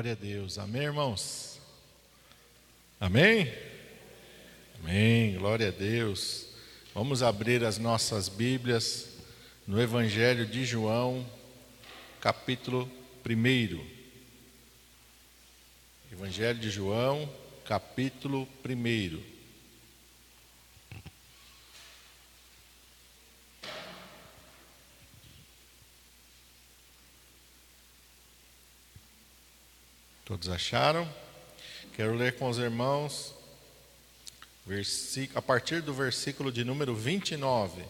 Glória 0.00 0.12
a 0.12 0.24
Deus. 0.24 0.56
Amém, 0.56 0.84
irmãos? 0.84 1.60
Amém? 2.98 3.52
Amém. 4.82 5.36
Glória 5.36 5.68
a 5.68 5.70
Deus. 5.70 6.46
Vamos 6.94 7.22
abrir 7.22 7.62
as 7.62 7.76
nossas 7.76 8.26
Bíblias 8.26 9.10
no 9.66 9.78
Evangelho 9.78 10.46
de 10.46 10.64
João, 10.64 11.26
capítulo 12.18 12.90
1. 13.28 13.86
Evangelho 16.10 16.58
de 16.58 16.70
João, 16.70 17.30
capítulo 17.66 18.48
1. 18.66 19.39
Todos 30.30 30.48
acharam? 30.48 31.12
Quero 31.96 32.14
ler 32.14 32.36
com 32.36 32.48
os 32.48 32.56
irmãos 32.56 33.34
a 35.34 35.42
partir 35.42 35.82
do 35.82 35.92
versículo 35.92 36.52
de 36.52 36.62
número 36.62 36.94
29. 36.94 37.82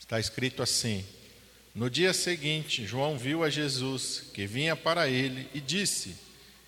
Está 0.00 0.18
escrito 0.18 0.60
assim: 0.60 1.06
No 1.72 1.88
dia 1.88 2.12
seguinte, 2.12 2.84
João 2.84 3.16
viu 3.16 3.44
a 3.44 3.48
Jesus 3.48 4.24
que 4.34 4.44
vinha 4.44 4.74
para 4.74 5.08
ele 5.08 5.48
e 5.54 5.60
disse: 5.60 6.16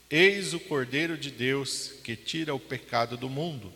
Eis 0.09 0.55
o 0.55 0.61
Cordeiro 0.61 1.19
de 1.19 1.29
Deus 1.29 1.91
que 2.05 2.15
tira 2.15 2.55
o 2.55 2.61
pecado 2.61 3.17
do 3.17 3.29
mundo. 3.29 3.73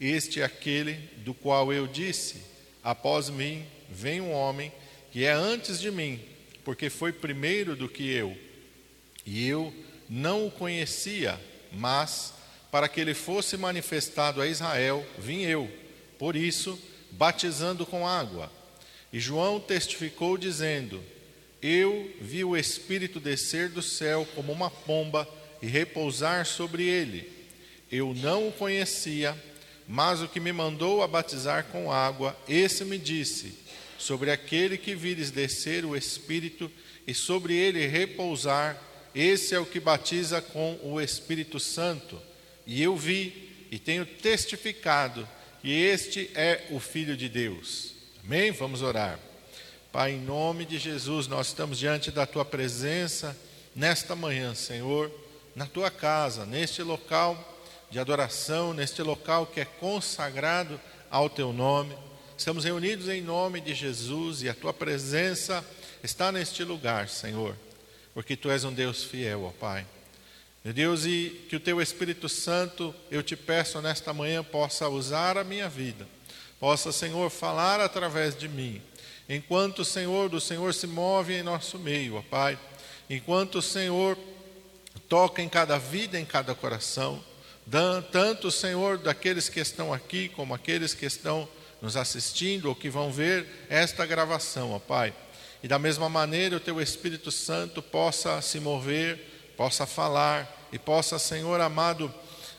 Este 0.00 0.40
é 0.40 0.46
aquele 0.46 0.94
do 1.18 1.34
qual 1.34 1.70
eu 1.74 1.86
disse: 1.86 2.42
Após 2.82 3.28
mim 3.28 3.66
vem 3.90 4.22
um 4.22 4.32
homem 4.32 4.72
que 5.12 5.26
é 5.26 5.32
antes 5.32 5.78
de 5.78 5.90
mim 5.90 6.35
porque 6.66 6.90
foi 6.90 7.12
primeiro 7.12 7.76
do 7.76 7.88
que 7.88 8.10
eu. 8.10 8.36
E 9.24 9.48
eu 9.48 9.72
não 10.08 10.48
o 10.48 10.50
conhecia, 10.50 11.40
mas 11.72 12.34
para 12.72 12.88
que 12.88 13.00
ele 13.00 13.14
fosse 13.14 13.56
manifestado 13.56 14.42
a 14.42 14.48
Israel, 14.48 15.06
vim 15.16 15.42
eu. 15.42 15.70
Por 16.18 16.34
isso, 16.34 16.76
batizando 17.12 17.86
com 17.86 18.04
água. 18.04 18.50
E 19.12 19.20
João 19.20 19.60
testificou 19.60 20.36
dizendo: 20.36 21.00
Eu 21.62 22.10
vi 22.20 22.42
o 22.42 22.56
Espírito 22.56 23.20
descer 23.20 23.68
do 23.68 23.80
céu 23.80 24.26
como 24.34 24.52
uma 24.52 24.68
pomba 24.68 25.28
e 25.62 25.68
repousar 25.68 26.44
sobre 26.46 26.82
ele. 26.82 27.32
Eu 27.92 28.12
não 28.12 28.48
o 28.48 28.52
conhecia, 28.52 29.40
mas 29.86 30.20
o 30.20 30.26
que 30.26 30.40
me 30.40 30.52
mandou 30.52 31.00
a 31.00 31.06
batizar 31.06 31.66
com 31.66 31.92
água, 31.92 32.36
esse 32.48 32.84
me 32.84 32.98
disse: 32.98 33.66
sobre 33.98 34.30
aquele 34.30 34.76
que 34.76 34.94
vires 34.94 35.30
descer 35.30 35.84
o 35.84 35.96
Espírito 35.96 36.70
e 37.06 37.14
sobre 37.14 37.54
ele 37.54 37.86
repousar, 37.86 38.80
esse 39.14 39.54
é 39.54 39.58
o 39.58 39.66
que 39.66 39.80
batiza 39.80 40.42
com 40.42 40.78
o 40.82 41.00
Espírito 41.00 41.58
Santo. 41.58 42.20
E 42.66 42.82
eu 42.82 42.96
vi 42.96 43.66
e 43.70 43.78
tenho 43.78 44.04
testificado 44.04 45.26
que 45.62 45.70
este 45.70 46.30
é 46.34 46.66
o 46.70 46.78
Filho 46.78 47.16
de 47.16 47.28
Deus. 47.28 47.94
Amém? 48.24 48.50
Vamos 48.50 48.82
orar. 48.82 49.18
Pai, 49.92 50.12
em 50.12 50.20
nome 50.20 50.64
de 50.64 50.78
Jesus, 50.78 51.26
nós 51.26 51.46
estamos 51.46 51.78
diante 51.78 52.10
da 52.10 52.26
tua 52.26 52.44
presença 52.44 53.36
nesta 53.74 54.14
manhã, 54.14 54.54
Senhor, 54.54 55.10
na 55.54 55.64
tua 55.66 55.90
casa, 55.90 56.44
neste 56.44 56.82
local 56.82 57.56
de 57.90 57.98
adoração, 57.98 58.74
neste 58.74 59.00
local 59.00 59.46
que 59.46 59.60
é 59.60 59.64
consagrado 59.64 60.78
ao 61.10 61.30
teu 61.30 61.52
nome. 61.52 61.96
Estamos 62.38 62.64
reunidos 62.64 63.08
em 63.08 63.22
nome 63.22 63.62
de 63.62 63.74
Jesus 63.74 64.42
e 64.42 64.48
a 64.48 64.54
tua 64.54 64.72
presença 64.72 65.64
está 66.02 66.30
neste 66.30 66.62
lugar, 66.64 67.08
Senhor, 67.08 67.56
porque 68.12 68.36
tu 68.36 68.50
és 68.50 68.62
um 68.62 68.74
Deus 68.74 69.02
fiel, 69.02 69.44
ó 69.44 69.50
Pai. 69.50 69.86
Meu 70.62 70.74
Deus, 70.74 71.06
e 71.06 71.46
que 71.48 71.56
o 71.56 71.60
teu 71.60 71.80
Espírito 71.80 72.28
Santo, 72.28 72.94
eu 73.10 73.22
te 73.22 73.34
peço 73.34 73.80
nesta 73.80 74.12
manhã, 74.12 74.44
possa 74.44 74.86
usar 74.86 75.38
a 75.38 75.44
minha 75.44 75.66
vida, 75.66 76.06
possa, 76.60 76.92
Senhor, 76.92 77.30
falar 77.30 77.80
através 77.80 78.36
de 78.36 78.48
mim. 78.48 78.82
Enquanto 79.26 79.78
o 79.78 79.84
Senhor 79.84 80.28
do 80.28 80.40
Senhor 80.40 80.74
se 80.74 80.86
move 80.86 81.32
em 81.32 81.42
nosso 81.42 81.78
meio, 81.78 82.16
ó 82.16 82.22
Pai, 82.22 82.58
enquanto 83.08 83.56
o 83.56 83.62
Senhor 83.62 84.16
toca 85.08 85.40
em 85.40 85.48
cada 85.48 85.78
vida, 85.78 86.20
em 86.20 86.24
cada 86.26 86.54
coração, 86.54 87.24
tanto, 88.12 88.50
Senhor, 88.50 88.98
daqueles 88.98 89.48
que 89.48 89.58
estão 89.58 89.90
aqui, 89.90 90.28
como 90.28 90.52
aqueles 90.52 90.92
que 90.92 91.06
estão 91.06 91.48
nos 91.86 91.96
assistindo 91.96 92.66
ou 92.66 92.74
que 92.74 92.90
vão 92.90 93.12
ver 93.12 93.46
esta 93.70 94.04
gravação, 94.04 94.72
ó 94.72 94.78
Pai. 94.80 95.14
E 95.62 95.68
da 95.68 95.78
mesma 95.78 96.08
maneira 96.08 96.56
o 96.56 96.60
teu 96.60 96.80
Espírito 96.80 97.30
Santo 97.30 97.80
possa 97.80 98.42
se 98.42 98.58
mover, 98.58 99.54
possa 99.56 99.86
falar 99.86 100.68
e 100.72 100.78
possa, 100.80 101.16
Senhor 101.16 101.60
amado, 101.60 102.12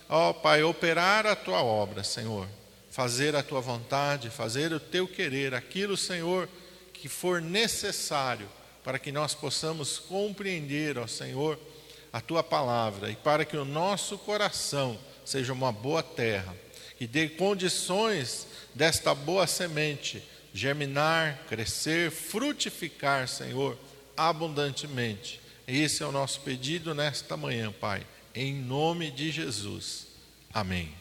ó 0.08 0.32
Pai, 0.32 0.64
operar 0.64 1.28
a 1.28 1.36
tua 1.36 1.62
obra, 1.62 2.06
Senhor. 2.06 2.48
Fazer 2.90 3.36
a 3.36 3.44
tua 3.44 3.60
vontade, 3.60 4.30
fazer 4.30 4.72
o 4.72 4.80
teu 4.80 5.06
querer, 5.08 5.54
aquilo, 5.54 5.98
Senhor, 5.98 6.48
que 6.94 7.10
for 7.10 7.42
necessário 7.42 8.50
para 8.82 8.98
que 8.98 9.12
nós 9.12 9.36
possamos 9.36 10.00
compreender, 10.00 10.98
ó 10.98 11.06
Senhor, 11.06 11.60
a 12.14 12.22
tua 12.22 12.42
palavra 12.42 13.12
e 13.12 13.16
para 13.18 13.44
que 13.44 13.58
o 13.58 13.66
nosso 13.66 14.18
coração 14.18 14.98
seja 15.26 15.52
uma 15.52 15.74
boa 15.74 16.02
terra, 16.02 16.56
que 16.98 17.08
dê 17.08 17.30
condições 17.30 18.48
desta 18.74 19.14
boa 19.14 19.46
semente 19.48 20.24
germinar, 20.54 21.46
crescer, 21.48 22.10
frutificar, 22.10 23.28
Senhor, 23.28 23.78
abundantemente. 24.16 25.40
Esse 25.68 26.02
é 26.02 26.06
o 26.06 26.12
nosso 26.12 26.42
pedido 26.42 26.96
nesta 26.96 27.38
manhã, 27.38 27.72
Pai, 27.72 28.06
em 28.34 28.56
nome 28.56 29.12
de 29.12 29.30
Jesus. 29.30 30.08
Amém. 30.52 30.92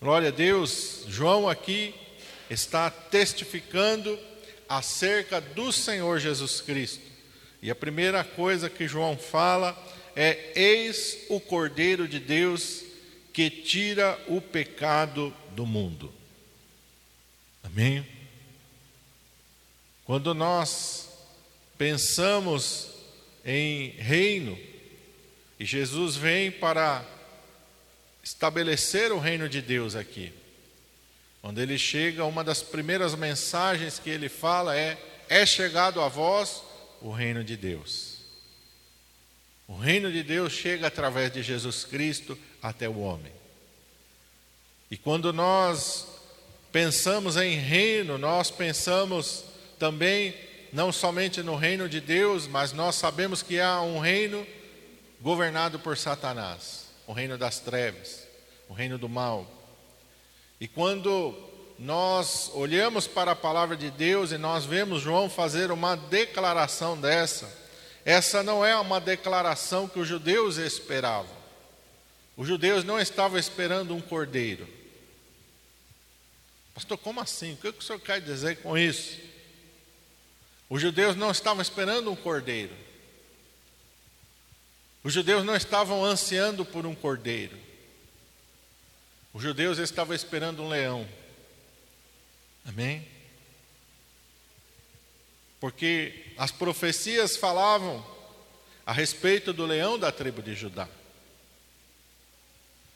Glória 0.00 0.28
a 0.28 0.32
Deus, 0.32 1.04
João 1.08 1.48
aqui 1.48 1.94
está 2.48 2.90
testificando 2.90 4.18
acerca 4.68 5.40
do 5.40 5.70
Senhor 5.70 6.18
Jesus 6.18 6.62
Cristo. 6.62 7.02
E 7.60 7.70
a 7.70 7.74
primeira 7.74 8.24
coisa 8.24 8.70
que 8.70 8.88
João 8.88 9.16
fala 9.16 9.76
é: 10.16 10.52
Eis 10.54 11.18
o 11.28 11.38
Cordeiro 11.38 12.08
de 12.08 12.18
Deus 12.18 12.82
que 13.32 13.48
tira 13.48 14.18
o 14.28 14.40
pecado 14.40 15.34
do 15.52 15.64
mundo. 15.64 16.12
Amém? 17.62 18.06
Quando 20.04 20.34
nós 20.34 21.08
pensamos 21.78 22.90
em 23.44 23.90
reino, 23.90 24.58
e 25.58 25.64
Jesus 25.64 26.16
vem 26.16 26.50
para 26.50 27.04
estabelecer 28.22 29.12
o 29.12 29.18
reino 29.18 29.48
de 29.48 29.62
Deus 29.62 29.94
aqui. 29.94 30.32
Quando 31.40 31.60
ele 31.60 31.76
chega, 31.78 32.24
uma 32.24 32.44
das 32.44 32.62
primeiras 32.62 33.14
mensagens 33.14 33.98
que 33.98 34.10
ele 34.10 34.28
fala 34.28 34.76
é: 34.76 34.96
É 35.28 35.44
chegado 35.46 36.00
a 36.00 36.08
vós 36.08 36.62
o 37.00 37.10
reino 37.10 37.42
de 37.42 37.56
Deus. 37.56 38.11
O 39.72 39.78
reino 39.78 40.12
de 40.12 40.22
Deus 40.22 40.52
chega 40.52 40.86
através 40.86 41.32
de 41.32 41.42
Jesus 41.42 41.82
Cristo 41.82 42.38
até 42.62 42.86
o 42.86 42.98
homem. 43.00 43.32
E 44.90 44.98
quando 44.98 45.32
nós 45.32 46.06
pensamos 46.70 47.38
em 47.38 47.56
reino, 47.56 48.18
nós 48.18 48.50
pensamos 48.50 49.44
também 49.78 50.34
não 50.74 50.92
somente 50.92 51.42
no 51.42 51.56
reino 51.56 51.88
de 51.88 52.02
Deus, 52.02 52.46
mas 52.46 52.74
nós 52.74 52.96
sabemos 52.96 53.42
que 53.42 53.58
há 53.58 53.80
um 53.80 53.98
reino 53.98 54.46
governado 55.22 55.78
por 55.78 55.96
Satanás, 55.96 56.88
o 57.06 57.14
reino 57.14 57.38
das 57.38 57.58
trevas, 57.58 58.28
o 58.68 58.74
reino 58.74 58.98
do 58.98 59.08
mal. 59.08 59.50
E 60.60 60.68
quando 60.68 61.34
nós 61.78 62.50
olhamos 62.52 63.06
para 63.06 63.30
a 63.30 63.36
palavra 63.36 63.74
de 63.74 63.90
Deus 63.90 64.32
e 64.32 64.38
nós 64.38 64.66
vemos 64.66 65.00
João 65.00 65.30
fazer 65.30 65.72
uma 65.72 65.96
declaração 65.96 67.00
dessa, 67.00 67.61
essa 68.04 68.42
não 68.42 68.64
é 68.64 68.76
uma 68.76 69.00
declaração 69.00 69.88
que 69.88 69.98
os 69.98 70.08
judeus 70.08 70.56
esperavam. 70.56 71.42
Os 72.36 72.48
judeus 72.48 72.82
não 72.84 73.00
estavam 73.00 73.38
esperando 73.38 73.94
um 73.94 74.00
cordeiro. 74.00 74.68
Pastor, 76.74 76.98
como 76.98 77.20
assim? 77.20 77.52
O 77.52 77.56
que 77.56 77.68
o 77.68 77.82
senhor 77.82 78.00
quer 78.00 78.20
dizer 78.20 78.56
com 78.56 78.76
isso? 78.76 79.20
Os 80.68 80.80
judeus 80.80 81.14
não 81.14 81.30
estavam 81.30 81.60
esperando 81.60 82.10
um 82.10 82.16
cordeiro. 82.16 82.74
Os 85.04 85.12
judeus 85.12 85.44
não 85.44 85.54
estavam 85.54 86.04
ansiando 86.04 86.64
por 86.64 86.86
um 86.86 86.94
cordeiro. 86.94 87.58
Os 89.34 89.42
judeus 89.42 89.78
estavam 89.78 90.14
esperando 90.14 90.62
um 90.62 90.68
leão. 90.68 91.06
Amém? 92.64 93.06
Porque 95.60 96.21
as 96.36 96.50
profecias 96.50 97.36
falavam 97.36 98.04
a 98.84 98.92
respeito 98.92 99.52
do 99.52 99.64
leão 99.64 99.98
da 99.98 100.10
tribo 100.10 100.42
de 100.42 100.54
Judá 100.54 100.88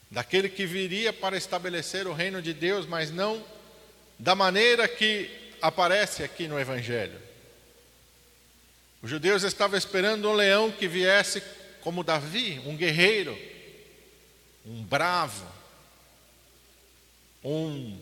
daquele 0.09 0.49
que 0.49 0.65
viria 0.65 1.11
para 1.11 1.37
estabelecer 1.37 2.07
o 2.07 2.13
reino 2.13 2.41
de 2.41 2.53
Deus, 2.53 2.85
mas 2.85 3.11
não 3.11 3.43
da 4.17 4.33
maneira 4.33 4.87
que 4.87 5.29
aparece 5.61 6.23
aqui 6.23 6.47
no 6.47 6.59
Evangelho. 6.59 7.19
Os 9.01 9.09
judeus 9.09 9.43
estavam 9.43 9.77
esperando 9.77 10.29
um 10.29 10.33
leão 10.33 10.71
que 10.71 10.87
viesse 10.87 11.41
como 11.81 12.03
Davi, 12.03 12.59
um 12.65 12.75
guerreiro, 12.75 13.37
um 14.65 14.83
bravo, 14.83 15.45
um 17.43 17.99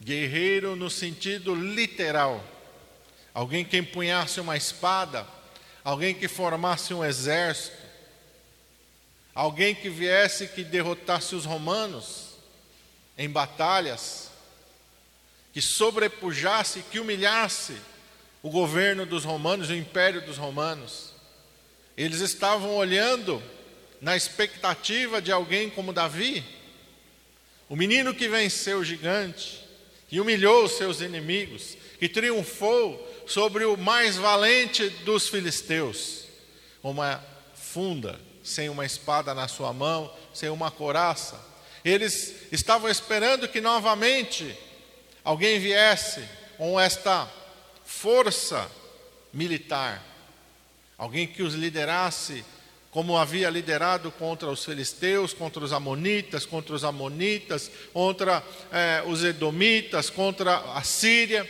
guerreiro 0.00 0.76
no 0.76 0.88
sentido 0.88 1.54
literal, 1.54 2.44
alguém 3.34 3.64
que 3.64 3.76
empunhasse 3.76 4.40
uma 4.40 4.56
espada, 4.56 5.26
alguém 5.82 6.14
que 6.14 6.28
formasse 6.28 6.92
um 6.92 7.04
exército, 7.04 7.76
alguém 9.34 9.74
que 9.74 9.88
viesse 9.88 10.48
que 10.48 10.62
derrotasse 10.62 11.34
os 11.34 11.44
romanos 11.44 12.32
em 13.16 13.28
batalhas, 13.28 14.30
que 15.52 15.60
sobrepujasse, 15.60 16.84
que 16.90 16.98
humilhasse 16.98 17.76
o 18.42 18.50
governo 18.50 19.06
dos 19.06 19.24
romanos, 19.24 19.70
o 19.70 19.74
império 19.74 20.20
dos 20.22 20.36
romanos. 20.36 21.12
Eles 21.96 22.20
estavam 22.20 22.74
olhando 22.74 23.42
na 24.00 24.16
expectativa 24.16 25.22
de 25.22 25.30
alguém 25.30 25.70
como 25.70 25.92
Davi, 25.92 26.44
o 27.68 27.76
menino 27.76 28.14
que 28.14 28.28
venceu 28.28 28.80
o 28.80 28.84
gigante, 28.84 29.62
que 30.08 30.20
humilhou 30.20 30.64
os 30.64 30.72
seus 30.72 31.00
inimigos, 31.00 31.76
que 31.98 32.08
triunfou 32.08 33.11
sobre 33.32 33.64
o 33.64 33.78
mais 33.78 34.16
valente 34.16 34.90
dos 34.90 35.26
filisteus, 35.26 36.24
uma 36.82 37.24
funda, 37.54 38.20
sem 38.44 38.68
uma 38.68 38.84
espada 38.84 39.32
na 39.32 39.48
sua 39.48 39.72
mão, 39.72 40.12
sem 40.34 40.50
uma 40.50 40.70
coraça. 40.70 41.40
Eles 41.82 42.34
estavam 42.52 42.90
esperando 42.90 43.48
que 43.48 43.58
novamente 43.58 44.54
alguém 45.24 45.58
viesse 45.58 46.22
com 46.58 46.78
esta 46.78 47.26
força 47.86 48.70
militar, 49.32 50.04
alguém 50.98 51.26
que 51.26 51.42
os 51.42 51.54
liderasse 51.54 52.44
como 52.90 53.16
havia 53.16 53.48
liderado 53.48 54.12
contra 54.12 54.50
os 54.50 54.62
filisteus, 54.62 55.32
contra 55.32 55.64
os 55.64 55.72
amonitas, 55.72 56.44
contra 56.44 56.74
os 56.74 56.84
amonitas, 56.84 57.70
contra 57.94 58.44
eh, 58.70 59.02
os 59.06 59.24
edomitas, 59.24 60.10
contra 60.10 60.58
a 60.74 60.82
Síria. 60.82 61.48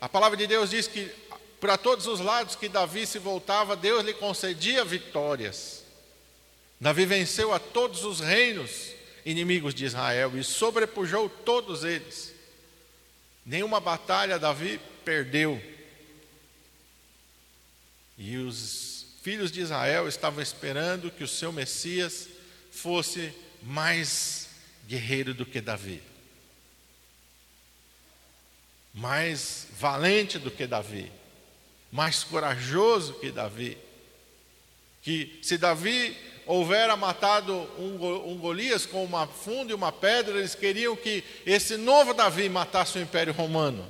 A 0.00 0.08
palavra 0.08 0.36
de 0.36 0.46
Deus 0.46 0.70
diz 0.70 0.86
que 0.86 1.10
para 1.60 1.76
todos 1.76 2.06
os 2.06 2.20
lados 2.20 2.56
que 2.56 2.68
Davi 2.68 3.06
se 3.06 3.18
voltava, 3.18 3.76
Deus 3.76 4.04
lhe 4.04 4.14
concedia 4.14 4.84
vitórias. 4.84 5.84
Davi 6.80 7.04
venceu 7.04 7.52
a 7.52 7.58
todos 7.58 8.04
os 8.04 8.20
reinos 8.20 8.92
inimigos 9.24 9.74
de 9.74 9.84
Israel 9.84 10.32
e 10.38 10.42
sobrepujou 10.42 11.28
todos 11.28 11.84
eles. 11.84 12.32
Nenhuma 13.44 13.78
batalha 13.78 14.38
Davi 14.38 14.80
perdeu. 15.04 15.62
E 18.16 18.36
os 18.38 19.06
filhos 19.22 19.52
de 19.52 19.60
Israel 19.60 20.08
estavam 20.08 20.42
esperando 20.42 21.10
que 21.10 21.24
o 21.24 21.28
seu 21.28 21.52
Messias 21.52 22.28
fosse 22.70 23.32
mais 23.62 24.48
guerreiro 24.86 25.34
do 25.34 25.44
que 25.44 25.60
Davi, 25.60 26.02
mais 28.92 29.68
valente 29.78 30.38
do 30.38 30.50
que 30.50 30.66
Davi 30.66 31.10
mais 31.90 32.22
corajoso 32.22 33.14
que 33.14 33.30
Davi. 33.30 33.76
Que 35.02 35.38
se 35.42 35.56
Davi 35.58 36.16
houvera 36.46 36.96
matado 36.96 37.54
um, 37.78 38.30
um 38.30 38.38
Golias 38.38 38.86
com 38.86 39.04
uma 39.04 39.26
funda 39.26 39.72
e 39.72 39.74
uma 39.74 39.90
pedra, 39.90 40.38
eles 40.38 40.54
queriam 40.54 40.94
que 40.94 41.24
esse 41.44 41.76
novo 41.76 42.14
Davi 42.14 42.48
matasse 42.48 42.98
o 42.98 43.02
Império 43.02 43.32
Romano, 43.32 43.86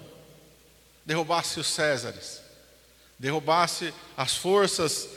derrubasse 1.05 1.59
os 1.59 1.67
Césares, 1.67 2.41
derrubasse 3.19 3.93
as 4.17 4.37
forças 4.37 5.09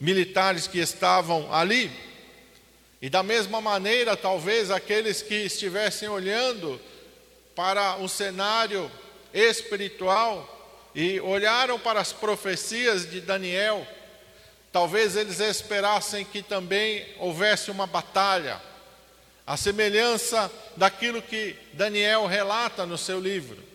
militares 0.00 0.66
que 0.66 0.78
estavam 0.78 1.52
ali. 1.52 1.90
E 3.00 3.08
da 3.08 3.22
mesma 3.22 3.60
maneira, 3.60 4.16
talvez 4.16 4.70
aqueles 4.70 5.22
que 5.22 5.34
estivessem 5.34 6.08
olhando 6.08 6.80
para 7.54 7.96
um 7.96 8.08
cenário 8.08 8.90
espiritual, 9.32 10.56
e 10.94 11.20
olharam 11.20 11.78
para 11.78 12.00
as 12.00 12.12
profecias 12.12 13.08
de 13.08 13.20
Daniel, 13.20 13.86
talvez 14.72 15.16
eles 15.16 15.40
esperassem 15.40 16.24
que 16.24 16.42
também 16.42 17.06
houvesse 17.18 17.70
uma 17.70 17.86
batalha, 17.86 18.60
a 19.46 19.56
semelhança 19.56 20.50
daquilo 20.76 21.22
que 21.22 21.56
Daniel 21.72 22.26
relata 22.26 22.84
no 22.84 22.98
seu 22.98 23.20
livro. 23.20 23.68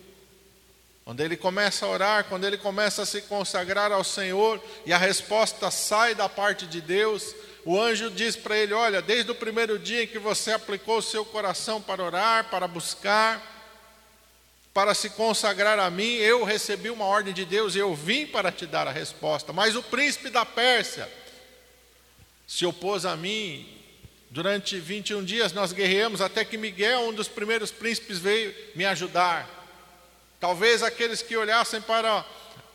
Quando 1.04 1.20
ele 1.20 1.36
começa 1.36 1.84
a 1.84 1.88
orar, 1.88 2.24
quando 2.24 2.44
ele 2.44 2.56
começa 2.56 3.02
a 3.02 3.06
se 3.06 3.22
consagrar 3.22 3.92
ao 3.92 4.02
Senhor 4.02 4.62
e 4.86 4.92
a 4.92 4.98
resposta 4.98 5.70
sai 5.70 6.14
da 6.14 6.28
parte 6.28 6.66
de 6.66 6.80
Deus, 6.80 7.34
o 7.64 7.78
anjo 7.78 8.10
diz 8.10 8.36
para 8.36 8.56
ele: 8.56 8.72
Olha, 8.72 9.02
desde 9.02 9.30
o 9.30 9.34
primeiro 9.34 9.78
dia 9.78 10.04
em 10.04 10.06
que 10.06 10.18
você 10.18 10.52
aplicou 10.52 10.98
o 10.98 11.02
seu 11.02 11.24
coração 11.24 11.80
para 11.80 12.02
orar, 12.02 12.48
para 12.48 12.66
buscar, 12.66 13.53
para 14.74 14.92
se 14.92 15.08
consagrar 15.10 15.78
a 15.78 15.88
mim, 15.88 16.14
eu 16.16 16.42
recebi 16.42 16.90
uma 16.90 17.04
ordem 17.04 17.32
de 17.32 17.44
Deus 17.44 17.76
e 17.76 17.78
eu 17.78 17.94
vim 17.94 18.26
para 18.26 18.50
te 18.50 18.66
dar 18.66 18.88
a 18.88 18.90
resposta. 18.90 19.52
Mas 19.52 19.76
o 19.76 19.82
príncipe 19.84 20.28
da 20.30 20.44
Pérsia 20.44 21.08
se 22.44 22.66
opôs 22.66 23.06
a 23.06 23.16
mim. 23.16 23.70
Durante 24.30 24.76
21 24.80 25.24
dias 25.24 25.52
nós 25.52 25.72
guerreamos 25.72 26.20
até 26.20 26.44
que 26.44 26.58
Miguel, 26.58 27.02
um 27.02 27.12
dos 27.12 27.28
primeiros 27.28 27.70
príncipes, 27.70 28.18
veio 28.18 28.52
me 28.74 28.84
ajudar. 28.84 29.48
Talvez 30.40 30.82
aqueles 30.82 31.22
que 31.22 31.36
olhassem 31.36 31.80
para 31.80 32.26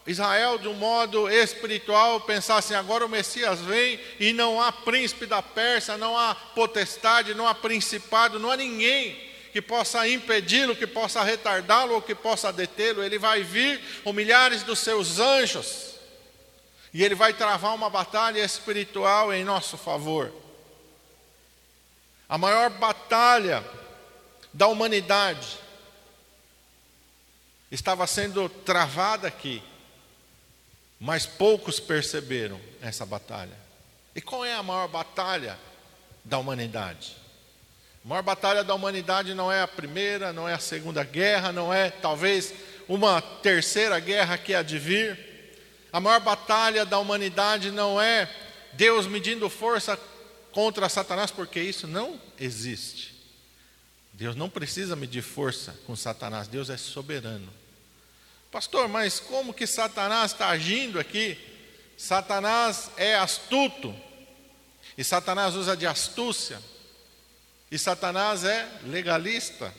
Israel 0.07 0.57
de 0.57 0.69
um 0.69 0.73
modo 0.75 1.29
espiritual 1.29 2.21
pensassem: 2.21 2.77
agora 2.77 3.05
o 3.05 3.09
Messias 3.09 3.59
vem 3.59 3.99
e 4.21 4.31
não 4.31 4.61
há 4.61 4.71
príncipe 4.71 5.25
da 5.25 5.41
Pérsia, 5.41 5.97
não 5.97 6.17
há 6.17 6.33
potestade, 6.33 7.33
não 7.33 7.45
há 7.45 7.53
principado, 7.53 8.39
não 8.39 8.49
há 8.49 8.55
ninguém 8.55 9.28
que 9.51 9.61
possa 9.61 10.07
impedi-lo, 10.07 10.75
que 10.75 10.87
possa 10.87 11.23
retardá-lo 11.23 11.95
ou 11.95 12.01
que 12.01 12.15
possa 12.15 12.51
detê-lo. 12.51 13.03
Ele 13.03 13.17
vai 13.17 13.43
vir 13.43 13.81
com 14.03 14.13
milhares 14.13 14.63
dos 14.63 14.79
seus 14.79 15.19
anjos 15.19 15.95
e 16.93 17.03
ele 17.03 17.15
vai 17.15 17.33
travar 17.33 17.75
uma 17.75 17.89
batalha 17.89 18.43
espiritual 18.43 19.33
em 19.33 19.43
nosso 19.43 19.77
favor. 19.77 20.33
A 22.27 22.37
maior 22.37 22.69
batalha 22.69 23.63
da 24.53 24.67
humanidade 24.67 25.57
estava 27.71 28.05
sendo 28.07 28.49
travada 28.49 29.27
aqui, 29.27 29.63
mas 30.99 31.25
poucos 31.25 31.79
perceberam 31.79 32.59
essa 32.81 33.05
batalha. 33.05 33.57
E 34.15 34.21
qual 34.21 34.43
é 34.43 34.53
a 34.53 34.63
maior 34.63 34.87
batalha 34.87 35.57
da 36.23 36.37
humanidade? 36.37 37.18
A 38.09 38.13
maior 38.17 38.23
batalha 38.23 38.63
da 38.63 38.73
humanidade 38.73 39.35
não 39.35 39.51
é 39.51 39.61
a 39.61 39.67
primeira, 39.67 40.33
não 40.33 40.49
é 40.49 40.55
a 40.55 40.59
segunda 40.59 41.03
guerra, 41.03 41.51
não 41.51 41.71
é 41.71 41.91
talvez 41.91 42.51
uma 42.87 43.21
terceira 43.21 43.99
guerra 43.99 44.35
que 44.35 44.55
há 44.55 44.63
de 44.63 44.79
vir. 44.79 45.15
A 45.93 45.99
maior 45.99 46.19
batalha 46.19 46.87
da 46.87 46.97
humanidade 46.97 47.69
não 47.69 48.01
é 48.01 48.27
Deus 48.73 49.05
medindo 49.05 49.47
força 49.47 49.95
contra 50.51 50.89
Satanás, 50.89 51.29
porque 51.29 51.61
isso 51.61 51.85
não 51.85 52.19
existe. 52.39 53.13
Deus 54.11 54.35
não 54.35 54.49
precisa 54.49 54.95
medir 54.95 55.21
força 55.21 55.79
com 55.85 55.95
Satanás, 55.95 56.47
Deus 56.47 56.71
é 56.71 56.77
soberano. 56.77 57.53
Pastor, 58.51 58.87
mas 58.87 59.19
como 59.19 59.53
que 59.53 59.67
Satanás 59.67 60.31
está 60.31 60.47
agindo 60.47 60.99
aqui? 60.99 61.37
Satanás 61.95 62.89
é 62.97 63.15
astuto, 63.15 63.95
e 64.97 65.03
Satanás 65.03 65.53
usa 65.53 65.77
de 65.77 65.85
astúcia 65.85 66.59
e 67.71 67.77
Satanás 67.77 68.43
é 68.43 68.67
legalista, 68.85 69.73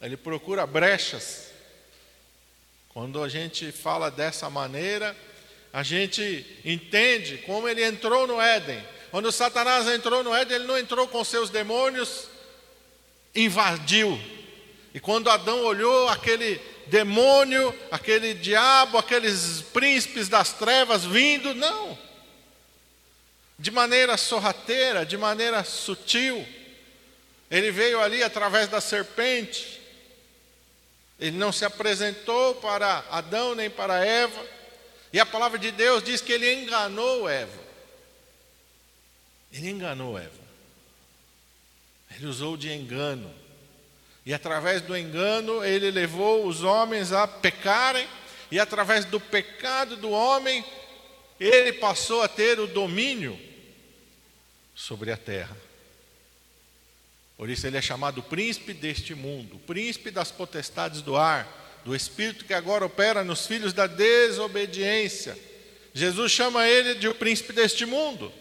ele 0.00 0.16
procura 0.16 0.66
brechas. 0.66 1.52
Quando 2.88 3.22
a 3.22 3.28
gente 3.28 3.70
fala 3.70 4.10
dessa 4.10 4.50
maneira, 4.50 5.16
a 5.72 5.82
gente 5.82 6.44
entende 6.64 7.38
como 7.38 7.68
ele 7.68 7.84
entrou 7.84 8.26
no 8.26 8.40
Éden. 8.40 8.82
Quando 9.10 9.30
Satanás 9.30 9.86
entrou 9.88 10.24
no 10.24 10.34
Éden, 10.34 10.56
ele 10.56 10.66
não 10.66 10.78
entrou 10.78 11.06
com 11.06 11.22
seus 11.22 11.48
demônios, 11.48 12.28
invadiu. 13.34 14.20
E 14.92 15.00
quando 15.00 15.30
Adão 15.30 15.64
olhou 15.64 16.08
aquele 16.08 16.60
demônio, 16.86 17.74
aquele 17.90 18.34
diabo, 18.34 18.98
aqueles 18.98 19.62
príncipes 19.72 20.28
das 20.28 20.52
trevas 20.52 21.04
vindo, 21.04 21.54
não. 21.54 21.96
De 23.58 23.70
maneira 23.70 24.16
sorrateira, 24.16 25.06
de 25.06 25.16
maneira 25.16 25.62
sutil. 25.64 26.44
Ele 27.52 27.70
veio 27.70 28.00
ali 28.00 28.22
através 28.22 28.66
da 28.66 28.80
serpente. 28.80 29.78
Ele 31.20 31.36
não 31.36 31.52
se 31.52 31.66
apresentou 31.66 32.54
para 32.54 33.04
Adão 33.10 33.54
nem 33.54 33.68
para 33.68 34.02
Eva. 34.02 34.42
E 35.12 35.20
a 35.20 35.26
palavra 35.26 35.58
de 35.58 35.70
Deus 35.70 36.02
diz 36.02 36.22
que 36.22 36.32
ele 36.32 36.50
enganou 36.50 37.28
Eva. 37.28 37.62
Ele 39.52 39.68
enganou 39.68 40.18
Eva. 40.18 40.40
Ele 42.16 42.24
usou 42.24 42.56
de 42.56 42.72
engano. 42.72 43.30
E 44.24 44.32
através 44.32 44.80
do 44.80 44.96
engano, 44.96 45.62
ele 45.62 45.90
levou 45.90 46.46
os 46.46 46.62
homens 46.62 47.12
a 47.12 47.28
pecarem. 47.28 48.08
E 48.50 48.58
através 48.58 49.04
do 49.04 49.20
pecado 49.20 49.94
do 49.98 50.10
homem, 50.10 50.64
ele 51.38 51.74
passou 51.74 52.22
a 52.22 52.28
ter 52.28 52.58
o 52.58 52.66
domínio 52.66 53.38
sobre 54.74 55.12
a 55.12 55.18
terra. 55.18 55.54
Por 57.36 57.50
isso 57.50 57.66
ele 57.66 57.76
é 57.76 57.82
chamado 57.82 58.22
príncipe 58.22 58.72
deste 58.72 59.14
mundo, 59.14 59.58
príncipe 59.66 60.10
das 60.10 60.30
potestades 60.30 61.02
do 61.02 61.16
ar, 61.16 61.80
do 61.84 61.94
espírito 61.94 62.44
que 62.44 62.54
agora 62.54 62.86
opera 62.86 63.24
nos 63.24 63.46
filhos 63.46 63.72
da 63.72 63.86
desobediência. 63.86 65.36
Jesus 65.92 66.32
chama 66.32 66.68
ele 66.68 66.94
de 66.94 67.08
o 67.08 67.14
príncipe 67.14 67.52
deste 67.52 67.84
mundo, 67.84 68.32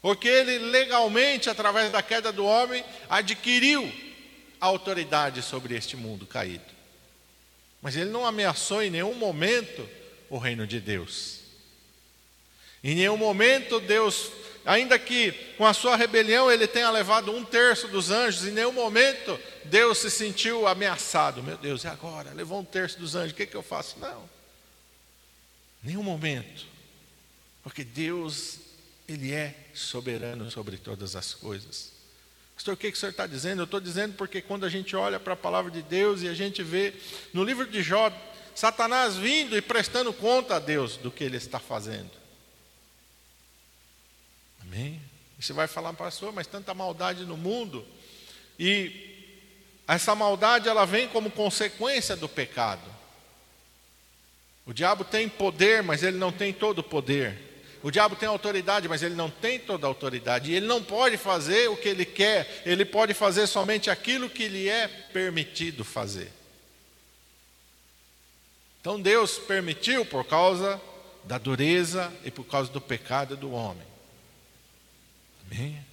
porque 0.00 0.28
ele 0.28 0.58
legalmente, 0.58 1.50
através 1.50 1.92
da 1.92 2.02
queda 2.02 2.32
do 2.32 2.44
homem, 2.44 2.84
adquiriu 3.08 3.92
a 4.60 4.66
autoridade 4.66 5.42
sobre 5.42 5.76
este 5.76 5.96
mundo 5.96 6.26
caído. 6.26 6.64
Mas 7.82 7.96
ele 7.96 8.10
não 8.10 8.26
ameaçou 8.26 8.82
em 8.82 8.90
nenhum 8.90 9.14
momento 9.14 9.88
o 10.28 10.38
reino 10.38 10.66
de 10.66 10.80
Deus. 10.80 11.40
Em 12.82 12.94
nenhum 12.94 13.16
momento 13.16 13.80
Deus 13.80 14.30
ainda 14.64 14.98
que 14.98 15.32
com 15.56 15.66
a 15.66 15.72
sua 15.72 15.96
rebelião 15.96 16.50
ele 16.50 16.66
tenha 16.66 16.90
levado 16.90 17.32
um 17.32 17.44
terço 17.44 17.88
dos 17.88 18.10
anjos, 18.10 18.46
em 18.46 18.52
nenhum 18.52 18.72
momento 18.72 19.38
Deus 19.64 19.98
se 19.98 20.10
sentiu 20.10 20.66
ameaçado. 20.66 21.42
Meu 21.42 21.56
Deus, 21.56 21.84
e 21.84 21.88
agora? 21.88 22.32
Levou 22.32 22.60
um 22.60 22.64
terço 22.64 22.98
dos 22.98 23.14
anjos, 23.14 23.32
o 23.32 23.34
que, 23.34 23.46
que 23.46 23.56
eu 23.56 23.62
faço? 23.62 23.98
Não, 23.98 24.28
nenhum 25.82 26.02
momento, 26.02 26.66
porque 27.62 27.84
Deus, 27.84 28.58
Ele 29.08 29.32
é 29.32 29.54
soberano 29.74 30.50
sobre 30.50 30.76
todas 30.76 31.16
as 31.16 31.34
coisas. 31.34 31.92
Pastor, 32.54 32.74
o 32.74 32.76
que, 32.76 32.90
que 32.90 32.96
o 32.96 33.00
senhor 33.00 33.12
está 33.12 33.26
dizendo? 33.26 33.62
Eu 33.62 33.64
estou 33.64 33.80
dizendo 33.80 34.14
porque 34.16 34.42
quando 34.42 34.66
a 34.66 34.68
gente 34.68 34.94
olha 34.94 35.18
para 35.18 35.32
a 35.32 35.36
palavra 35.36 35.70
de 35.70 35.80
Deus 35.80 36.20
e 36.20 36.28
a 36.28 36.34
gente 36.34 36.62
vê 36.62 36.92
no 37.32 37.42
livro 37.42 37.66
de 37.66 37.82
Jó, 37.82 38.12
Satanás 38.54 39.16
vindo 39.16 39.56
e 39.56 39.62
prestando 39.62 40.12
conta 40.12 40.56
a 40.56 40.58
Deus 40.58 40.98
do 40.98 41.10
que 41.10 41.24
ele 41.24 41.38
está 41.38 41.58
fazendo. 41.58 42.19
Amém? 44.70 45.02
Você 45.38 45.52
vai 45.52 45.66
falar, 45.66 45.92
pastor, 45.94 46.32
mas 46.32 46.46
tanta 46.46 46.72
maldade 46.72 47.24
no 47.24 47.36
mundo. 47.36 47.84
E 48.56 49.08
essa 49.88 50.14
maldade 50.14 50.68
ela 50.68 50.84
vem 50.84 51.08
como 51.08 51.28
consequência 51.28 52.14
do 52.14 52.28
pecado. 52.28 52.88
O 54.64 54.72
diabo 54.72 55.02
tem 55.02 55.28
poder, 55.28 55.82
mas 55.82 56.04
ele 56.04 56.18
não 56.18 56.30
tem 56.30 56.52
todo 56.52 56.78
o 56.78 56.84
poder. 56.84 57.36
O 57.82 57.90
diabo 57.90 58.14
tem 58.14 58.28
autoridade, 58.28 58.88
mas 58.88 59.02
ele 59.02 59.16
não 59.16 59.28
tem 59.28 59.58
toda 59.58 59.86
a 59.86 59.88
autoridade. 59.88 60.52
E 60.52 60.54
ele 60.54 60.66
não 60.66 60.80
pode 60.80 61.16
fazer 61.16 61.68
o 61.68 61.76
que 61.76 61.88
ele 61.88 62.04
quer, 62.04 62.62
ele 62.64 62.84
pode 62.84 63.12
fazer 63.12 63.48
somente 63.48 63.90
aquilo 63.90 64.30
que 64.30 64.46
lhe 64.46 64.68
é 64.68 64.86
permitido 64.86 65.84
fazer. 65.84 66.30
Então 68.80 69.00
Deus 69.00 69.36
permitiu 69.38 70.04
por 70.06 70.24
causa 70.24 70.80
da 71.24 71.38
dureza 71.38 72.12
e 72.24 72.30
por 72.30 72.44
causa 72.44 72.70
do 72.70 72.80
pecado 72.80 73.36
do 73.36 73.50
homem. 73.50 73.89
Amém? 75.50 75.84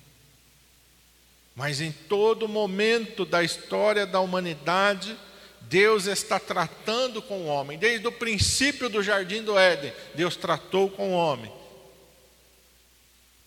Mas 1.56 1.82
em 1.82 1.92
todo 1.92 2.48
momento 2.48 3.26
da 3.26 3.44
história 3.44 4.06
da 4.06 4.20
humanidade, 4.20 5.18
Deus 5.62 6.06
está 6.06 6.40
tratando 6.40 7.22
com 7.22 7.42
o 7.42 7.48
homem. 7.48 7.80
Desde 7.80 8.08
o 8.08 8.12
princípio 8.12 8.88
do 8.88 9.02
jardim 9.02 9.42
do 9.42 9.58
Éden, 9.58 9.92
Deus 10.14 10.36
tratou 10.36 10.90
com 10.90 11.14
o 11.14 11.18
homem. 11.18 11.52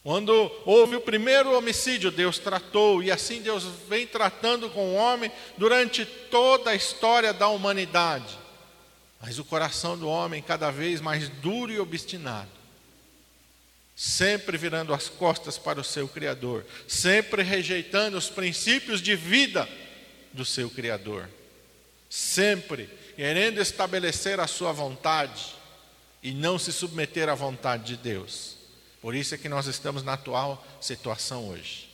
Quando 0.02 0.50
houve 0.64 0.97
o 0.97 1.00
primeiro 1.00 1.57
homicídio, 1.57 2.11
Deus 2.11 2.38
tratou, 2.38 3.02
e 3.02 3.11
assim 3.11 3.43
Deus 3.43 3.64
vem 3.88 4.07
tratando 4.07 4.69
com 4.71 4.88
o 4.88 4.95
homem 4.95 5.31
durante 5.57 6.05
toda 6.05 6.71
a 6.71 6.75
história 6.75 7.33
da 7.33 7.49
humanidade. 7.49 8.37
Mas 9.21 9.38
o 9.38 9.45
coração 9.45 9.97
do 9.97 10.09
homem 10.09 10.43
cada 10.43 10.71
vez 10.71 11.00
mais 11.00 11.29
duro 11.29 11.71
e 11.71 11.79
obstinado 11.79 12.60
sempre 14.02 14.57
virando 14.57 14.95
as 14.95 15.11
costas 15.11 15.59
para 15.59 15.78
o 15.78 15.85
seu 15.85 16.09
Criador, 16.09 16.64
sempre 16.88 17.42
rejeitando 17.42 18.16
os 18.16 18.30
princípios 18.30 19.02
de 19.02 19.14
vida 19.14 19.69
do 20.33 20.42
seu 20.42 20.71
Criador, 20.71 21.28
sempre 22.09 22.88
querendo 23.14 23.61
estabelecer 23.61 24.40
a 24.40 24.47
sua 24.47 24.73
vontade 24.73 25.54
e 26.23 26.33
não 26.33 26.59
se 26.59 26.73
submeter 26.73 27.28
à 27.28 27.35
vontade 27.35 27.95
de 27.95 27.97
Deus. 27.99 28.57
Por 29.02 29.14
isso 29.14 29.35
é 29.35 29.38
que 29.38 29.50
nós 29.50 29.66
estamos 29.66 30.02
na 30.02 30.14
atual 30.14 30.66
situação 30.80 31.50
hoje. 31.50 31.90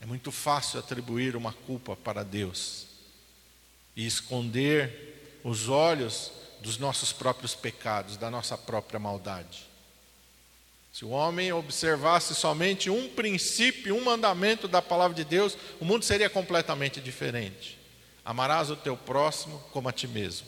É 0.00 0.06
muito 0.06 0.30
fácil 0.30 0.78
atribuir 0.78 1.34
uma 1.34 1.52
culpa 1.52 1.96
para 1.96 2.22
Deus 2.22 2.86
e 3.96 4.06
esconder 4.06 5.40
os 5.42 5.68
olhos 5.68 6.30
dos 6.60 6.78
nossos 6.78 7.12
próprios 7.12 7.56
pecados, 7.56 8.16
da 8.16 8.30
nossa 8.30 8.56
própria 8.56 9.00
maldade. 9.00 9.74
Se 10.96 11.04
o 11.04 11.10
homem 11.10 11.52
observasse 11.52 12.34
somente 12.34 12.88
um 12.88 13.06
princípio, 13.06 13.94
um 13.94 14.02
mandamento 14.02 14.66
da 14.66 14.80
palavra 14.80 15.14
de 15.14 15.24
Deus, 15.24 15.54
o 15.78 15.84
mundo 15.84 16.06
seria 16.06 16.30
completamente 16.30 17.02
diferente. 17.02 17.78
Amarás 18.24 18.70
o 18.70 18.76
teu 18.76 18.96
próximo 18.96 19.62
como 19.72 19.90
a 19.90 19.92
ti 19.92 20.08
mesmo. 20.08 20.46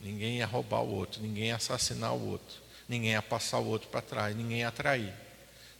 Ninguém 0.00 0.38
ia 0.38 0.46
roubar 0.46 0.82
o 0.82 0.92
outro, 0.92 1.22
ninguém 1.22 1.44
ia 1.44 1.54
assassinar 1.54 2.16
o 2.16 2.30
outro, 2.30 2.56
ninguém 2.88 3.12
ia 3.12 3.22
passar 3.22 3.60
o 3.60 3.66
outro 3.66 3.88
para 3.90 4.02
trás, 4.02 4.34
ninguém 4.34 4.58
ia 4.62 4.72
trair, 4.72 5.14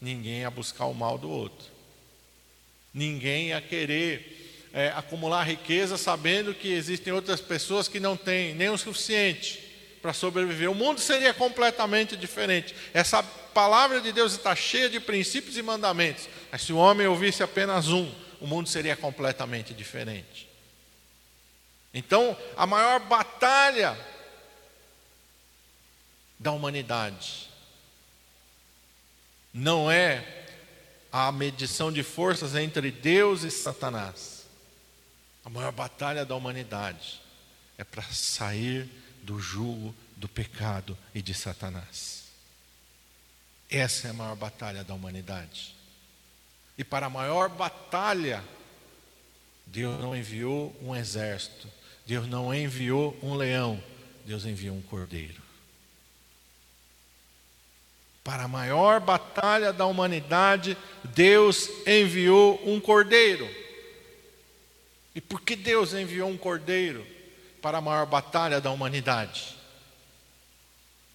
ninguém 0.01 0.43
ia 0.43 0.51
buscar 0.53 0.85
o 0.85 0.95
mal 0.95 1.19
do 1.19 1.29
outro, 1.29 1.67
ninguém 2.95 3.49
ia 3.49 3.61
querer 3.61 4.71
é, 4.73 4.91
acumular 4.91 5.43
riqueza 5.43 5.99
sabendo 5.99 6.55
que 6.55 6.69
existem 6.69 7.13
outras 7.13 7.41
pessoas 7.41 7.89
que 7.89 7.99
não 7.99 8.17
têm 8.17 8.55
nem 8.55 8.69
o 8.69 8.79
suficiente 8.79 9.64
para 10.05 10.13
sobreviver. 10.13 10.71
O 10.71 10.75
mundo 10.75 11.01
seria 11.01 11.33
completamente 11.33 12.15
diferente. 12.15 12.77
Essa 12.93 13.23
palavra 13.23 14.03
de 14.03 14.13
Deus 14.13 14.33
está 14.33 14.55
cheia 14.55 14.91
de 14.91 15.01
princípios 15.01 15.57
e 15.57 15.63
mandamentos. 15.63 16.29
Mas 16.53 16.61
se 16.61 16.75
o 16.75 16.77
homem 16.77 17.07
ouvisse 17.07 17.43
apenas 17.43 17.89
um, 17.89 18.15
o 18.39 18.47
mundo 18.47 18.69
seria 18.69 18.95
completamente 18.95 19.73
diferente. 19.73 20.47
Então, 21.95 22.37
a 22.55 22.67
maior 22.67 23.01
batalha 23.01 23.99
da 26.39 26.53
humanidade 26.53 27.49
não 29.55 29.91
é 29.91 30.45
a 31.11 31.33
medição 31.33 31.91
de 31.91 32.03
forças 32.03 32.55
entre 32.55 32.91
Deus 32.91 33.43
e 33.43 33.51
Satanás. 33.51 34.45
A 35.47 35.49
maior 35.49 35.73
batalha 35.73 36.27
da 36.27 36.35
humanidade 36.35 37.23
é 37.79 37.85
para 37.85 38.03
sair 38.03 39.03
do 39.25 39.41
jugo 39.41 39.95
do 40.17 40.29
pecado 40.29 40.97
e 41.15 41.21
de 41.21 41.35
Satanás. 41.35 42.25
Essa 43.71 44.09
é 44.09 44.11
a 44.11 44.15
maior 44.15 44.37
batalha 44.37 44.85
da 44.85 44.95
humanidade. 44.95 45.75
E 46.77 46.85
para 46.85 47.07
a 47.07 47.11
maior 47.11 47.49
batalha, 47.49 48.45
Deus 49.67 50.01
não 50.01 50.15
enviou 50.15 50.75
um 50.83 50.95
exército, 50.95 51.69
Deus 52.07 52.27
não 52.29 52.55
enviou 52.55 53.17
um 53.23 53.35
leão, 53.35 53.83
Deus 54.27 54.45
enviou 54.45 54.77
um 54.77 54.83
cordeiro. 54.83 55.43
Para 58.23 58.45
a 58.45 58.49
maior 58.49 59.01
batalha 59.01 59.73
da 59.73 59.87
humanidade, 59.87 60.77
Deus 61.15 61.69
enviou 61.87 62.61
um 62.67 62.81
cordeiro. 62.81 63.49
E 65.15 65.21
por 65.21 65.41
que 65.41 65.55
Deus 65.55 65.93
enviou 65.95 66.29
um 66.29 66.37
cordeiro? 66.37 67.14
Para 67.65 67.79
a 67.79 67.81
maior 67.81 68.05
batalha 68.05 68.61
da 68.61 68.71
humanidade? 68.71 69.57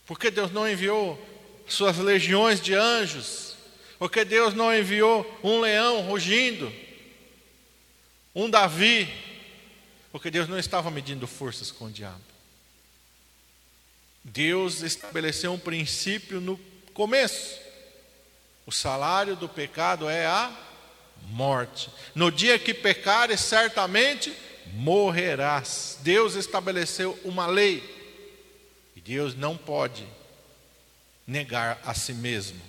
Porque 0.08 0.32
Deus 0.32 0.51
não 0.51 0.68
enviou 0.68 1.24
suas 1.68 2.00
legiões 2.00 2.60
de 2.60 2.74
anjos? 2.74 3.53
Porque 4.00 4.25
Deus 4.25 4.56
não 4.56 4.75
enviou 4.75 5.24
um 5.44 5.60
leão 5.60 6.01
rugindo? 6.01 6.74
Um 8.34 8.50
Davi? 8.50 9.08
Porque 10.12 10.32
Deus 10.32 10.48
não 10.48 10.58
estava 10.58 10.89
medindo 10.89 11.27
forças 11.27 11.70
com 11.70 11.86
o 11.86 11.91
diabo. 11.91 12.20
Deus 14.24 14.82
estabeleceu 14.82 15.53
um 15.53 15.60
princípio 15.60 16.41
no 16.41 16.60
começo. 16.96 17.60
O 18.65 18.72
salário 18.72 19.36
do 19.36 19.48
pecado 19.48 20.10
é 20.10 20.25
a 20.25 20.51
morte. 21.27 21.91
No 22.15 22.32
dia 22.32 22.58
que 22.58 22.74
pecares, 22.74 23.39
certamente 23.39 24.36
morrerás. 24.73 25.97
Deus 26.01 26.35
estabeleceu 26.35 27.17
uma 27.23 27.47
lei 27.47 27.83
e 28.95 29.01
Deus 29.01 29.35
não 29.35 29.57
pode 29.57 30.05
negar 31.25 31.79
a 31.85 31.93
si 31.93 32.13
mesmo. 32.13 32.61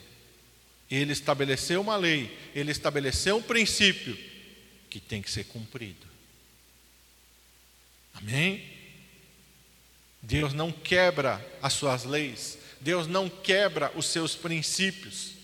Ele 0.91 1.13
estabeleceu 1.13 1.81
uma 1.81 1.97
lei, 1.97 2.37
ele 2.55 2.73
estabeleceu 2.73 3.37
um 3.37 3.43
princípio 3.43 4.19
que 4.89 4.99
tem 4.99 5.23
que 5.23 5.31
ser 5.31 5.45
cumprido. 5.45 6.07
Amém? 8.15 8.65
Deus 10.21 10.53
não 10.53 10.71
quebra 10.71 11.45
as 11.63 11.73
suas 11.73 12.05
leis, 12.05 12.59
Deus 12.81 13.07
não 13.07 13.29
quebra 13.29 13.93
os 13.95 14.07
seus 14.07 14.35
princípios. 14.35 15.41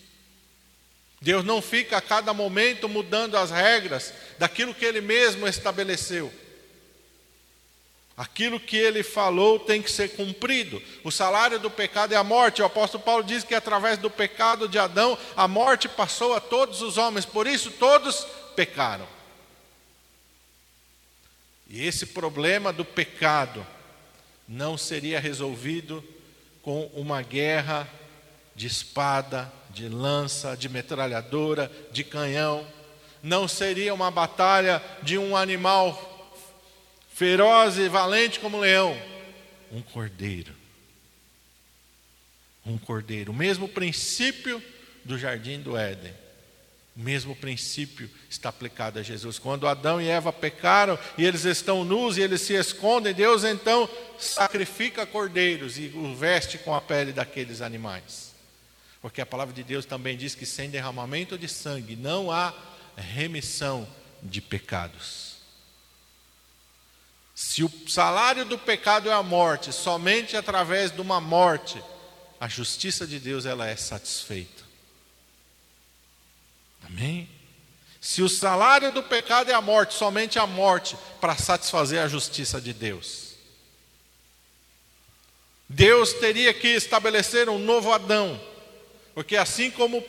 Deus 1.21 1.45
não 1.45 1.63
fica 1.63 1.97
a 1.97 2.03
cada 2.03 2.35
momento 2.35 2.89
mudando 2.89 3.37
as 3.37 3.51
regras 3.51 4.13
daquilo 4.39 4.75
que 4.75 4.85
Ele 4.85 5.01
mesmo 5.01 5.47
estabeleceu. 5.47 6.33
Aquilo 8.17 8.59
que 8.59 8.77
ele 8.79 9.03
falou 9.03 9.59
tem 9.59 9.83
que 9.83 9.93
ser 9.93 10.17
cumprido. 10.17 10.83
O 11.05 11.11
salário 11.11 11.59
do 11.59 11.71
pecado 11.71 12.15
é 12.15 12.17
a 12.17 12.25
morte. 12.25 12.63
O 12.63 12.65
apóstolo 12.65 13.05
Paulo 13.05 13.23
diz 13.23 13.45
que 13.45 13.55
através 13.55 13.99
do 13.99 14.09
pecado 14.09 14.67
de 14.67 14.79
Adão, 14.79 15.19
a 15.37 15.47
morte 15.47 15.87
passou 15.87 16.35
a 16.35 16.41
todos 16.41 16.81
os 16.81 16.97
homens, 16.97 17.27
por 17.27 17.47
isso 17.47 17.71
todos 17.73 18.27
pecaram. 18.55 19.07
E 21.69 21.87
esse 21.87 22.07
problema 22.07 22.73
do 22.73 22.87
pecado 22.87 23.67
não 24.49 24.79
seria 24.79 25.21
resolvido 25.21 26.03
com 26.63 26.87
uma 26.95 27.21
guerra 27.21 27.87
de 28.55 28.67
espada, 28.67 29.53
de 29.69 29.91
lança, 29.91 30.57
de 30.57 30.71
metralhadora, 30.71 31.71
de 31.93 32.03
canhão. 32.03 32.67
Não 33.23 33.47
seria 33.47 33.93
uma 33.93 34.11
batalha 34.11 34.83
de 35.03 35.19
um 35.19 35.37
animal 35.37 36.16
feroz 37.17 37.79
e 37.79 37.89
valente 37.89 38.39
como 38.39 38.59
um 38.59 38.61
leão, 38.61 38.95
um 39.73 39.81
cordeiro. 39.81 40.53
Um 42.67 42.77
cordeiro. 42.77 43.33
O 43.33 43.35
mesmo 43.35 43.67
princípio 43.67 44.63
do 45.03 45.17
jardim 45.17 45.61
do 45.61 45.79
Éden. 45.79 46.13
O 46.95 47.01
mesmo 47.01 47.35
princípio 47.35 48.11
está 48.29 48.51
aplicado 48.51 48.99
a 48.99 49.03
Jesus. 49.03 49.39
Quando 49.39 49.67
Adão 49.67 49.99
e 49.99 50.09
Eva 50.09 50.31
pecaram 50.31 50.99
e 51.17 51.25
eles 51.25 51.47
estão 51.47 51.85
nus 51.85 52.19
e 52.19 52.21
eles 52.21 52.43
se 52.43 52.53
escondem, 52.53 53.15
Deus 53.15 53.45
então 53.45 53.89
sacrifica 54.19 55.07
cordeiros 55.07 55.79
e 55.79 55.87
o 55.95 56.15
veste 56.15 56.59
com 56.59 56.75
a 56.75 56.83
pele 56.83 57.13
daqueles 57.13 57.63
animais. 57.63 58.35
Porque 59.01 59.23
a 59.23 59.27
palavra 59.27 59.55
de 59.55 59.63
Deus 59.63 59.87
também 59.87 60.19
diz 60.19 60.35
que 60.35 60.45
sem 60.45 60.69
derramamento 60.69 61.39
de 61.39 61.49
sangue 61.49 61.97
não 61.97 62.31
há 62.31 62.53
remissão 62.95 63.89
de 64.23 64.43
pecados. 64.43 65.26
Se 67.37 67.63
o 67.63 67.71
salário 67.87 68.47
do 68.47 68.59
pecado 68.59 69.11
é 69.11 69.13
a 69.13 69.23
morte, 69.23 69.71
somente 69.71 70.39
através 70.39 70.91
de 70.91 71.03
uma 71.03 71.21
morte, 71.21 71.85
a 72.41 72.49
justiça 72.49 73.07
de 73.07 73.21
Deus 73.21 73.45
ela 73.45 73.69
é 73.69 73.77
satisfeita. 73.77 74.65
Amém? 76.87 77.29
Se 78.01 78.23
o 78.23 78.29
salário 78.29 78.91
do 78.91 79.03
pecado 79.03 79.51
é 79.51 79.55
a 79.55 79.61
morte, 79.61 79.93
somente 79.93 80.39
a 80.39 80.47
morte 80.47 80.97
para 81.21 81.37
satisfazer 81.37 82.01
a 82.01 82.09
justiça 82.09 82.59
de 82.59 82.73
Deus. 82.73 83.35
Deus 85.69 86.15
teria 86.15 86.55
que 86.55 86.69
estabelecer 86.69 87.51
um 87.51 87.59
novo 87.59 87.93
Adão, 87.93 88.41
porque 89.15 89.37
assim 89.37 89.71
como 89.71 90.03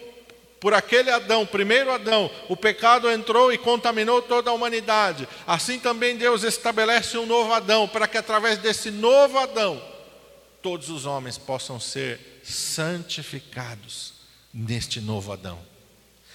por 0.59 0.73
aquele 0.73 1.11
Adão, 1.11 1.45
primeiro 1.45 1.91
Adão, 1.91 2.31
o 2.49 2.57
pecado 2.57 3.09
entrou 3.11 3.53
e 3.53 3.57
contaminou 3.57 4.21
toda 4.21 4.49
a 4.49 4.53
humanidade. 4.53 5.27
Assim 5.45 5.79
também 5.79 6.17
Deus 6.17 6.43
estabelece 6.43 7.17
um 7.17 7.25
novo 7.25 7.53
Adão, 7.53 7.87
para 7.87 8.07
que 8.07 8.17
através 8.17 8.57
desse 8.57 8.89
novo 8.89 9.37
Adão, 9.37 9.81
todos 10.61 10.89
os 10.89 11.05
homens 11.05 11.37
possam 11.37 11.79
ser 11.79 12.41
santificados 12.43 14.13
neste 14.53 14.99
novo 14.99 15.31
Adão. 15.31 15.59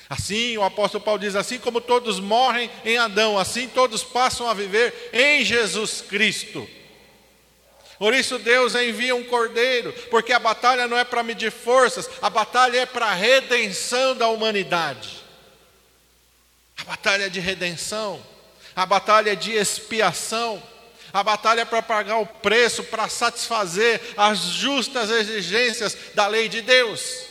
Assim, 0.09 0.57
o 0.59 0.63
apóstolo 0.63 1.03
Paulo 1.03 1.21
diz: 1.21 1.35
assim 1.35 1.59
como 1.59 1.81
todos 1.81 2.21
morrem 2.21 2.71
em 2.85 2.99
Adão, 2.99 3.39
assim 3.39 3.67
todos 3.67 4.05
passam 4.05 4.49
a 4.49 4.55
viver 4.55 5.11
em 5.13 5.45
Jesus 5.45 6.03
Cristo. 6.03 6.69
Por 8.03 8.13
isso 8.15 8.37
Deus 8.37 8.75
envia 8.75 9.15
um 9.15 9.23
cordeiro, 9.23 9.93
porque 10.11 10.33
a 10.33 10.39
batalha 10.41 10.89
não 10.89 10.99
é 10.99 11.05
para 11.05 11.23
medir 11.23 11.53
forças, 11.53 12.11
a 12.21 12.29
batalha 12.29 12.81
é 12.81 12.85
para 12.85 13.07
a 13.07 13.15
redenção 13.15 14.17
da 14.17 14.27
humanidade. 14.27 15.23
A 16.79 16.83
batalha 16.83 17.27
é 17.27 17.29
de 17.29 17.39
redenção, 17.39 18.21
a 18.75 18.85
batalha 18.85 19.31
é 19.31 19.37
de 19.37 19.53
expiação, 19.53 20.61
a 21.13 21.23
batalha 21.23 21.61
é 21.61 21.65
para 21.65 21.81
pagar 21.81 22.17
o 22.17 22.27
preço, 22.27 22.83
para 22.83 23.09
satisfazer 23.09 24.01
as 24.17 24.41
justas 24.41 25.09
exigências 25.09 25.97
da 26.13 26.27
lei 26.27 26.49
de 26.49 26.61
Deus. 26.61 27.27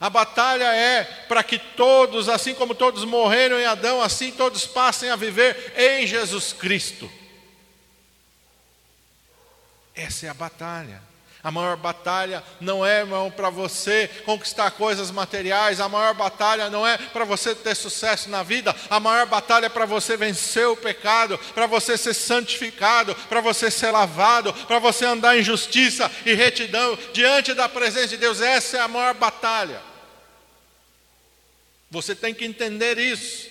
A 0.00 0.08
batalha 0.08 0.74
é 0.74 1.04
para 1.28 1.42
que 1.42 1.58
todos, 1.58 2.30
assim 2.30 2.54
como 2.54 2.74
todos 2.74 3.04
morreram 3.04 3.60
em 3.60 3.66
Adão, 3.66 4.00
assim 4.00 4.30
todos 4.30 4.64
passem 4.64 5.10
a 5.10 5.16
viver 5.16 5.74
em 5.76 6.06
Jesus 6.06 6.54
Cristo. 6.54 7.12
Essa 9.94 10.26
é 10.26 10.28
a 10.28 10.34
batalha. 10.34 11.12
A 11.44 11.50
maior 11.50 11.76
batalha 11.76 12.42
não 12.60 12.86
é, 12.86 13.00
irmão, 13.00 13.28
para 13.28 13.50
você 13.50 14.08
conquistar 14.24 14.70
coisas 14.70 15.10
materiais, 15.10 15.80
a 15.80 15.88
maior 15.88 16.14
batalha 16.14 16.70
não 16.70 16.86
é 16.86 16.96
para 16.96 17.24
você 17.24 17.52
ter 17.52 17.74
sucesso 17.74 18.30
na 18.30 18.44
vida, 18.44 18.74
a 18.88 19.00
maior 19.00 19.26
batalha 19.26 19.66
é 19.66 19.68
para 19.68 19.84
você 19.84 20.16
vencer 20.16 20.68
o 20.68 20.76
pecado, 20.76 21.36
para 21.52 21.66
você 21.66 21.98
ser 21.98 22.14
santificado, 22.14 23.12
para 23.28 23.40
você 23.40 23.72
ser 23.72 23.90
lavado, 23.90 24.54
para 24.54 24.78
você 24.78 25.04
andar 25.04 25.36
em 25.36 25.42
justiça 25.42 26.08
e 26.24 26.32
retidão 26.32 26.96
diante 27.12 27.54
da 27.54 27.68
presença 27.68 28.08
de 28.08 28.18
Deus. 28.18 28.40
Essa 28.40 28.76
é 28.76 28.80
a 28.80 28.86
maior 28.86 29.14
batalha. 29.14 29.82
Você 31.90 32.14
tem 32.14 32.32
que 32.32 32.44
entender 32.44 32.98
isso, 32.98 33.50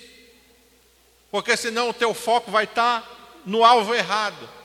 porque 1.30 1.58
senão 1.58 1.90
o 1.90 1.94
teu 1.94 2.14
foco 2.14 2.50
vai 2.50 2.64
estar 2.64 3.04
no 3.46 3.66
alvo 3.66 3.94
errado. 3.94 4.61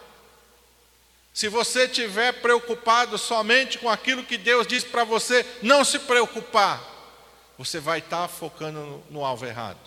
Se 1.36 1.48
você 1.48 1.84
estiver 1.84 2.32
preocupado 2.32 3.18
somente 3.18 3.76
com 3.76 3.90
aquilo 3.90 4.24
que 4.24 4.38
Deus 4.38 4.66
diz 4.66 4.82
para 4.82 5.04
você 5.04 5.44
não 5.60 5.84
se 5.84 5.98
preocupar, 5.98 6.82
você 7.58 7.78
vai 7.78 7.98
estar 7.98 8.26
focando 8.26 8.80
no, 8.80 9.04
no 9.10 9.22
alvo 9.22 9.44
errado. 9.44 9.78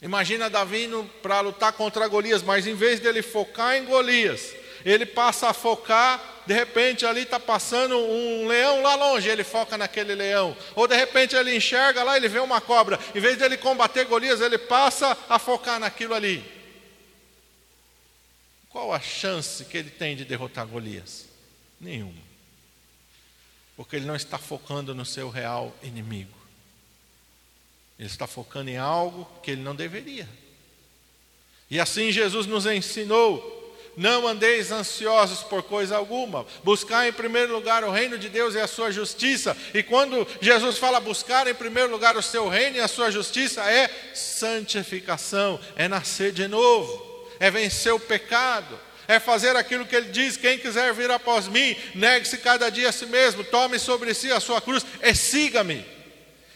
Imagina 0.00 0.48
Davi 0.48 0.84
indo 0.84 1.04
para 1.20 1.40
lutar 1.40 1.74
contra 1.74 2.08
Golias, 2.08 2.42
mas 2.42 2.66
em 2.66 2.74
vez 2.74 3.00
dele 3.00 3.20
focar 3.20 3.76
em 3.76 3.84
Golias, 3.84 4.54
ele 4.82 5.04
passa 5.04 5.50
a 5.50 5.52
focar, 5.52 6.18
de 6.46 6.54
repente 6.54 7.04
ali 7.04 7.20
está 7.20 7.38
passando 7.38 7.98
um 7.98 8.46
leão 8.46 8.82
lá 8.82 8.94
longe, 8.94 9.28
ele 9.28 9.44
foca 9.44 9.76
naquele 9.76 10.14
leão. 10.14 10.56
Ou 10.74 10.88
de 10.88 10.96
repente 10.96 11.36
ele 11.36 11.54
enxerga 11.54 12.02
lá, 12.02 12.16
ele 12.16 12.28
vê 12.28 12.38
uma 12.38 12.62
cobra. 12.62 12.98
Em 13.14 13.20
vez 13.20 13.36
dele 13.36 13.58
combater 13.58 14.06
Golias, 14.06 14.40
ele 14.40 14.56
passa 14.56 15.14
a 15.28 15.38
focar 15.38 15.78
naquilo 15.78 16.14
ali. 16.14 16.59
Qual 18.70 18.92
a 18.92 19.00
chance 19.00 19.64
que 19.64 19.76
ele 19.76 19.90
tem 19.90 20.16
de 20.16 20.24
derrotar 20.24 20.66
Golias? 20.66 21.26
Nenhuma. 21.80 22.22
Porque 23.76 23.96
ele 23.96 24.06
não 24.06 24.14
está 24.14 24.38
focando 24.38 24.94
no 24.94 25.04
seu 25.04 25.28
real 25.28 25.76
inimigo. 25.82 26.38
Ele 27.98 28.08
está 28.08 28.26
focando 28.26 28.70
em 28.70 28.78
algo 28.78 29.28
que 29.42 29.50
ele 29.50 29.62
não 29.62 29.74
deveria. 29.74 30.28
E 31.68 31.80
assim 31.80 32.12
Jesus 32.12 32.46
nos 32.46 32.64
ensinou: 32.64 33.76
não 33.96 34.26
andeis 34.26 34.70
ansiosos 34.70 35.42
por 35.42 35.64
coisa 35.64 35.96
alguma, 35.96 36.46
buscar 36.62 37.08
em 37.08 37.12
primeiro 37.12 37.52
lugar 37.52 37.82
o 37.82 37.90
reino 37.90 38.16
de 38.16 38.28
Deus 38.28 38.54
e 38.54 38.60
a 38.60 38.68
sua 38.68 38.92
justiça. 38.92 39.56
E 39.74 39.82
quando 39.82 40.26
Jesus 40.40 40.78
fala 40.78 41.00
buscar 41.00 41.46
em 41.48 41.54
primeiro 41.54 41.90
lugar 41.90 42.16
o 42.16 42.22
seu 42.22 42.48
reino 42.48 42.76
e 42.76 42.80
a 42.80 42.88
sua 42.88 43.10
justiça, 43.10 43.68
é 43.68 43.88
santificação, 44.14 45.58
é 45.74 45.88
nascer 45.88 46.30
de 46.32 46.46
novo 46.46 47.09
é 47.40 47.50
vencer 47.50 47.92
o 47.94 47.98
pecado, 47.98 48.78
é 49.08 49.18
fazer 49.18 49.56
aquilo 49.56 49.86
que 49.86 49.96
ele 49.96 50.10
diz: 50.10 50.36
quem 50.36 50.58
quiser 50.58 50.92
vir 50.92 51.10
após 51.10 51.48
mim, 51.48 51.74
negue-se 51.94 52.36
cada 52.38 52.70
dia 52.70 52.90
a 52.90 52.92
si 52.92 53.06
mesmo, 53.06 53.42
tome 53.42 53.78
sobre 53.78 54.12
si 54.12 54.30
a 54.30 54.38
sua 54.38 54.60
cruz 54.60 54.84
e 55.02 55.14
siga-me. 55.14 55.84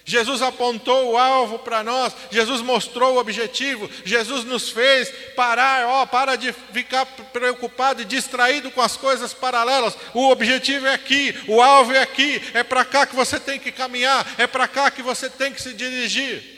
Jesus 0.07 0.42
apontou 0.42 1.12
o 1.12 1.16
alvo 1.16 1.61
para 1.61 1.83
nós, 1.83 2.12
Jesus 2.31 2.61
mostrou 2.61 3.14
o 3.14 3.18
objetivo, 3.18 3.90
Jesus 4.05 4.44
nos 4.44 4.68
fez 4.68 5.11
parar, 5.35 5.87
ó, 5.87 6.05
para 6.05 6.37
de 6.37 6.53
ficar 6.53 7.07
preocupado 7.07 8.03
e 8.03 8.05
distraído 8.05 8.70
com 8.70 8.83
as 8.83 8.99
coisas 8.99 9.33
paralelas. 9.33 9.97
O 10.12 10.29
objetivo 10.29 10.87
é 10.87 10.92
aqui, 10.92 11.35
o 11.49 11.62
alvo 11.62 11.94
é 11.94 12.03
aqui, 12.03 12.38
é 12.53 12.62
para 12.62 12.85
cá 12.85 13.07
que 13.07 13.16
você 13.16 13.40
tem 13.40 13.59
que 13.59 13.73
caminhar, 13.73 14.31
é 14.37 14.47
para 14.47 14.68
cá 14.68 14.90
que 14.90 15.01
você 15.01 15.31
tem 15.31 15.51
que 15.51 15.62
se 15.62 15.73
dirigir. 15.73 16.53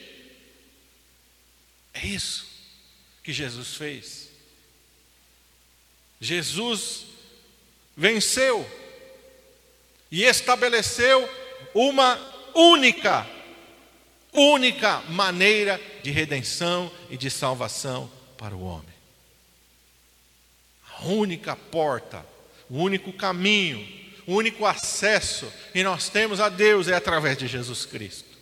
É 1.95 2.05
isso 2.05 2.46
que 3.27 3.33
Jesus 3.33 3.75
fez. 3.75 4.29
Jesus 6.21 7.07
venceu 7.97 8.65
e 10.13 10.23
estabeleceu 10.23 11.29
uma 11.75 12.17
única, 12.55 13.29
única 14.33 15.01
maneira 15.09 15.81
de 16.05 16.13
redenção 16.13 16.89
e 17.11 17.17
de 17.17 17.29
salvação 17.29 18.09
para 18.39 18.55
o 18.55 18.63
homem. 18.63 18.95
A 20.97 21.07
única 21.07 21.57
porta, 21.57 22.25
o 22.71 22.79
único 22.79 23.13
caminho, 23.13 23.85
o 24.25 24.35
único 24.35 24.65
acesso 24.65 25.53
que 25.73 25.83
nós 25.83 26.09
temos 26.09 26.39
a 26.39 26.49
Deus 26.49 26.87
é 26.87 26.95
através 26.95 27.37
de 27.37 27.49
Jesus 27.49 27.85
Cristo. 27.85 28.37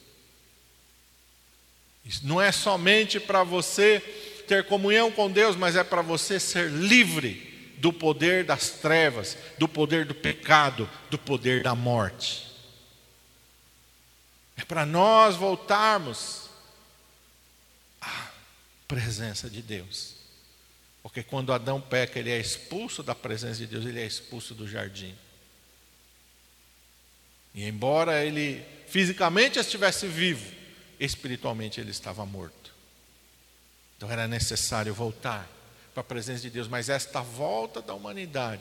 Isso 2.04 2.26
não 2.26 2.38
é 2.38 2.52
somente 2.52 3.18
para 3.18 3.42
você 3.42 4.02
ter 4.46 4.66
comunhão 4.66 5.10
com 5.10 5.30
Deus, 5.30 5.56
mas 5.56 5.76
é 5.76 5.84
para 5.84 6.02
você 6.02 6.38
ser 6.38 6.70
livre 6.70 7.52
do 7.78 7.92
poder 7.92 8.44
das 8.44 8.70
trevas, 8.70 9.36
do 9.58 9.68
poder 9.68 10.04
do 10.04 10.14
pecado, 10.14 10.88
do 11.10 11.18
poder 11.18 11.62
da 11.62 11.74
morte. 11.74 12.46
É 14.56 14.64
para 14.64 14.86
nós 14.86 15.36
voltarmos 15.36 16.48
à 18.00 18.28
presença 18.86 19.50
de 19.50 19.60
Deus. 19.60 20.14
Porque 21.02 21.22
quando 21.22 21.52
Adão 21.52 21.80
peca, 21.80 22.18
ele 22.18 22.30
é 22.30 22.38
expulso 22.38 23.02
da 23.02 23.14
presença 23.14 23.58
de 23.58 23.66
Deus, 23.66 23.84
ele 23.84 24.00
é 24.00 24.06
expulso 24.06 24.54
do 24.54 24.66
jardim. 24.66 25.14
E 27.54 27.64
embora 27.64 28.24
ele 28.24 28.64
fisicamente 28.88 29.58
estivesse 29.58 30.06
vivo, 30.06 30.50
espiritualmente 30.98 31.80
ele 31.80 31.90
estava 31.90 32.24
morto. 32.24 32.73
Então 34.04 34.12
era 34.12 34.28
necessário 34.28 34.92
voltar 34.92 35.50
para 35.94 36.02
a 36.02 36.04
presença 36.04 36.42
de 36.42 36.50
Deus, 36.50 36.68
mas 36.68 36.90
esta 36.90 37.22
volta 37.22 37.80
da 37.80 37.94
humanidade 37.94 38.60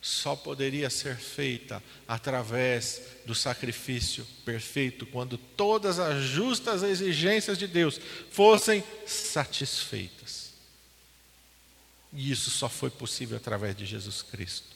só 0.00 0.34
poderia 0.34 0.88
ser 0.88 1.16
feita 1.16 1.82
através 2.08 3.02
do 3.26 3.34
sacrifício 3.34 4.26
perfeito, 4.46 5.04
quando 5.04 5.36
todas 5.36 5.98
as 5.98 6.24
justas 6.24 6.82
exigências 6.82 7.58
de 7.58 7.66
Deus 7.66 8.00
fossem 8.30 8.82
satisfeitas. 9.06 10.52
E 12.10 12.32
isso 12.32 12.50
só 12.50 12.66
foi 12.66 12.88
possível 12.88 13.36
através 13.36 13.76
de 13.76 13.84
Jesus 13.84 14.22
Cristo. 14.22 14.74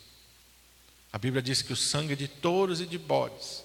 A 1.11 1.17
Bíblia 1.17 1.41
diz 1.41 1.63
que 1.63 1.73
o 1.73 1.77
sangue 1.77 2.15
de 2.15 2.29
touros 2.29 2.83
e 2.83 2.87
de 2.87 2.99
bodes, 2.99 3.65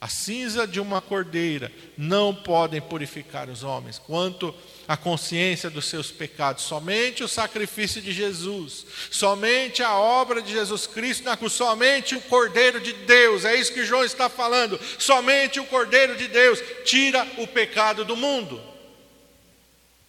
a 0.00 0.08
cinza 0.08 0.66
de 0.66 0.80
uma 0.80 1.00
cordeira, 1.00 1.70
não 1.96 2.34
podem 2.34 2.80
purificar 2.80 3.50
os 3.50 3.62
homens, 3.62 3.98
quanto 3.98 4.54
a 4.88 4.96
consciência 4.96 5.68
dos 5.68 5.84
seus 5.84 6.10
pecados. 6.10 6.64
Somente 6.64 7.22
o 7.22 7.28
sacrifício 7.28 8.00
de 8.00 8.12
Jesus, 8.12 8.86
somente 9.10 9.82
a 9.82 9.94
obra 9.94 10.40
de 10.40 10.52
Jesus 10.52 10.86
Cristo 10.86 11.24
na 11.24 11.36
cruz, 11.36 11.52
somente 11.52 12.14
o 12.14 12.20
Cordeiro 12.22 12.80
de 12.80 12.92
Deus, 12.92 13.44
é 13.44 13.54
isso 13.54 13.74
que 13.74 13.84
João 13.84 14.04
está 14.04 14.28
falando. 14.28 14.80
Somente 14.98 15.60
o 15.60 15.66
Cordeiro 15.66 16.16
de 16.16 16.28
Deus 16.28 16.58
tira 16.84 17.26
o 17.36 17.46
pecado 17.46 18.04
do 18.04 18.16
mundo. 18.16 18.60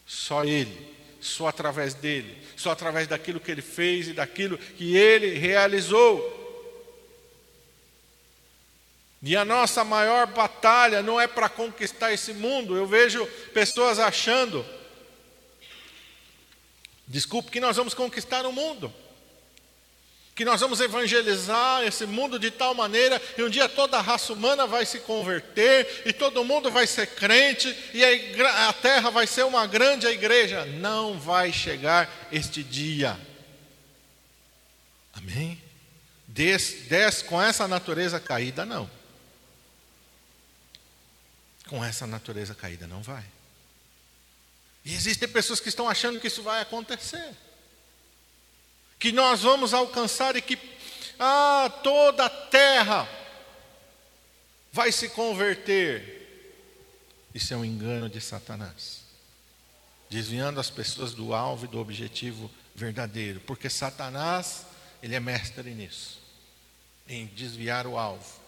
Só 0.05 0.45
Ele, 0.45 0.77
só 1.19 1.47
através 1.47 1.93
dele 1.93 2.41
só 2.61 2.71
através 2.71 3.07
daquilo 3.07 3.39
que 3.39 3.51
ele 3.51 3.61
fez 3.61 4.07
e 4.07 4.13
daquilo 4.13 4.57
que 4.57 4.95
ele 4.95 5.37
realizou. 5.39 6.40
E 9.21 9.35
a 9.35 9.45
nossa 9.45 9.83
maior 9.83 10.27
batalha 10.27 11.01
não 11.01 11.19
é 11.21 11.27
para 11.27 11.47
conquistar 11.47 12.11
esse 12.11 12.33
mundo. 12.33 12.75
Eu 12.75 12.87
vejo 12.87 13.25
pessoas 13.53 13.99
achando, 13.99 14.65
desculpe, 17.07 17.51
que 17.51 17.59
nós 17.59 17.77
vamos 17.77 17.93
conquistar 17.93 18.45
o 18.45 18.51
mundo 18.51 18.93
que 20.41 20.45
nós 20.45 20.61
vamos 20.61 20.79
evangelizar 20.79 21.83
esse 21.83 22.05
mundo 22.05 22.39
de 22.39 22.49
tal 22.49 22.73
maneira 22.73 23.19
que 23.19 23.43
um 23.43 23.49
dia 23.49 23.67
toda 23.67 23.97
a 23.97 24.01
raça 24.01 24.33
humana 24.33 24.65
vai 24.65 24.85
se 24.85 24.99
converter 24.99 26.03
e 26.05 26.13
todo 26.13 26.43
mundo 26.43 26.71
vai 26.71 26.87
ser 26.87 27.05
crente 27.07 27.75
e 27.93 28.03
a, 28.03 28.69
a 28.69 28.73
terra 28.73 29.09
vai 29.09 29.27
ser 29.27 29.43
uma 29.43 29.67
grande 29.67 30.07
igreja. 30.07 30.65
Não 30.65 31.19
vai 31.19 31.51
chegar 31.51 32.09
este 32.31 32.63
dia. 32.63 33.19
Amém? 35.13 35.61
Des, 36.27 36.87
des 36.87 37.21
com 37.21 37.41
essa 37.41 37.67
natureza 37.67 38.19
caída, 38.19 38.65
não. 38.65 38.89
Com 41.71 41.85
essa 41.85 42.05
natureza 42.05 42.53
caída, 42.53 42.85
não 42.85 43.01
vai. 43.01 43.23
E 44.83 44.93
existem 44.93 45.29
pessoas 45.29 45.61
que 45.61 45.69
estão 45.69 45.87
achando 45.87 46.19
que 46.19 46.27
isso 46.27 46.43
vai 46.43 46.59
acontecer. 46.59 47.33
Que 48.99 49.13
nós 49.13 49.43
vamos 49.43 49.73
alcançar 49.73 50.35
e 50.35 50.41
que 50.41 50.59
ah, 51.17 51.71
toda 51.81 52.25
a 52.25 52.29
terra 52.29 53.07
vai 54.69 54.91
se 54.91 55.07
converter. 55.07 56.59
Isso 57.33 57.53
é 57.53 57.57
um 57.57 57.63
engano 57.63 58.09
de 58.09 58.19
Satanás, 58.19 59.03
desviando 60.09 60.59
as 60.59 60.69
pessoas 60.69 61.13
do 61.13 61.33
alvo 61.33 61.63
e 61.63 61.69
do 61.69 61.79
objetivo 61.79 62.51
verdadeiro, 62.75 63.39
porque 63.47 63.69
Satanás, 63.69 64.65
ele 65.01 65.15
é 65.15 65.21
mestre 65.21 65.73
nisso, 65.73 66.19
em 67.07 67.27
desviar 67.27 67.87
o 67.87 67.97
alvo, 67.97 68.40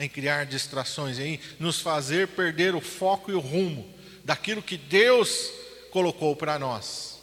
em 0.00 0.08
criar 0.08 0.46
distrações, 0.46 1.18
em 1.18 1.38
nos 1.58 1.78
fazer 1.78 2.28
perder 2.28 2.74
o 2.74 2.80
foco 2.80 3.30
e 3.30 3.34
o 3.34 3.38
rumo 3.38 3.86
daquilo 4.24 4.62
que 4.62 4.78
Deus 4.78 5.52
colocou 5.90 6.34
para 6.34 6.58
nós. 6.58 7.20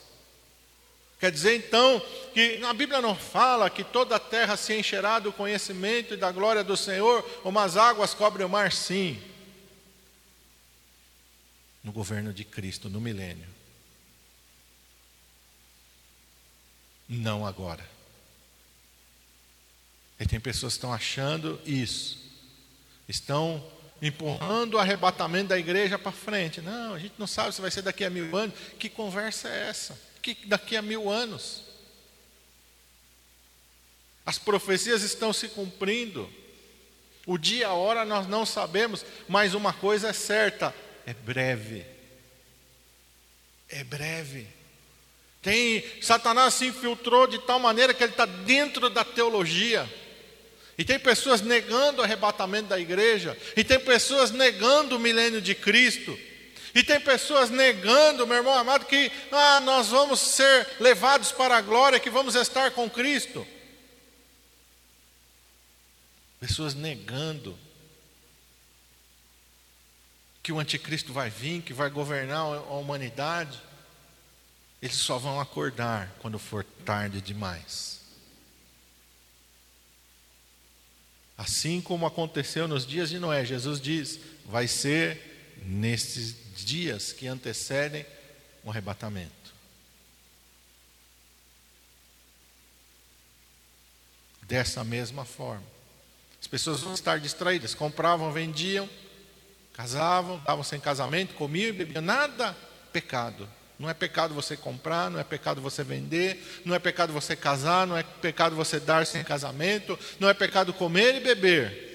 Quer 1.20 1.32
dizer 1.32 1.56
então 1.56 2.00
que 2.36 2.64
a 2.64 2.74
Bíblia 2.74 3.02
não 3.02 3.16
fala 3.16 3.72
que 3.72 3.84
toda 3.84 4.16
a 4.16 4.20
terra 4.20 4.56
se 4.56 4.78
encherá 4.78 5.18
do 5.18 5.34
conhecimento 5.34 6.14
e 6.14 6.18
da 6.18 6.32
glória 6.32 6.64
do 6.64 6.78
Senhor, 6.78 7.24
como 7.42 7.58
as 7.58 7.76
águas 7.76 8.14
cobrem 8.14 8.46
o 8.46 8.50
mar, 8.50 8.72
sim. 8.72 9.20
No 11.84 11.92
governo 11.92 12.32
de 12.32 12.46
Cristo, 12.46 12.90
no 12.90 13.02
milênio. 13.02 13.48
Não 17.10 17.44
agora. 17.44 17.90
E 20.20 20.28
tem 20.28 20.40
pessoas 20.40 20.74
que 20.74 20.78
estão 20.78 20.94
achando 20.94 21.60
isso. 21.66 22.27
Estão 23.08 23.64
empurrando 24.02 24.76
o 24.76 24.80
arrebatamento 24.80 25.50
da 25.50 25.58
igreja 25.58 25.98
para 25.98 26.12
frente. 26.12 26.62
Não, 26.62 26.94
a 26.94 27.00
gente 27.00 27.16
não 27.18 27.28
sabe 27.28 27.54
se 27.54 27.62
vai 27.62 27.72
ser 27.72 27.82
daqui 27.82 28.04
a 28.04 28.10
mil 28.10 28.36
anos. 28.36 28.56
Que 28.78 28.90
conversa 28.90 29.48
é 29.50 29.70
essa? 29.70 30.08
que 30.34 30.46
daqui 30.46 30.76
a 30.76 30.82
mil 30.82 31.10
anos. 31.10 31.64
As 34.26 34.38
profecias 34.38 35.04
estão 35.04 35.32
se 35.32 35.48
cumprindo. 35.50 36.30
O 37.26 37.38
dia 37.38 37.60
e 37.60 37.64
a 37.64 37.74
hora 37.74 38.06
nós 38.06 38.28
não 38.28 38.46
sabemos, 38.46 39.06
mas 39.28 39.54
uma 39.54 39.74
coisa 39.74 40.10
é 40.10 40.14
certa: 40.14 40.74
é 41.06 41.14
breve. 41.14 41.86
É 43.70 43.84
breve. 43.84 44.48
Tem 45.42 45.84
Satanás 46.02 46.56
se 46.56 46.66
infiltrou 46.66 47.28
de 47.28 47.40
tal 47.40 47.60
maneira 47.60 47.94
que 47.94 48.04
ele 48.04 48.12
está 48.12 48.26
dentro 48.26 48.90
da 48.90 49.06
teologia. 49.06 49.90
E 50.78 50.86
tem 50.86 51.00
pessoas 51.00 51.42
negando 51.42 52.02
o 52.02 52.04
arrebatamento 52.04 52.70
da 52.70 52.80
igreja, 52.80 53.36
e 53.56 53.64
tem 53.64 53.80
pessoas 53.80 54.30
negando 54.30 54.96
o 54.96 55.00
milênio 55.00 55.42
de 55.42 55.56
Cristo. 55.56 56.18
E 56.76 56.84
tem 56.84 57.00
pessoas 57.00 57.50
negando, 57.50 58.28
meu 58.28 58.38
irmão 58.38 58.54
amado, 58.54 58.86
que 58.86 59.12
ah, 59.32 59.60
nós 59.62 59.88
vamos 59.88 60.20
ser 60.20 60.68
levados 60.80 61.32
para 61.32 61.58
a 61.58 61.62
glória, 61.62 62.00
que 62.00 62.10
vamos 62.10 62.36
estar 62.36 62.70
com 62.72 62.88
Cristo. 62.88 63.48
Pessoas 66.40 66.76
negando 66.76 67.58
que 70.44 70.52
o 70.52 70.60
anticristo 70.60 71.12
vai 71.12 71.32
vir, 71.32 71.64
que 71.64 71.74
vai 71.74 71.90
governar 71.90 72.40
a 72.40 72.74
humanidade. 72.74 73.60
Eles 74.80 74.96
só 74.98 75.18
vão 75.18 75.42
acordar 75.42 76.14
quando 76.20 76.38
for 76.38 76.64
tarde 76.86 77.20
demais. 77.20 78.02
Assim 81.38 81.80
como 81.80 82.06
aconteceu 82.06 82.68
nos 82.68 82.86
dias 82.86 83.10
de 83.10 83.20
Noé, 83.20 83.46
Jesus 83.46 83.80
diz: 83.80 84.20
vai 84.46 84.68
ser 84.68 85.56
nesses 85.64 86.36
dias 86.56 87.14
que 87.14 87.28
antecedem 87.28 88.06
o 88.64 88.72
arrebatamento. 88.72 89.32
Dessa 94.42 94.84
mesma 94.84 95.26
forma, 95.26 95.64
as 96.40 96.48
pessoas 96.48 96.82
vão 96.82 96.94
estar 96.94 97.20
distraídas, 97.20 97.76
compravam, 97.76 98.32
vendiam, 98.32 98.90
casavam, 99.74 100.40
davam 100.40 100.64
sem 100.64 100.80
casamento, 100.80 101.36
comiam 101.36 101.70
e 101.70 101.74
bebiam, 101.74 102.02
nada 102.02 102.58
pecado. 102.92 103.48
Não 103.80 103.90
é 103.90 103.94
pecado 103.94 104.34
você 104.34 104.58
comprar, 104.58 105.10
não 105.10 105.20
é 105.20 105.24
pecado 105.24 105.62
você 105.62 105.84
vender, 105.84 106.62
não 106.66 106.74
é 106.74 106.80
pecado 106.80 107.14
você 107.14 107.36
casar, 107.36 107.86
não 107.86 107.96
é 107.96 108.04
pecado 108.04 108.56
você 108.56 108.80
dar 108.80 109.06
sem 109.06 109.24
casamento, 109.24 109.98
não 110.20 110.28
é 110.28 110.34
pecado 110.34 110.74
comer 110.74 111.16
e 111.16 111.20
beber. 111.20 111.88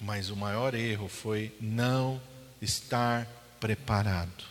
Mas 0.00 0.30
o 0.30 0.36
maior 0.36 0.74
erro 0.74 1.08
foi 1.08 1.52
não 1.60 2.22
estar 2.62 3.26
preparado. 3.58 4.44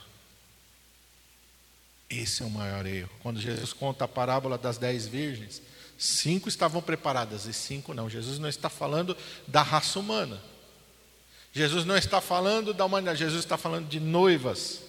Esse 2.10 2.43
é 2.43 2.45
o 2.45 2.50
maior 2.50 2.86
erro. 2.86 3.10
Quando 3.21 3.39
Jesus 3.39 3.71
conta 3.71 4.06
a 4.06 4.08
parábola 4.08 4.58
das 4.58 4.78
dez 4.78 5.08
virgens, 5.08 5.62
cinco 5.97 6.50
estavam 6.50 6.82
preparadas 6.82 7.45
e 7.45 7.54
cinco 7.54 7.93
não. 7.93 8.10
Jesus 8.10 8.39
não 8.39 8.50
está 8.50 8.69
falando 8.69 9.15
da 9.47 9.62
raça 9.62 10.00
humana. 10.00 10.41
Jesus 11.58 11.84
não 11.86 11.98
está 11.98 12.22
falando 12.22 12.74
da 12.74 12.86
humanidade. 12.86 13.20
Jesus 13.20 13.43
está 13.43 13.58
falando 13.58 13.88
de 13.88 14.00
noivas, 14.00 14.82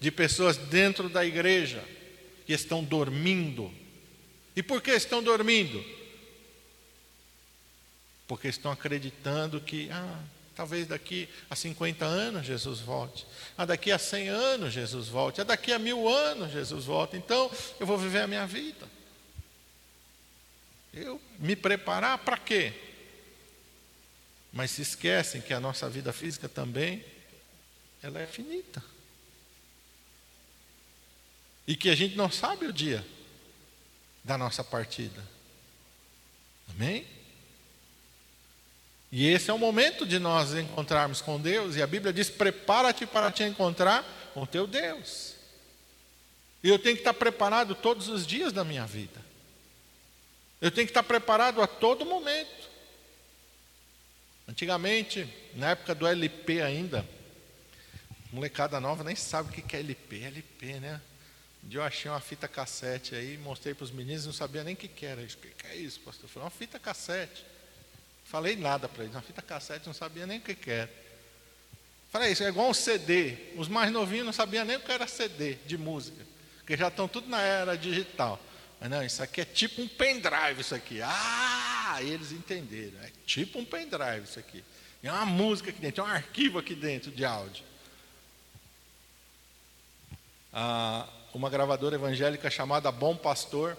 de 0.00 0.10
pessoas 0.10 0.56
dentro 0.56 1.08
da 1.08 1.24
igreja 1.24 1.84
que 2.46 2.52
estão 2.52 2.82
dormindo. 2.82 3.70
E 4.56 4.62
por 4.62 4.80
que 4.80 4.90
estão 4.90 5.22
dormindo? 5.22 5.84
porque 8.26 8.48
estão 8.48 8.70
acreditando 8.70 9.60
que, 9.60 9.90
ah, 9.90 10.20
talvez 10.54 10.86
daqui 10.86 11.28
a 11.50 11.56
50 11.56 12.04
anos 12.04 12.46
Jesus 12.46 12.80
volte, 12.80 13.26
ah, 13.56 13.64
daqui 13.64 13.92
a 13.92 13.98
100 13.98 14.28
anos 14.28 14.72
Jesus 14.72 15.08
volte, 15.08 15.40
ah, 15.40 15.44
daqui 15.44 15.72
a 15.72 15.78
mil 15.78 16.08
anos 16.08 16.52
Jesus 16.52 16.84
volte, 16.84 17.16
então 17.16 17.50
eu 17.78 17.86
vou 17.86 17.98
viver 17.98 18.20
a 18.20 18.26
minha 18.26 18.46
vida. 18.46 18.88
Eu 20.92 21.20
me 21.38 21.56
preparar 21.56 22.18
para 22.18 22.38
quê? 22.38 22.72
Mas 24.54 24.70
se 24.70 24.82
esquecem 24.82 25.40
que 25.40 25.52
a 25.52 25.58
nossa 25.58 25.90
vida 25.90 26.12
física 26.12 26.48
também, 26.48 27.04
ela 28.00 28.20
é 28.20 28.26
finita. 28.26 28.80
E 31.66 31.74
que 31.74 31.90
a 31.90 31.94
gente 31.96 32.16
não 32.16 32.30
sabe 32.30 32.66
o 32.66 32.72
dia 32.72 33.04
da 34.22 34.38
nossa 34.38 34.62
partida. 34.62 35.20
Amém? 36.70 37.04
E 39.10 39.26
esse 39.26 39.50
é 39.50 39.52
o 39.52 39.58
momento 39.58 40.06
de 40.06 40.20
nós 40.20 40.54
encontrarmos 40.54 41.20
com 41.20 41.40
Deus, 41.40 41.74
e 41.74 41.82
a 41.82 41.86
Bíblia 41.86 42.12
diz: 42.12 42.30
prepara-te 42.30 43.06
para 43.06 43.32
te 43.32 43.42
encontrar 43.42 44.04
com 44.34 44.46
teu 44.46 44.68
Deus. 44.68 45.34
E 46.62 46.68
eu 46.68 46.78
tenho 46.78 46.94
que 46.94 47.00
estar 47.00 47.14
preparado 47.14 47.74
todos 47.74 48.08
os 48.08 48.24
dias 48.24 48.52
da 48.52 48.62
minha 48.62 48.86
vida. 48.86 49.20
Eu 50.60 50.70
tenho 50.70 50.86
que 50.86 50.92
estar 50.92 51.02
preparado 51.02 51.60
a 51.60 51.66
todo 51.66 52.06
momento. 52.06 52.73
Antigamente, 54.46 55.26
na 55.54 55.70
época 55.70 55.94
do 55.94 56.06
LP 56.06 56.60
ainda, 56.60 57.06
molecada 58.30 58.78
nova 58.78 59.02
nem 59.02 59.16
sabe 59.16 59.48
o 59.48 59.52
que 59.52 59.74
é 59.74 59.80
LP, 59.80 60.22
LP, 60.22 60.80
né? 60.80 61.00
Um 61.64 61.68
dia 61.68 61.80
eu 61.80 61.84
achei 61.84 62.10
uma 62.10 62.20
fita 62.20 62.46
cassete 62.46 63.14
aí, 63.14 63.38
mostrei 63.38 63.72
para 63.72 63.84
os 63.84 63.90
meninos, 63.90 64.26
não 64.26 64.34
sabia 64.34 64.62
nem 64.62 64.74
o 64.74 64.76
que 64.76 65.06
era. 65.06 65.22
O 65.22 65.26
que 65.26 65.66
é 65.66 65.76
isso, 65.76 65.98
pastor? 66.00 66.28
Foi 66.28 66.42
uma 66.42 66.50
fita 66.50 66.78
cassete. 66.78 67.44
Falei 68.24 68.54
nada 68.54 68.86
para 68.86 69.04
eles, 69.04 69.14
uma 69.14 69.22
fita 69.22 69.40
cassete, 69.40 69.86
não 69.86 69.94
sabia 69.94 70.26
nem 70.26 70.38
o 70.38 70.42
que 70.42 70.70
era. 70.70 70.90
Falei, 72.10 72.32
isso 72.32 72.44
é 72.44 72.48
igual 72.48 72.68
um 72.68 72.74
CD. 72.74 73.36
Os 73.56 73.66
mais 73.66 73.90
novinhos 73.90 74.26
não 74.26 74.32
sabiam 74.32 74.64
nem 74.64 74.76
o 74.76 74.80
que 74.80 74.92
era 74.92 75.06
CD 75.06 75.54
de 75.66 75.78
música, 75.78 76.24
porque 76.58 76.76
já 76.76 76.88
estão 76.88 77.08
tudo 77.08 77.28
na 77.28 77.40
era 77.40 77.76
digital. 77.76 78.38
Não, 78.80 79.02
isso 79.02 79.22
aqui 79.22 79.40
é 79.40 79.44
tipo 79.44 79.80
um 79.80 79.88
pendrive, 79.88 80.60
isso 80.60 80.74
aqui. 80.74 81.00
Ah, 81.02 81.98
eles 82.00 82.32
entenderam. 82.32 83.00
É 83.02 83.10
tipo 83.26 83.58
um 83.58 83.64
pendrive 83.64 84.24
isso 84.24 84.38
aqui. 84.38 84.62
Tem 85.00 85.10
uma 85.10 85.24
música 85.24 85.70
aqui 85.70 85.80
dentro, 85.80 86.02
tem 86.02 86.12
um 86.12 86.14
arquivo 86.14 86.58
aqui 86.58 86.74
dentro 86.74 87.10
de 87.10 87.24
áudio. 87.24 87.64
Ah, 90.52 91.08
uma 91.34 91.50
gravadora 91.50 91.96
evangélica 91.96 92.48
chamada 92.48 92.92
Bom 92.92 93.16
Pastor, 93.16 93.76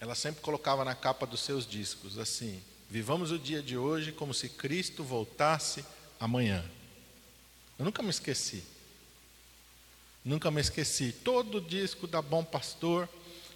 ela 0.00 0.14
sempre 0.14 0.42
colocava 0.42 0.84
na 0.84 0.94
capa 0.94 1.26
dos 1.26 1.40
seus 1.40 1.66
discos 1.66 2.18
assim: 2.18 2.62
Vivamos 2.90 3.30
o 3.30 3.38
dia 3.38 3.62
de 3.62 3.76
hoje 3.76 4.12
como 4.12 4.34
se 4.34 4.48
Cristo 4.48 5.04
voltasse 5.04 5.84
amanhã. 6.18 6.64
Eu 7.78 7.84
nunca 7.84 8.02
me 8.02 8.10
esqueci. 8.10 8.62
Nunca 10.24 10.50
me 10.50 10.60
esqueci. 10.60 11.12
Todo 11.12 11.60
disco 11.60 12.06
da 12.06 12.20
Bom 12.20 12.44
Pastor 12.44 13.08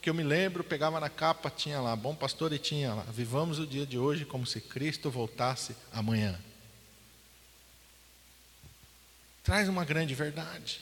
que 0.07 0.11
eu 0.11 0.15
me 0.15 0.23
lembro, 0.23 0.63
pegava 0.63 1.01
na 1.01 1.11
capa, 1.11 1.51
tinha 1.51 1.81
lá, 1.81 1.97
Bom 1.97 2.15
Pastor 2.15 2.53
e 2.53 2.61
tinha 2.61 2.95
lá, 2.95 3.03
vivamos 3.11 3.59
o 3.59 3.67
dia 3.67 3.85
de 3.85 3.99
hoje 3.99 4.25
como 4.25 4.47
se 4.47 4.61
Cristo 4.61 5.11
voltasse 5.11 5.75
amanhã. 5.93 6.41
Traz 9.43 9.69
uma 9.69 9.85
grande 9.85 10.15
verdade. 10.15 10.81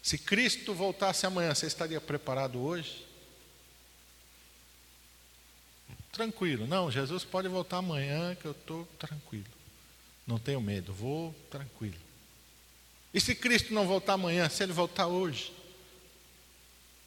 Se 0.00 0.18
Cristo 0.18 0.72
voltasse 0.72 1.26
amanhã, 1.26 1.52
você 1.52 1.66
estaria 1.66 2.00
preparado 2.00 2.60
hoje? 2.60 3.04
Tranquilo, 6.12 6.64
não, 6.64 6.92
Jesus 6.92 7.24
pode 7.24 7.48
voltar 7.48 7.78
amanhã 7.78 8.36
que 8.36 8.44
eu 8.44 8.52
estou 8.52 8.86
tranquilo. 9.00 9.50
Não 10.24 10.38
tenho 10.38 10.60
medo, 10.60 10.92
vou 10.92 11.34
tranquilo. 11.50 11.98
E 13.12 13.20
se 13.20 13.34
Cristo 13.34 13.74
não 13.74 13.84
voltar 13.84 14.12
amanhã, 14.12 14.48
se 14.48 14.62
ele 14.62 14.72
voltar 14.72 15.08
hoje? 15.08 15.58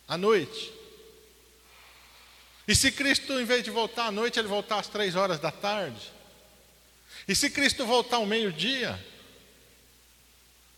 À 0.08 0.18
noite? 0.18 0.74
E 2.68 2.76
se 2.76 2.92
Cristo, 2.92 3.40
em 3.40 3.46
vez 3.46 3.64
de 3.64 3.72
voltar 3.72 4.08
à 4.08 4.12
noite, 4.12 4.40
ele 4.40 4.48
voltar 4.48 4.80
às 4.80 4.88
três 4.88 5.16
horas 5.16 5.40
da 5.40 5.52
tarde? 5.52 6.12
E 7.28 7.36
se 7.36 7.50
Cristo 7.50 7.86
voltar 7.86 8.18
ao 8.18 8.26
meio-dia? 8.26 9.04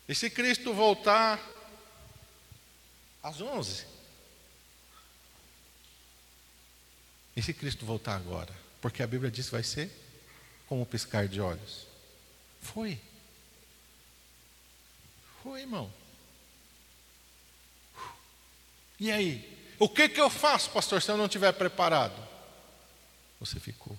E 0.08 0.14
se 0.14 0.30
Cristo 0.30 0.74
voltar 0.74 1.40
às 3.22 3.42
11. 3.42 3.86
E 7.36 7.42
se 7.42 7.54
Cristo 7.54 7.86
voltar 7.86 8.16
agora? 8.16 8.54
Porque 8.82 9.04
a 9.04 9.08
Bíblia 9.08 9.32
diz 9.32 9.48
que 9.48 9.52
vai 9.52 9.64
ser 9.64 9.92
como 10.68 10.86
piscar 10.86 11.28
de 11.28 11.42
olhos. 11.42 11.88
Foi. 12.62 13.00
Foi, 15.44 15.62
irmão. 15.62 15.92
E 19.00 19.12
aí? 19.12 19.56
O 19.78 19.90
que, 19.90 20.08
que 20.08 20.22
eu 20.22 20.30
faço, 20.30 20.70
pastor, 20.70 21.02
se 21.02 21.12
eu 21.12 21.18
não 21.18 21.26
estiver 21.26 21.52
preparado? 21.52 22.16
Você 23.40 23.60
ficou. 23.60 23.98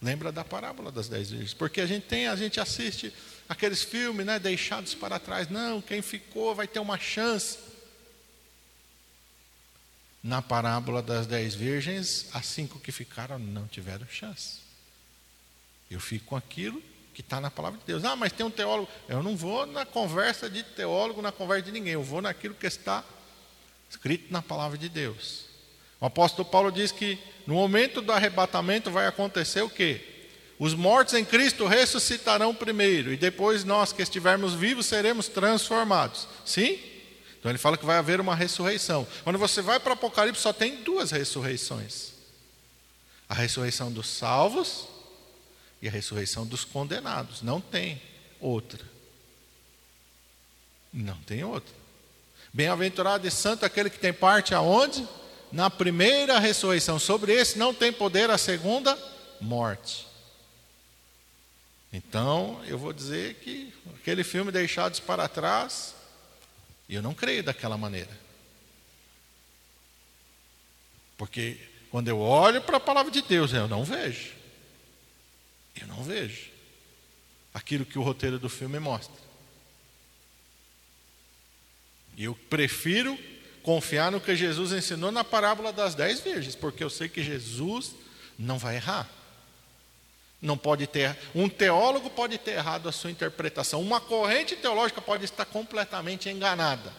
Lembra 0.00 0.30
da 0.30 0.44
parábola 0.44 0.92
das 0.92 1.08
dez 1.08 1.30
virgens? 1.30 1.54
Porque 1.54 1.80
a 1.80 1.86
gente 1.86 2.06
tem, 2.06 2.28
a 2.28 2.36
gente 2.36 2.60
assiste 2.60 3.12
aqueles 3.48 3.82
filmes, 3.82 4.24
né, 4.24 4.38
deixados 4.38 4.94
para 4.94 5.18
trás. 5.18 5.48
Não, 5.48 5.80
quem 5.80 6.02
ficou 6.02 6.54
vai 6.54 6.68
ter 6.68 6.78
uma 6.78 6.98
chance. 6.98 7.58
Na 10.22 10.42
parábola 10.42 11.02
das 11.02 11.26
dez 11.26 11.54
virgens, 11.54 12.28
as 12.32 12.46
cinco 12.46 12.78
que 12.78 12.92
ficaram 12.92 13.38
não 13.38 13.66
tiveram 13.66 14.06
chance. 14.06 14.58
Eu 15.90 16.00
fico 16.00 16.26
com 16.26 16.36
aquilo 16.36 16.82
que 17.18 17.22
está 17.22 17.40
na 17.40 17.50
palavra 17.50 17.80
de 17.80 17.84
Deus. 17.84 18.04
Ah, 18.04 18.14
mas 18.14 18.30
tem 18.30 18.46
um 18.46 18.50
teólogo. 18.50 18.88
Eu 19.08 19.24
não 19.24 19.36
vou 19.36 19.66
na 19.66 19.84
conversa 19.84 20.48
de 20.48 20.62
teólogo, 20.62 21.20
na 21.20 21.32
conversa 21.32 21.64
de 21.64 21.72
ninguém. 21.72 21.94
Eu 21.94 22.02
vou 22.04 22.22
naquilo 22.22 22.54
que 22.54 22.64
está 22.64 23.02
escrito 23.90 24.32
na 24.32 24.40
palavra 24.40 24.78
de 24.78 24.88
Deus. 24.88 25.46
O 26.00 26.06
apóstolo 26.06 26.48
Paulo 26.48 26.70
diz 26.70 26.92
que 26.92 27.18
no 27.44 27.54
momento 27.54 28.00
do 28.00 28.12
arrebatamento 28.12 28.88
vai 28.88 29.08
acontecer 29.08 29.62
o 29.62 29.68
quê? 29.68 30.00
Os 30.60 30.74
mortos 30.74 31.14
em 31.14 31.24
Cristo 31.24 31.66
ressuscitarão 31.66 32.54
primeiro, 32.54 33.12
e 33.12 33.16
depois 33.16 33.64
nós 33.64 33.92
que 33.92 34.00
estivermos 34.00 34.54
vivos 34.54 34.86
seremos 34.86 35.26
transformados. 35.26 36.28
Sim? 36.44 36.78
Então 37.40 37.50
ele 37.50 37.58
fala 37.58 37.76
que 37.76 37.84
vai 37.84 37.98
haver 37.98 38.20
uma 38.20 38.36
ressurreição. 38.36 39.04
Quando 39.24 39.40
você 39.40 39.60
vai 39.60 39.80
para 39.80 39.90
o 39.90 39.94
Apocalipse, 39.94 40.40
só 40.40 40.52
tem 40.52 40.84
duas 40.84 41.10
ressurreições: 41.10 42.12
a 43.28 43.34
ressurreição 43.34 43.90
dos 43.90 44.06
salvos 44.06 44.97
e 45.80 45.88
a 45.88 45.90
ressurreição 45.90 46.46
dos 46.46 46.64
condenados. 46.64 47.42
Não 47.42 47.60
tem 47.60 48.00
outra. 48.40 48.84
Não 50.92 51.18
tem 51.22 51.44
outra. 51.44 51.74
Bem-aventurado 52.52 53.26
e 53.26 53.30
santo 53.30 53.64
aquele 53.64 53.90
que 53.90 53.98
tem 53.98 54.12
parte 54.12 54.54
aonde? 54.54 55.06
Na 55.52 55.70
primeira 55.70 56.38
ressurreição. 56.38 56.98
Sobre 56.98 57.32
esse 57.32 57.58
não 57.58 57.72
tem 57.72 57.92
poder 57.92 58.30
a 58.30 58.38
segunda 58.38 58.98
morte. 59.40 60.06
Então, 61.92 62.62
eu 62.66 62.78
vou 62.78 62.92
dizer 62.92 63.34
que 63.36 63.72
aquele 64.00 64.22
filme 64.22 64.52
Deixados 64.52 65.00
para 65.00 65.28
Trás, 65.28 65.94
eu 66.88 67.00
não 67.00 67.14
creio 67.14 67.42
daquela 67.42 67.78
maneira. 67.78 68.10
Porque 71.16 71.58
quando 71.90 72.08
eu 72.08 72.18
olho 72.18 72.60
para 72.60 72.76
a 72.76 72.80
palavra 72.80 73.10
de 73.10 73.22
Deus, 73.22 73.52
eu 73.52 73.66
não 73.66 73.84
vejo. 73.84 74.37
Eu 75.80 75.86
não 75.86 76.02
vejo 76.02 76.50
aquilo 77.52 77.84
que 77.84 77.98
o 77.98 78.02
roteiro 78.02 78.38
do 78.38 78.48
filme 78.48 78.78
mostra. 78.78 79.16
E 82.16 82.24
eu 82.24 82.34
prefiro 82.48 83.18
confiar 83.62 84.10
no 84.10 84.20
que 84.20 84.34
Jesus 84.34 84.72
ensinou 84.72 85.12
na 85.12 85.22
parábola 85.22 85.72
das 85.72 85.94
dez 85.94 86.20
virgens, 86.20 86.54
porque 86.56 86.82
eu 86.82 86.90
sei 86.90 87.08
que 87.08 87.22
Jesus 87.22 87.94
não 88.38 88.58
vai 88.58 88.76
errar. 88.76 89.08
Não 90.40 90.56
pode 90.56 90.86
ter, 90.86 91.16
um 91.34 91.48
teólogo 91.48 92.08
pode 92.10 92.38
ter 92.38 92.52
errado 92.52 92.88
a 92.88 92.92
sua 92.92 93.10
interpretação, 93.10 93.80
uma 93.80 94.00
corrente 94.00 94.54
teológica 94.54 95.00
pode 95.00 95.24
estar 95.24 95.44
completamente 95.44 96.28
enganada. 96.28 96.92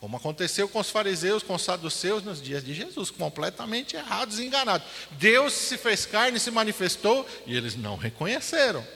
Como 0.00 0.16
aconteceu 0.16 0.68
com 0.68 0.78
os 0.78 0.90
fariseus, 0.90 1.42
com 1.42 1.54
os 1.54 1.62
saduceus 1.62 2.22
nos 2.22 2.40
dias 2.40 2.64
de 2.64 2.72
Jesus, 2.72 3.10
completamente 3.10 3.96
errados 3.96 4.38
e 4.38 4.46
enganados. 4.46 4.86
Deus 5.12 5.52
se 5.52 5.76
fez 5.76 6.06
carne, 6.06 6.38
se 6.38 6.52
manifestou 6.52 7.26
e 7.44 7.56
eles 7.56 7.74
não 7.74 7.96
reconheceram. 7.96 8.86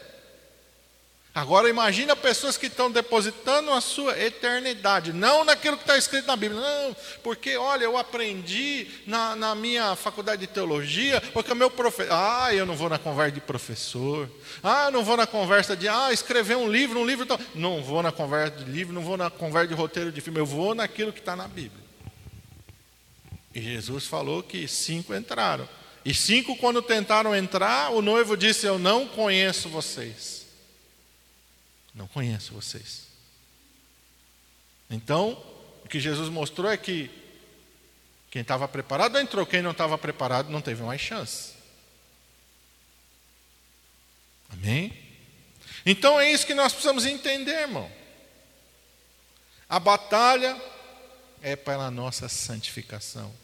Agora 1.35 1.67
imagina 1.67 2.15
pessoas 2.15 2.59
que 2.59 2.67
estão 2.67 2.91
depositando 2.91 3.73
a 3.73 3.81
sua 3.81 4.21
eternidade, 4.21 5.15
não 5.15 5.47
naquilo 5.47 5.79
que 5.79 5.83
está 5.83 5.97
escrito 5.97 6.27
na 6.27 6.37
Bíblia, 6.37 6.61
não, 6.61 6.95
porque 7.23 7.57
olha, 7.57 7.85
eu 7.85 7.97
aprendi 7.97 8.87
na, 9.07 9.35
na 9.35 9.55
minha 9.55 9.97
faculdade 9.97 10.43
de 10.43 10.47
teologia, 10.47 11.23
porque 11.33 11.51
o 11.51 11.57
meu 11.57 11.71
professor, 11.71 12.13
ah, 12.13 12.55
eu 12.55 12.67
não 12.67 12.77
vou 12.77 12.91
na 12.91 12.99
conversa 12.99 13.33
de 13.33 13.41
professor, 13.41 14.29
ah, 14.63 14.85
eu 14.87 14.91
não 14.91 15.03
vou 15.03 15.17
na 15.17 15.27
conversa 15.27 15.75
de, 15.75 15.89
ah, 15.89 16.13
escrever 16.13 16.59
um 16.59 16.71
livro, 16.71 17.01
um 17.01 17.07
livro, 17.07 17.27
não 17.55 17.83
vou 17.83 18.03
na 18.03 18.13
conversa 18.13 18.59
de 18.59 18.71
livro, 18.71 18.93
não 18.93 19.03
vou 19.03 19.17
na 19.17 19.31
conversa 19.31 19.69
de 19.69 19.75
roteiro 19.75 20.13
de 20.13 20.21
filme, 20.21 20.39
eu 20.39 20.47
vou 20.47 20.75
naquilo 20.75 21.15
que 21.15 21.21
está 21.21 21.35
na 21.35 21.49
Bíblia. 21.49 21.83
E 23.55 23.63
Jesus 23.63 24.07
falou 24.07 24.43
que 24.43 24.69
cinco 24.69 25.15
entraram, 25.15 25.67
e 26.05 26.13
cinco, 26.13 26.57
quando 26.57 26.83
tentaram 26.83 27.35
entrar, 27.35 27.91
o 27.93 28.03
noivo 28.03 28.37
disse: 28.37 28.67
Eu 28.67 28.77
não 28.77 29.07
conheço 29.07 29.69
vocês. 29.69 30.42
Não 31.95 32.07
conheço 32.09 32.55
vocês. 32.55 33.07
Então, 34.89 35.33
o 35.85 35.89
que 35.89 36.01
Jesus 36.01 36.29
mostrou 36.29 36.71
é 36.71 36.77
que 36.77 37.11
quem 38.31 38.43
estava 38.43 38.67
preparado 38.67 39.19
entrou, 39.19 39.45
quem 39.45 39.61
não 39.61 39.73
estava 39.73 39.99
preparado 39.99 40.51
não 40.51 40.63
teve 40.63 40.83
mais 40.83 41.01
chance. 41.01 41.53
Amém? 44.49 44.97
Então 45.85 46.19
é 46.21 46.31
isso 46.31 46.47
que 46.47 46.55
nós 46.55 46.73
precisamos 46.73 47.05
entender, 47.05 47.61
irmão. 47.63 47.91
A 49.69 49.81
batalha 49.81 50.61
é 51.41 51.57
pela 51.57 51.91
nossa 51.91 52.29
santificação. 52.29 53.35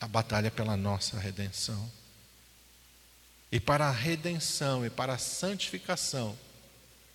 A 0.00 0.06
batalha 0.06 0.46
é 0.48 0.50
pela 0.50 0.76
nossa 0.76 1.18
redenção. 1.18 1.90
E 3.50 3.58
para 3.58 3.86
a 3.86 3.90
redenção 3.90 4.84
e 4.84 4.90
para 4.90 5.14
a 5.14 5.18
santificação, 5.18 6.38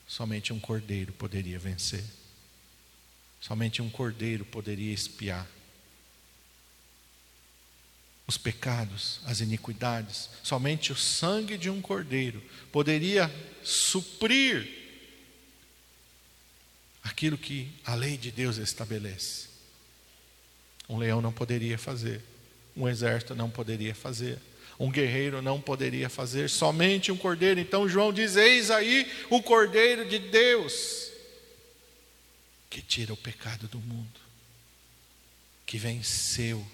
somente 0.08 0.54
um 0.54 0.60
cordeiro 0.60 1.12
poderia 1.14 1.60
vencer. 1.60 2.04
Somente 3.40 3.82
um 3.82 3.90
cordeiro 3.90 4.46
poderia 4.46 4.94
espiar 4.94 5.48
os 8.28 8.38
pecados, 8.38 9.22
as 9.26 9.40
iniquidades. 9.40 10.30
Somente 10.44 10.92
o 10.92 10.96
sangue 10.96 11.58
de 11.58 11.70
um 11.70 11.82
cordeiro 11.82 12.44
poderia 12.72 13.32
suprir 13.64 14.68
aquilo 17.04 17.38
que 17.38 17.72
a 17.86 17.96
lei 17.96 18.18
de 18.18 18.32
Deus 18.32 18.58
estabelece. 18.58 19.48
Um 20.90 20.98
leão 20.98 21.22
não 21.22 21.32
poderia 21.32 21.78
fazer, 21.78 22.22
um 22.76 22.88
exército 22.88 23.34
não 23.34 23.50
poderia 23.50 23.96
fazer, 23.96 24.40
um 24.80 24.92
guerreiro 24.92 25.42
não 25.42 25.60
poderia 25.60 26.10
fazer, 26.10 26.50
somente 26.50 27.12
um 27.12 27.18
cordeiro. 27.18 27.60
Então 27.60 27.90
João 27.90 28.14
diz: 28.14 28.36
Eis 28.36 28.70
aí 28.70 29.12
o 29.30 29.42
cordeiro 29.42 30.06
de 30.06 30.20
Deus, 30.20 31.12
que 32.70 32.82
tira 32.82 33.14
o 33.14 33.18
pecado 33.18 33.68
do 33.68 33.80
mundo, 33.80 34.20
que 35.66 35.78
venceu. 35.78 36.66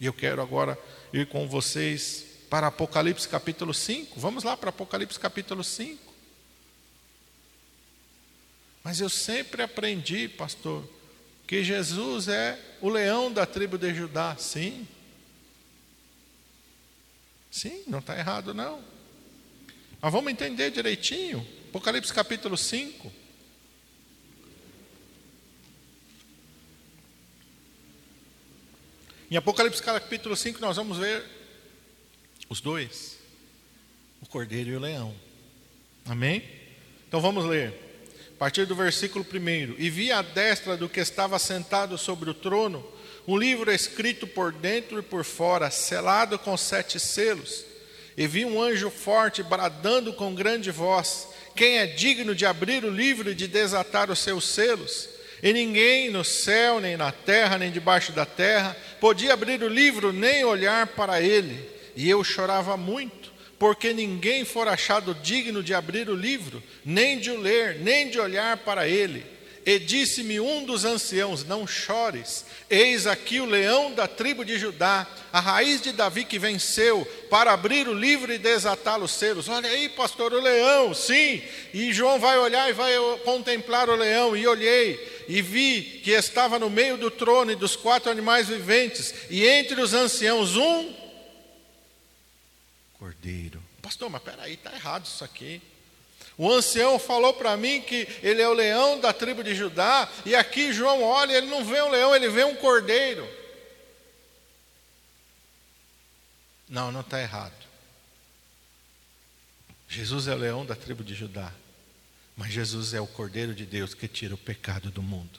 E 0.00 0.06
eu 0.06 0.12
quero 0.12 0.40
agora 0.40 0.78
ir 1.12 1.26
com 1.26 1.46
vocês 1.46 2.24
para 2.48 2.68
Apocalipse 2.68 3.28
capítulo 3.28 3.72
5. 3.72 4.18
Vamos 4.18 4.44
lá 4.44 4.56
para 4.56 4.70
Apocalipse 4.70 5.18
capítulo 5.18 5.62
5. 5.62 6.12
Mas 8.82 9.00
eu 9.00 9.08
sempre 9.08 9.62
aprendi, 9.62 10.26
pastor, 10.26 10.82
que 11.46 11.62
Jesus 11.62 12.28
é 12.28 12.58
o 12.80 12.88
leão 12.88 13.30
da 13.30 13.46
tribo 13.46 13.78
de 13.78 13.94
Judá, 13.94 14.34
sim. 14.38 14.88
Sim, 17.52 17.84
não 17.86 18.00
está 18.00 18.18
errado 18.18 18.52
não. 18.52 18.82
Mas 20.00 20.10
vamos 20.10 20.32
entender 20.32 20.70
direitinho. 20.70 21.46
Apocalipse 21.68 22.12
capítulo 22.12 22.56
5. 22.56 23.12
Em 29.30 29.36
Apocalipse 29.36 29.80
capítulo 29.80 30.34
5 30.34 30.60
nós 30.60 30.76
vamos 30.76 30.98
ver 30.98 31.24
os 32.48 32.60
dois, 32.60 33.18
o 34.20 34.26
cordeiro 34.26 34.70
e 34.70 34.76
o 34.76 34.80
leão. 34.80 35.14
Amém? 36.06 36.42
Então 37.06 37.20
vamos 37.20 37.44
ler 37.44 37.92
partir 38.42 38.66
do 38.66 38.74
versículo 38.74 39.24
1: 39.24 39.76
E 39.78 39.88
vi 39.88 40.10
à 40.10 40.20
destra 40.20 40.76
do 40.76 40.88
que 40.88 40.98
estava 40.98 41.38
sentado 41.38 41.96
sobre 41.96 42.28
o 42.28 42.34
trono 42.34 42.84
um 43.26 43.36
livro 43.36 43.70
escrito 43.70 44.26
por 44.26 44.52
dentro 44.52 44.98
e 44.98 45.02
por 45.02 45.24
fora, 45.24 45.70
selado 45.70 46.38
com 46.38 46.56
sete 46.56 46.98
selos. 46.98 47.64
E 48.16 48.26
vi 48.26 48.44
um 48.44 48.60
anjo 48.60 48.90
forte 48.90 49.42
bradando 49.42 50.12
com 50.12 50.34
grande 50.34 50.70
voz: 50.70 51.28
Quem 51.54 51.78
é 51.78 51.86
digno 51.86 52.34
de 52.34 52.44
abrir 52.44 52.84
o 52.84 52.90
livro 52.90 53.30
e 53.30 53.34
de 53.34 53.46
desatar 53.46 54.10
os 54.10 54.18
seus 54.18 54.46
selos? 54.46 55.08
E 55.42 55.52
ninguém 55.52 56.10
no 56.10 56.24
céu, 56.24 56.78
nem 56.78 56.96
na 56.96 57.10
terra, 57.10 57.58
nem 57.58 57.72
debaixo 57.72 58.12
da 58.12 58.24
terra, 58.24 58.76
podia 59.00 59.32
abrir 59.32 59.62
o 59.62 59.68
livro 59.68 60.12
nem 60.12 60.44
olhar 60.44 60.86
para 60.88 61.20
ele. 61.20 61.68
E 61.96 62.08
eu 62.08 62.22
chorava 62.22 62.76
muito 62.76 63.32
porque 63.62 63.92
ninguém 63.92 64.44
for 64.44 64.66
achado 64.66 65.14
digno 65.14 65.62
de 65.62 65.72
abrir 65.72 66.08
o 66.10 66.16
livro, 66.16 66.60
nem 66.84 67.20
de 67.20 67.30
o 67.30 67.38
ler, 67.38 67.78
nem 67.78 68.10
de 68.10 68.18
olhar 68.18 68.56
para 68.56 68.88
ele. 68.88 69.24
E 69.64 69.78
disse-me 69.78 70.40
um 70.40 70.64
dos 70.64 70.84
anciãos: 70.84 71.44
Não 71.44 71.66
chores, 71.66 72.44
eis 72.68 73.06
aqui 73.06 73.40
o 73.40 73.44
leão 73.44 73.92
da 73.92 74.08
tribo 74.08 74.44
de 74.44 74.58
Judá, 74.58 75.06
a 75.32 75.38
raiz 75.38 75.80
de 75.80 75.92
Davi 75.92 76.24
que 76.24 76.38
venceu, 76.38 77.04
para 77.30 77.52
abrir 77.52 77.86
o 77.86 77.94
livro 77.94 78.32
e 78.32 78.38
desatar 78.38 79.00
os 79.00 79.12
selos. 79.12 79.48
Olha 79.48 79.68
aí, 79.68 79.88
pastor, 79.90 80.32
o 80.32 80.40
leão, 80.40 80.92
sim. 80.92 81.42
E 81.72 81.92
João 81.92 82.18
vai 82.18 82.38
olhar 82.38 82.68
e 82.68 82.72
vai 82.72 82.92
contemplar 83.24 83.88
o 83.88 83.94
leão. 83.94 84.36
E 84.36 84.46
olhei, 84.48 85.24
e 85.28 85.40
vi 85.40 86.00
que 86.02 86.10
estava 86.10 86.58
no 86.58 86.68
meio 86.68 86.96
do 86.96 87.10
trono 87.10 87.52
e 87.52 87.56
dos 87.56 87.76
quatro 87.76 88.10
animais 88.10 88.48
viventes, 88.48 89.14
e 89.30 89.46
entre 89.46 89.80
os 89.80 89.94
anciãos 89.94 90.56
um 90.56 90.92
cordeiro. 92.98 93.62
Pastor, 93.80 94.10
mas 94.10 94.22
peraí, 94.22 94.54
está 94.54 94.72
errado 94.72 95.06
isso 95.06 95.22
aqui. 95.24 95.60
O 96.36 96.50
ancião 96.50 96.98
falou 96.98 97.34
para 97.34 97.56
mim 97.56 97.80
que 97.82 98.08
ele 98.22 98.40
é 98.40 98.48
o 98.48 98.54
leão 98.54 98.98
da 98.98 99.12
tribo 99.12 99.44
de 99.44 99.54
Judá, 99.54 100.10
e 100.24 100.34
aqui 100.34 100.72
João 100.72 101.02
olha, 101.02 101.32
ele 101.36 101.46
não 101.46 101.64
vê 101.64 101.80
um 101.82 101.90
leão, 101.90 102.14
ele 102.14 102.28
vê 102.28 102.44
um 102.44 102.56
cordeiro. 102.56 103.28
Não, 106.68 106.90
não 106.90 107.00
está 107.00 107.20
errado. 107.20 107.52
Jesus 109.88 110.26
é 110.26 110.34
o 110.34 110.38
leão 110.38 110.64
da 110.64 110.74
tribo 110.74 111.04
de 111.04 111.14
Judá, 111.14 111.52
mas 112.34 112.50
Jesus 112.50 112.94
é 112.94 113.00
o 113.00 113.06
cordeiro 113.06 113.54
de 113.54 113.66
Deus 113.66 113.92
que 113.92 114.08
tira 114.08 114.34
o 114.34 114.38
pecado 114.38 114.90
do 114.90 115.02
mundo. 115.02 115.38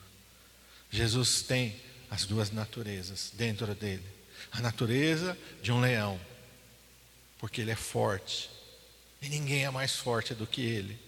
Jesus 0.90 1.42
tem 1.42 1.80
as 2.08 2.24
duas 2.24 2.52
naturezas 2.52 3.32
dentro 3.34 3.74
dele: 3.74 4.06
a 4.52 4.60
natureza 4.60 5.36
de 5.60 5.72
um 5.72 5.80
leão 5.80 6.20
porque 7.44 7.60
ele 7.60 7.70
é 7.70 7.76
forte. 7.76 8.48
E 9.24 9.28
ninguém 9.28 9.64
é 9.64 9.70
mais 9.70 9.96
forte 9.96 10.34
do 10.34 10.46
que 10.46 10.60
ele. 10.60 10.98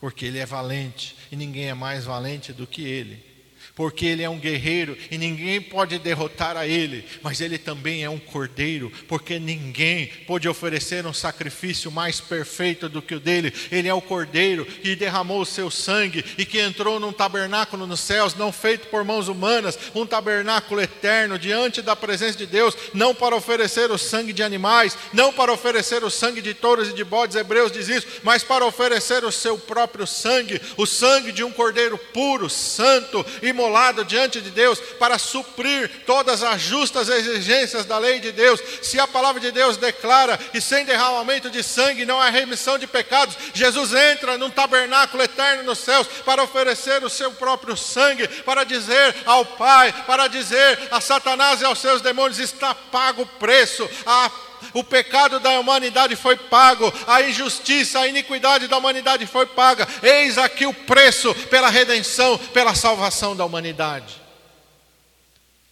Porque 0.00 0.24
ele 0.24 0.38
é 0.38 0.46
valente. 0.46 1.16
E 1.30 1.36
ninguém 1.36 1.68
é 1.68 1.74
mais 1.74 2.04
valente 2.04 2.52
do 2.52 2.66
que 2.66 2.82
ele 2.82 3.33
porque 3.74 4.06
ele 4.06 4.22
é 4.22 4.30
um 4.30 4.38
guerreiro 4.38 4.96
e 5.10 5.18
ninguém 5.18 5.60
pode 5.60 5.98
derrotar 5.98 6.56
a 6.56 6.66
ele, 6.66 7.04
mas 7.22 7.40
ele 7.40 7.58
também 7.58 8.04
é 8.04 8.10
um 8.10 8.18
cordeiro, 8.18 8.90
porque 9.08 9.38
ninguém 9.38 10.06
pode 10.26 10.48
oferecer 10.48 11.04
um 11.06 11.12
sacrifício 11.12 11.90
mais 11.90 12.20
perfeito 12.20 12.88
do 12.88 13.02
que 13.02 13.16
o 13.16 13.20
dele. 13.20 13.52
Ele 13.72 13.88
é 13.88 13.94
o 13.94 14.00
cordeiro 14.00 14.64
que 14.64 14.94
derramou 14.94 15.40
o 15.40 15.46
seu 15.46 15.70
sangue 15.70 16.24
e 16.38 16.46
que 16.46 16.60
entrou 16.60 17.00
num 17.00 17.12
tabernáculo 17.12 17.86
nos 17.86 18.00
céus, 18.00 18.34
não 18.34 18.52
feito 18.52 18.86
por 18.88 19.02
mãos 19.04 19.26
humanas, 19.26 19.78
um 19.94 20.06
tabernáculo 20.06 20.80
eterno 20.80 21.38
diante 21.38 21.82
da 21.82 21.96
presença 21.96 22.38
de 22.38 22.46
Deus, 22.46 22.76
não 22.92 23.14
para 23.14 23.34
oferecer 23.34 23.90
o 23.90 23.98
sangue 23.98 24.32
de 24.32 24.42
animais, 24.42 24.96
não 25.12 25.32
para 25.32 25.52
oferecer 25.52 26.04
o 26.04 26.10
sangue 26.10 26.40
de 26.40 26.54
touros 26.54 26.90
e 26.90 26.94
de 26.94 27.02
bodes, 27.02 27.36
Hebreus 27.36 27.72
diz 27.72 27.88
isso, 27.88 28.06
mas 28.22 28.44
para 28.44 28.64
oferecer 28.64 29.24
o 29.24 29.32
seu 29.32 29.58
próprio 29.58 30.06
sangue, 30.06 30.60
o 30.76 30.86
sangue 30.86 31.32
de 31.32 31.42
um 31.42 31.50
cordeiro 31.50 31.98
puro, 31.98 32.48
santo, 32.48 33.24
imortal 33.42 33.63
imolado 33.64 34.04
diante 34.04 34.40
de 34.40 34.50
Deus 34.50 34.78
para 34.98 35.18
suprir 35.18 35.90
todas 36.06 36.42
as 36.42 36.60
justas 36.60 37.08
exigências 37.08 37.86
da 37.86 37.98
lei 37.98 38.20
de 38.20 38.30
Deus. 38.30 38.60
Se 38.82 39.00
a 39.00 39.06
palavra 39.06 39.40
de 39.40 39.50
Deus 39.50 39.76
declara 39.76 40.36
que 40.36 40.60
sem 40.60 40.84
derramamento 40.84 41.48
de 41.48 41.62
sangue 41.62 42.04
não 42.04 42.20
há 42.20 42.28
remissão 42.28 42.78
de 42.78 42.86
pecados, 42.86 43.36
Jesus 43.54 43.94
entra 43.94 44.36
num 44.36 44.50
tabernáculo 44.50 45.22
eterno 45.22 45.62
nos 45.62 45.78
céus 45.78 46.06
para 46.24 46.42
oferecer 46.42 47.02
o 47.02 47.10
seu 47.10 47.32
próprio 47.32 47.76
sangue, 47.76 48.28
para 48.28 48.64
dizer 48.64 49.14
ao 49.24 49.44
Pai, 49.44 49.92
para 50.06 50.28
dizer 50.28 50.88
a 50.90 51.00
Satanás 51.00 51.60
e 51.60 51.64
aos 51.64 51.78
seus 51.78 52.02
demônios: 52.02 52.38
está 52.38 52.74
pago 52.74 53.22
o 53.22 53.26
preço, 53.26 53.88
a 54.04 54.30
o 54.74 54.82
pecado 54.82 55.40
da 55.40 55.58
humanidade 55.58 56.16
foi 56.16 56.36
pago, 56.36 56.92
a 57.06 57.22
injustiça, 57.22 58.00
a 58.00 58.08
iniquidade 58.08 58.66
da 58.66 58.76
humanidade 58.76 59.26
foi 59.26 59.46
paga. 59.46 59.88
Eis 60.02 60.36
aqui 60.36 60.66
o 60.66 60.74
preço 60.74 61.34
pela 61.48 61.70
redenção, 61.70 62.36
pela 62.36 62.74
salvação 62.74 63.36
da 63.36 63.44
humanidade. 63.44 64.20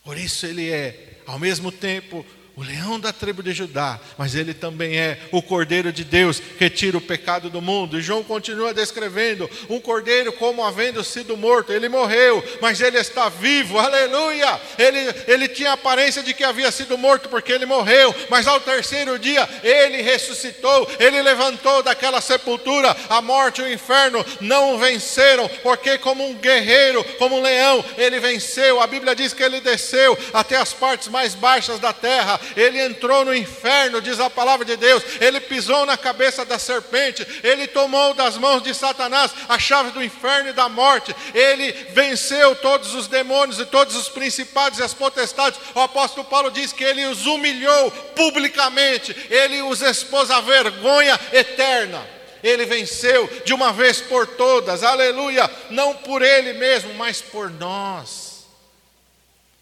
Por 0.05 0.17
isso 0.17 0.47
ele 0.47 0.71
é, 0.71 1.21
ao 1.27 1.39
mesmo 1.39 1.71
tempo, 1.71 2.25
o 2.55 2.63
leão 2.63 3.01
da 3.01 3.13
tribo 3.13 3.43
de 3.43 3.53
Judá, 3.53 3.99
mas 4.19 4.35
ele 4.35 4.53
também 4.53 4.99
é 4.99 5.19
o 5.31 5.41
cordeiro 5.41 5.91
de 5.91 6.05
Deus 6.05 6.39
que 6.39 6.69
tira 6.69 6.99
o 6.99 7.01
pecado 7.01 7.49
do 7.49 7.63
mundo. 7.63 7.99
E 7.99 8.03
João 8.03 8.23
continua 8.23 8.75
descrevendo 8.75 9.49
um 9.71 9.81
cordeiro 9.81 10.33
como 10.35 10.65
havendo 10.65 11.03
sido 11.03 11.37
morto. 11.37 11.73
Ele 11.73 11.89
morreu, 11.89 12.45
mas 12.61 12.81
ele 12.81 12.99
está 12.99 13.31
vivo, 13.31 13.79
aleluia! 13.79 14.61
Ele, 14.79 14.99
ele 15.27 15.49
tinha 15.49 15.71
a 15.71 15.75
aparência 15.75 16.23
de 16.23 16.35
que 16.35 16.45
havia 16.45 16.71
sido 16.71 16.99
morto 16.99 17.29
porque 17.31 17.53
ele 17.53 17.65
morreu, 17.65 18.15
mas 18.29 18.47
ao 18.47 18.61
terceiro 18.61 19.19
dia 19.19 19.49
ele 19.63 20.03
ressuscitou, 20.03 20.91
ele 20.99 21.23
levantou 21.23 21.83
daquela 21.83 22.21
sepultura. 22.21 22.95
A 23.09 23.23
morte 23.23 23.63
e 23.63 23.65
o 23.65 23.73
inferno 23.73 24.25
não 24.41 24.75
o 24.75 24.79
venceram, 24.79 25.49
porque, 25.63 25.97
como 25.97 26.27
um 26.27 26.35
guerreiro, 26.35 27.03
como 27.19 27.39
um 27.39 27.43
leão, 27.43 27.83
ele 27.97 28.21
venceu. 28.21 28.81
A 28.81 28.87
Bíblia 28.87 29.15
diz 29.15 29.33
que 29.33 29.43
ele 29.43 29.61
desceu 29.61 30.19
até 30.35 30.57
as 30.57 30.75
partes 30.75 31.09
mais 31.09 31.35
baixas 31.35 31.79
da 31.79 31.93
terra 31.93 32.42
ele 32.57 32.81
entrou 32.81 33.25
no 33.25 33.35
inferno, 33.35 34.01
diz 34.01 34.19
a 34.21 34.31
palavra 34.31 34.65
de 34.65 34.77
Deus, 34.77 35.03
ele 35.21 35.41
pisou 35.41 35.87
na 35.87 35.97
cabeça 35.97 36.45
da 36.45 36.59
serpente, 36.59 37.27
ele 37.43 37.67
tomou 37.67 38.15
das 38.15 38.37
mãos 38.37 38.63
de 38.63 38.75
Satanás 38.75 39.33
a 39.49 39.59
chave 39.59 39.91
do 39.91 40.03
inferno 40.03 40.51
e 40.51 40.53
da 40.53 40.69
morte, 40.69 41.15
ele 41.35 41.73
venceu 41.91 42.55
todos 42.57 42.95
os 42.95 43.07
demônios 43.07 43.59
e 43.59 43.67
todos 43.67 43.97
os 43.97 44.09
principados 44.09 44.79
e 44.79 44.83
as 44.83 44.95
potestades. 44.95 45.61
O 45.75 45.81
apóstolo 45.81 46.27
Paulo 46.27 46.51
diz 46.51 46.73
que 46.73 46.85
ele 46.85 47.05
os 47.07 47.27
humilhou 47.27 47.91
publicamente, 48.15 49.15
ele 49.31 49.63
os 49.63 49.83
expôs 49.83 50.31
à 50.31 50.41
vergonha 50.41 51.19
eterna. 51.33 52.07
Ele 52.43 52.65
venceu 52.65 53.29
de 53.45 53.55
uma 53.55 53.73
vez 53.73 54.01
por 54.01 54.27
todas, 54.27 54.83
aleluia, 54.83 55.49
não 55.71 55.95
por 55.95 56.23
Ele 56.23 56.53
mesmo, 56.55 56.93
mas 56.95 57.23
por 57.23 57.49
nós, 57.49 58.47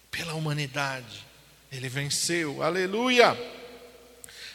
pela 0.09 0.33
humanidade. 0.33 1.30
Ele 1.71 1.87
venceu, 1.87 2.61
aleluia 2.61 3.60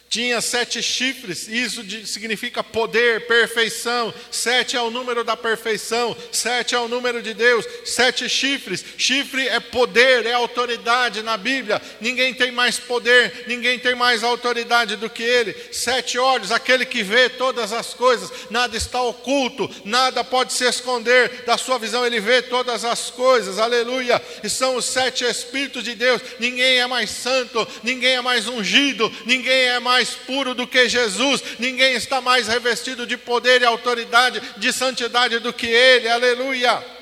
tinha 0.09 0.40
sete 0.40 0.82
chifres, 0.82 1.48
isso 1.48 1.84
significa 2.07 2.62
poder, 2.62 3.26
perfeição. 3.26 4.14
Sete 4.30 4.76
é 4.76 4.80
o 4.80 4.90
número 4.90 5.24
da 5.24 5.36
perfeição, 5.36 6.16
sete 6.30 6.74
é 6.74 6.78
o 6.78 6.88
número 6.88 7.20
de 7.20 7.34
Deus, 7.34 7.66
sete 7.84 8.28
chifres. 8.28 8.84
Chifre 8.96 9.48
é 9.48 9.59
poder, 9.59 10.24
é 10.24 10.32
autoridade 10.32 11.22
na 11.22 11.36
Bíblia. 11.36 11.82
Ninguém 12.00 12.32
tem 12.32 12.52
mais 12.52 12.78
poder, 12.78 13.44
ninguém 13.46 13.78
tem 13.78 13.94
mais 13.94 14.22
autoridade 14.22 14.96
do 14.96 15.11
que 15.11 15.22
ele. 15.22 15.54
Sete 15.72 16.18
olhos, 16.18 16.52
aquele 16.52 16.86
que 16.86 17.02
vê 17.02 17.28
todas 17.28 17.72
as 17.72 17.92
coisas, 17.92 18.30
nada 18.48 18.76
está 18.76 19.02
oculto, 19.02 19.68
nada 19.84 20.22
pode 20.22 20.52
se 20.52 20.64
esconder 20.64 21.42
da 21.44 21.59
sua 21.59 21.78
visão, 21.78 22.07
ele 22.07 22.20
vê 22.20 22.42
todas 22.42 22.84
as 22.84 23.11
coisas, 23.11 23.59
aleluia. 23.59 24.22
E 24.42 24.48
são 24.48 24.76
os 24.76 24.84
sete 24.84 25.24
Espíritos 25.24 25.82
de 25.82 25.94
Deus. 25.94 26.22
Ninguém 26.38 26.78
é 26.78 26.86
mais 26.86 27.11
santo, 27.11 27.66
ninguém 27.82 28.14
é 28.14 28.20
mais 28.20 28.46
ungido, 28.46 29.12
ninguém 29.26 29.66
é 29.68 29.80
mais 29.80 29.95
mais 29.97 30.11
puro 30.11 30.55
do 30.55 30.66
que 30.66 30.90
Jesus, 30.90 31.42
ninguém 31.59 31.94
está 31.94 32.20
mais 32.20 32.47
revestido 32.47 33.07
de 33.07 33.16
poder 33.16 33.62
e 33.62 33.64
autoridade, 33.64 34.42
de 34.59 34.70
santidade 34.70 35.38
do 35.38 35.55
que 35.55 35.66
Ele, 35.66 36.07
aleluia. 36.07 36.95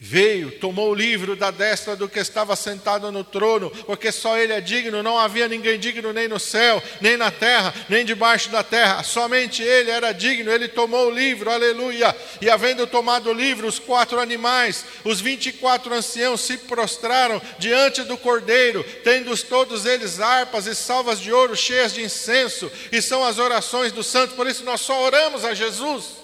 Veio, 0.00 0.52
tomou 0.60 0.92
o 0.92 0.94
livro 0.94 1.34
da 1.34 1.50
destra 1.50 1.96
do 1.96 2.08
que 2.08 2.20
estava 2.20 2.54
sentado 2.54 3.10
no 3.10 3.24
trono, 3.24 3.68
porque 3.84 4.12
só 4.12 4.38
ele 4.38 4.52
é 4.52 4.60
digno, 4.60 5.02
não 5.02 5.18
havia 5.18 5.48
ninguém 5.48 5.76
digno 5.76 6.12
nem 6.12 6.28
no 6.28 6.38
céu, 6.38 6.80
nem 7.00 7.16
na 7.16 7.32
terra, 7.32 7.74
nem 7.88 8.04
debaixo 8.04 8.48
da 8.48 8.62
terra, 8.62 9.02
somente 9.02 9.60
ele 9.60 9.90
era 9.90 10.12
digno, 10.12 10.52
ele 10.52 10.68
tomou 10.68 11.08
o 11.08 11.10
livro, 11.10 11.50
aleluia. 11.50 12.14
E 12.40 12.48
havendo 12.48 12.86
tomado 12.86 13.30
o 13.30 13.32
livro, 13.32 13.66
os 13.66 13.80
quatro 13.80 14.20
animais, 14.20 14.84
os 15.02 15.20
vinte 15.20 15.46
e 15.46 15.52
quatro 15.52 15.92
anciãos 15.92 16.42
se 16.42 16.56
prostraram 16.58 17.42
diante 17.58 18.04
do 18.04 18.16
cordeiro, 18.16 18.84
tendo 19.02 19.36
todos 19.36 19.84
eles 19.84 20.20
harpas 20.20 20.68
e 20.68 20.76
salvas 20.76 21.18
de 21.18 21.32
ouro 21.32 21.56
cheias 21.56 21.92
de 21.92 22.04
incenso, 22.04 22.70
e 22.92 23.02
são 23.02 23.24
as 23.24 23.40
orações 23.40 23.90
dos 23.90 24.06
santos, 24.06 24.36
por 24.36 24.46
isso 24.46 24.62
nós 24.62 24.80
só 24.80 25.02
oramos 25.02 25.44
a 25.44 25.54
Jesus. 25.54 26.17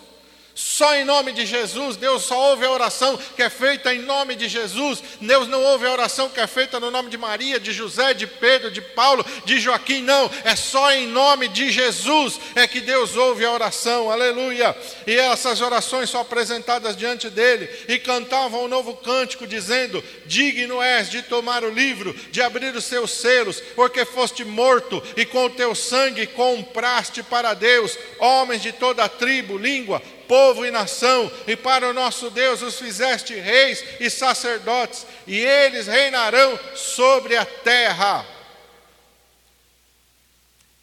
Só 0.55 0.95
em 0.95 1.05
nome 1.05 1.33
de 1.33 1.45
Jesus, 1.45 1.97
Deus 1.97 2.25
só 2.25 2.51
ouve 2.51 2.65
a 2.65 2.71
oração 2.71 3.19
que 3.35 3.43
é 3.43 3.51
feita 3.51 3.93
em 3.93 4.03
nome 4.03 4.37
de 4.37 4.49
Jesus. 4.49 5.03
Deus 5.21 5.49
não 5.49 5.61
ouve 5.65 5.85
a 5.85 5.91
oração 5.91 6.29
que 6.29 6.39
é 6.39 6.47
feita 6.47 6.79
no 6.79 6.93
nome 6.93 7.11
de 7.11 7.19
Maria, 7.19 7.59
de 7.59 7.73
José, 7.73 8.15
de 8.15 8.25
Pedro, 8.25 8.71
de 8.71 8.81
Paulo, 8.81 9.27
de 9.45 9.59
Joaquim, 9.59 10.01
não. 10.03 10.31
É 10.45 10.55
só 10.55 10.93
em 10.93 11.09
nome 11.09 11.49
de 11.49 11.73
Jesus 11.73 12.39
é 12.55 12.69
que 12.69 12.81
Deus 12.81 13.17
ouve 13.17 13.45
a 13.45 13.51
oração. 13.51 14.09
Aleluia. 14.09 14.77
E 15.09 15.17
essas 15.17 15.61
orações 15.61 16.09
são 16.09 16.21
apresentadas 16.21 16.97
diante 16.97 17.29
dele 17.29 17.69
e 17.89 17.99
cantavam 17.99 18.65
um 18.65 18.69
novo 18.69 18.95
cântico 18.95 19.49
dizendo: 19.49 20.05
Digno 20.25 20.81
és 20.81 21.11
de 21.11 21.23
tomar 21.23 21.65
o 21.65 21.71
livro, 21.71 22.15
de 22.31 22.41
abrir 22.41 22.73
os 22.77 22.85
seus 22.85 23.11
selos, 23.11 23.61
porque 23.75 24.05
foste 24.05 24.45
morto 24.45 25.03
e 25.17 25.27
com 25.27 25.47
o 25.47 25.51
teu 25.51 25.75
sangue 25.75 26.29
compraste 26.29 27.25
para 27.25 27.55
Deus 27.55 27.99
homens 28.21 28.63
de 28.63 28.71
toda 28.71 29.03
a 29.03 29.09
tribo, 29.09 29.59
língua, 29.59 30.01
povo 30.35 30.67
e 30.67 30.71
nação, 30.73 31.31
e 31.47 31.55
para 31.55 31.89
o 31.89 31.93
nosso 31.93 32.29
Deus 32.29 32.61
os 32.61 32.77
fizeste 32.77 33.37
reis 33.37 33.85
e 34.01 34.11
sacerdotes, 34.11 35.07
e 35.29 35.39
eles 35.39 35.87
reinarão 35.87 36.59
sobre 36.75 37.37
a 37.37 37.47
terra. 37.47 38.27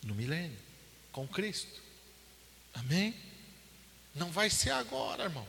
No 0.02 0.16
milênio, 0.16 0.58
com 1.12 1.28
Cristo. 1.28 1.82
Amém? 2.74 3.14
Não 4.16 4.32
vai 4.32 4.50
ser 4.50 4.72
agora, 4.72 5.24
irmão. 5.24 5.46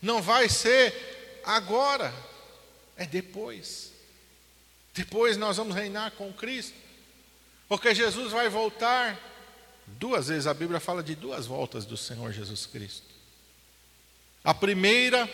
Não 0.00 0.22
vai 0.22 0.48
ser 0.48 1.42
agora. 1.44 2.14
É 2.96 3.04
depois. 3.04 3.90
Depois 4.94 5.36
nós 5.36 5.56
vamos 5.56 5.74
reinar 5.74 6.12
com 6.12 6.32
Cristo. 6.32 6.78
Porque 7.68 7.92
Jesus 7.92 8.30
vai 8.30 8.48
voltar 8.48 9.18
Duas 9.86 10.28
vezes 10.28 10.46
a 10.46 10.54
Bíblia 10.54 10.80
fala 10.80 11.02
de 11.02 11.14
duas 11.14 11.46
voltas 11.46 11.84
do 11.84 11.96
Senhor 11.96 12.32
Jesus 12.32 12.66
Cristo. 12.66 13.06
A 14.44 14.52
primeira, 14.52 15.28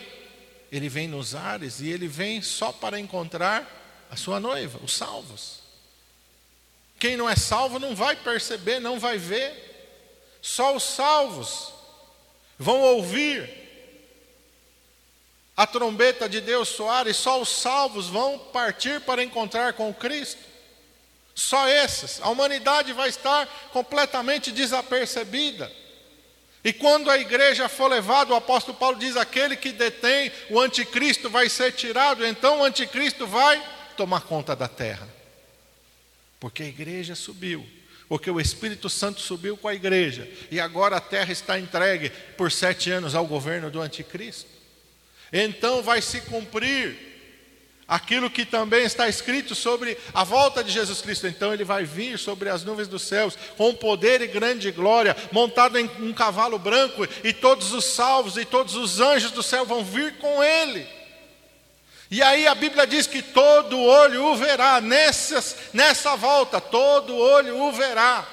ele 0.71 0.89
vem 0.89 1.07
nos 1.07 1.33
ares 1.33 1.79
e 1.79 1.89
ele 1.89 2.07
vem 2.07 2.41
só 2.41 2.71
para 2.71 2.99
encontrar 2.99 4.07
a 4.09 4.15
sua 4.15 4.39
noiva, 4.39 4.79
os 4.83 4.95
salvos. 4.95 5.59
Quem 6.99 7.15
não 7.15 7.29
é 7.29 7.35
salvo 7.35 7.79
não 7.79 7.95
vai 7.95 8.15
perceber, 8.15 8.79
não 8.79 8.99
vai 8.99 9.17
ver. 9.17 9.67
Só 10.41 10.75
os 10.75 10.83
salvos 10.83 11.73
vão 12.57 12.79
ouvir 12.79 13.49
a 15.55 15.67
trombeta 15.67 16.29
de 16.29 16.39
Deus 16.39 16.69
soar 16.69 17.07
e 17.07 17.13
só 17.13 17.41
os 17.41 17.49
salvos 17.49 18.07
vão 18.07 18.39
partir 18.39 19.01
para 19.01 19.23
encontrar 19.23 19.73
com 19.73 19.93
Cristo. 19.93 20.41
Só 21.39 21.69
esses. 21.69 22.19
A 22.21 22.29
humanidade 22.29 22.91
vai 22.91 23.07
estar 23.07 23.47
completamente 23.71 24.51
desapercebida. 24.51 25.71
E 26.61 26.73
quando 26.73 27.09
a 27.09 27.17
igreja 27.17 27.69
for 27.69 27.89
levada, 27.89 28.33
o 28.33 28.35
apóstolo 28.35 28.77
Paulo 28.77 28.99
diz: 28.99 29.15
aquele 29.15 29.55
que 29.55 29.71
detém 29.71 30.31
o 30.49 30.59
anticristo 30.59 31.29
vai 31.29 31.47
ser 31.47 31.71
tirado, 31.71 32.25
então 32.25 32.59
o 32.59 32.63
anticristo 32.65 33.25
vai 33.25 33.63
tomar 33.95 34.21
conta 34.21 34.53
da 34.53 34.67
terra. 34.67 35.07
Porque 36.41 36.63
a 36.63 36.67
igreja 36.67 37.15
subiu, 37.15 37.65
porque 38.09 38.29
o 38.29 38.41
Espírito 38.41 38.89
Santo 38.89 39.21
subiu 39.21 39.55
com 39.55 39.69
a 39.69 39.73
igreja, 39.73 40.29
e 40.51 40.59
agora 40.59 40.97
a 40.97 41.01
terra 41.01 41.31
está 41.31 41.57
entregue 41.57 42.09
por 42.35 42.51
sete 42.51 42.91
anos 42.91 43.15
ao 43.15 43.25
governo 43.25 43.71
do 43.71 43.79
anticristo. 43.79 44.49
Então 45.31 45.81
vai 45.81 46.01
se 46.01 46.19
cumprir 46.21 47.08
aquilo 47.89 48.29
que 48.29 48.45
também 48.45 48.83
está 48.83 49.09
escrito 49.09 49.55
sobre 49.55 49.97
a 50.13 50.23
volta 50.23 50.63
de 50.63 50.71
Jesus 50.71 51.01
Cristo. 51.01 51.25
Então 51.25 51.51
ele 51.51 51.63
vai 51.63 51.83
vir 51.83 52.19
sobre 52.19 52.47
as 52.47 52.63
nuvens 52.63 52.87
dos 52.87 53.01
céus 53.01 53.35
com 53.57 53.73
poder 53.73 54.21
e 54.21 54.27
grande 54.27 54.71
glória, 54.71 55.17
montado 55.31 55.77
em 55.77 55.89
um 55.99 56.13
cavalo 56.13 56.59
branco, 56.59 57.07
e 57.23 57.33
todos 57.33 57.73
os 57.73 57.83
salvos 57.85 58.37
e 58.37 58.45
todos 58.45 58.75
os 58.75 58.99
anjos 58.99 59.31
do 59.31 59.41
céu 59.41 59.65
vão 59.65 59.83
vir 59.83 60.17
com 60.19 60.43
ele. 60.43 60.87
E 62.11 62.21
aí 62.21 62.47
a 62.47 62.55
Bíblia 62.55 62.87
diz 62.87 63.07
que 63.07 63.21
todo 63.21 63.79
olho 63.79 64.25
o 64.25 64.35
verá, 64.35 64.79
nessas, 64.79 65.55
nessa 65.73 66.15
volta, 66.15 66.61
todo 66.61 67.15
olho 67.15 67.59
o 67.59 67.71
verá. 67.71 68.27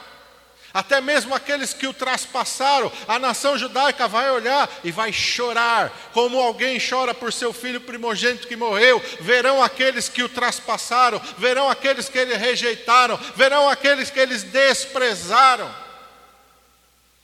Até 0.77 1.01
mesmo 1.01 1.35
aqueles 1.35 1.73
que 1.73 1.87
o 1.87 1.95
traspassaram, 1.95 2.93
a 3.09 3.19
nação 3.19 3.57
judaica 3.57 4.07
vai 4.07 4.31
olhar 4.31 4.71
e 4.85 4.93
vai 4.93 5.11
chorar, 5.11 5.91
como 6.13 6.39
alguém 6.39 6.79
chora 6.79 7.15
por 7.15 7.33
seu 7.33 7.51
filho 7.51 7.81
primogênito 7.81 8.47
que 8.47 8.57
morreu. 8.57 9.03
Verão 9.23 9.63
aqueles 9.63 10.11
que 10.11 10.23
o 10.23 10.29
traspassaram, 10.29 11.19
verão 11.39 11.71
aqueles 11.71 12.11
que 12.11 12.19
ele 12.19 12.37
rejeitaram, 12.37 13.17
verão 13.35 13.71
aqueles 13.71 14.11
que 14.11 14.21
eles 14.21 14.43
desprezaram. 14.43 15.75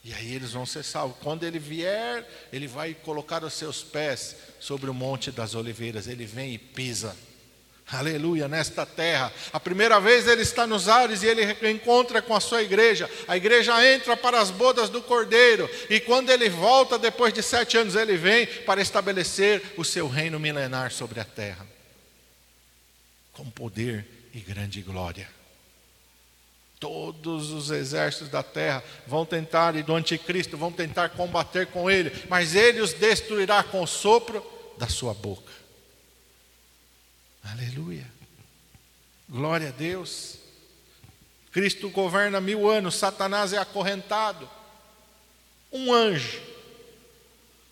E 0.03 0.15
aí 0.15 0.35
eles 0.35 0.53
vão 0.53 0.65
ser 0.65 0.83
salvos. 0.83 1.19
Quando 1.23 1.45
ele 1.45 1.59
vier, 1.59 2.27
ele 2.51 2.67
vai 2.67 2.95
colocar 2.95 3.45
os 3.45 3.53
seus 3.53 3.83
pés 3.83 4.35
sobre 4.59 4.89
o 4.89 4.95
monte 4.95 5.31
das 5.31 5.55
oliveiras. 5.55 6.07
Ele 6.07 6.25
vem 6.25 6.55
e 6.55 6.59
pisa 6.59 7.15
Aleluia, 7.93 8.49
nesta 8.49 8.87
terra. 8.87 9.31
A 9.53 9.61
primeira 9.61 10.01
vez 10.01 10.27
ele 10.27 10.41
está 10.41 10.67
nos 10.67 10.89
ares 10.89 11.23
e 11.23 11.27
ele 11.27 11.71
encontra 11.71 12.23
com 12.23 12.35
a 12.35 12.41
sua 12.41 12.63
igreja. 12.63 13.09
A 13.29 13.37
igreja 13.37 13.87
entra 13.95 14.17
para 14.17 14.41
as 14.41 14.51
bodas 14.51 14.89
do 14.89 15.03
cordeiro. 15.03 15.69
E 15.91 16.01
quando 16.01 16.31
ele 16.31 16.49
volta, 16.49 16.99
depois 16.99 17.35
de 17.35 17.43
sete 17.43 17.77
anos, 17.77 17.95
ele 17.95 18.17
vem 18.17 18.47
para 18.47 18.81
estabelecer 18.81 19.75
o 19.77 19.85
seu 19.85 20.09
reino 20.09 20.41
milenar 20.41 20.91
sobre 20.91 21.21
a 21.21 21.25
terra. 21.25 21.67
Com 23.33 23.51
poder 23.51 24.07
e 24.33 24.41
grande 24.41 24.81
glória. 24.81 25.29
Todos 26.81 27.51
os 27.51 27.71
exércitos 27.71 28.29
da 28.29 28.43
terra 28.43 28.83
vão 29.07 29.27
tentar, 29.27 29.77
e 29.77 29.83
do 29.83 29.95
anticristo, 29.95 30.57
vão 30.57 30.73
tentar 30.73 31.11
combater 31.11 31.67
com 31.67 31.91
ele, 31.91 32.11
mas 32.29 32.57
ele 32.57 32.81
os 32.81 32.93
destruirá 32.95 33.63
com 33.63 33.83
o 33.83 33.87
sopro 33.87 34.45
da 34.79 34.89
sua 34.89 35.13
boca. 35.15 35.62
Aleluia. 37.45 38.07
Glória 39.29 39.69
a 39.69 39.73
Deus. 39.73 40.37
Cristo 41.51 41.91
governa 41.91 42.41
mil 42.41 42.69
anos, 42.69 42.95
Satanás 42.95 43.53
é 43.53 43.59
acorrentado. 43.59 44.49
Um 45.71 45.93
anjo. 45.93 46.41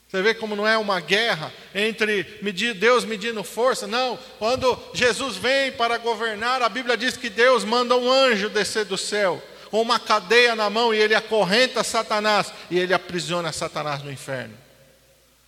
Você 0.08 0.22
vê 0.22 0.34
como 0.34 0.56
não 0.56 0.66
é 0.66 0.76
uma 0.76 1.00
guerra 1.00 1.52
entre 1.72 2.38
medir, 2.42 2.74
Deus 2.74 3.04
medindo 3.04 3.44
força, 3.44 3.86
não. 3.86 4.18
Quando 4.38 4.76
Jesus 4.92 5.36
vem 5.36 5.70
para 5.70 5.98
governar, 5.98 6.62
a 6.62 6.68
Bíblia 6.68 6.96
diz 6.96 7.16
que 7.16 7.30
Deus 7.30 7.62
manda 7.62 7.96
um 7.96 8.10
anjo 8.10 8.50
descer 8.50 8.84
do 8.84 8.98
céu, 8.98 9.40
com 9.70 9.80
uma 9.80 10.00
cadeia 10.00 10.56
na 10.56 10.68
mão, 10.68 10.92
e 10.92 10.98
ele 10.98 11.14
acorrenta 11.14 11.84
Satanás, 11.84 12.52
e 12.68 12.76
ele 12.76 12.92
aprisiona 12.92 13.52
Satanás 13.52 14.02
no 14.02 14.10
inferno. 14.10 14.58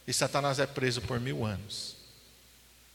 E 0.06 0.12
Satanás 0.12 0.60
é 0.60 0.66
preso 0.66 1.00
por 1.00 1.18
mil 1.18 1.44
anos. 1.44 1.96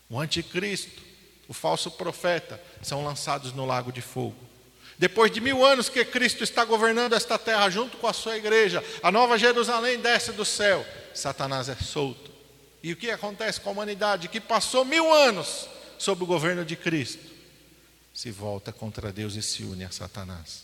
O 0.10 0.20
anticristo 0.20 1.07
o 1.48 1.54
falso 1.54 1.92
profeta, 1.92 2.62
são 2.82 3.04
lançados 3.04 3.54
no 3.54 3.66
lago 3.66 3.92
de 3.92 4.02
fogo. 4.02 4.36
Depois 4.98 5.32
de 5.32 5.40
mil 5.40 5.64
anos 5.64 5.90
que 5.90 6.04
Cristo 6.04 6.44
está 6.44 6.66
governando 6.66 7.14
esta 7.14 7.38
terra 7.38 7.70
junto 7.70 7.98
com 7.98 8.08
a 8.08 8.14
sua 8.14 8.36
igreja, 8.36 8.84
a 9.04 9.12
nova 9.12 9.38
Jerusalém 9.38 10.00
desce 10.00 10.32
do 10.32 10.44
céu, 10.44 10.86
Satanás 11.14 11.70
é 11.70 11.76
solto. 11.76 12.32
E 12.82 12.92
o 12.92 12.96
que 12.96 13.12
acontece 13.12 13.62
com 13.62 13.70
a 13.70 13.74
humanidade 13.74 14.28
que 14.28 14.42
passou 14.42 14.84
mil 14.84 15.14
anos 15.14 15.68
sob 16.00 16.24
o 16.24 16.28
governo 16.28 16.66
de 16.66 16.76
Cristo? 16.76 17.24
Se 18.14 18.32
volta 18.32 18.74
contra 18.74 19.12
Deus 19.12 19.36
e 19.36 19.42
se 19.44 19.64
une 19.64 19.86
a 19.86 19.92
Satanás. 19.92 20.64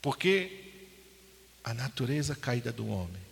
Porque 0.00 0.72
a 1.62 1.74
natureza 1.74 2.34
caída 2.34 2.72
do 2.72 2.88
homem 2.88 3.22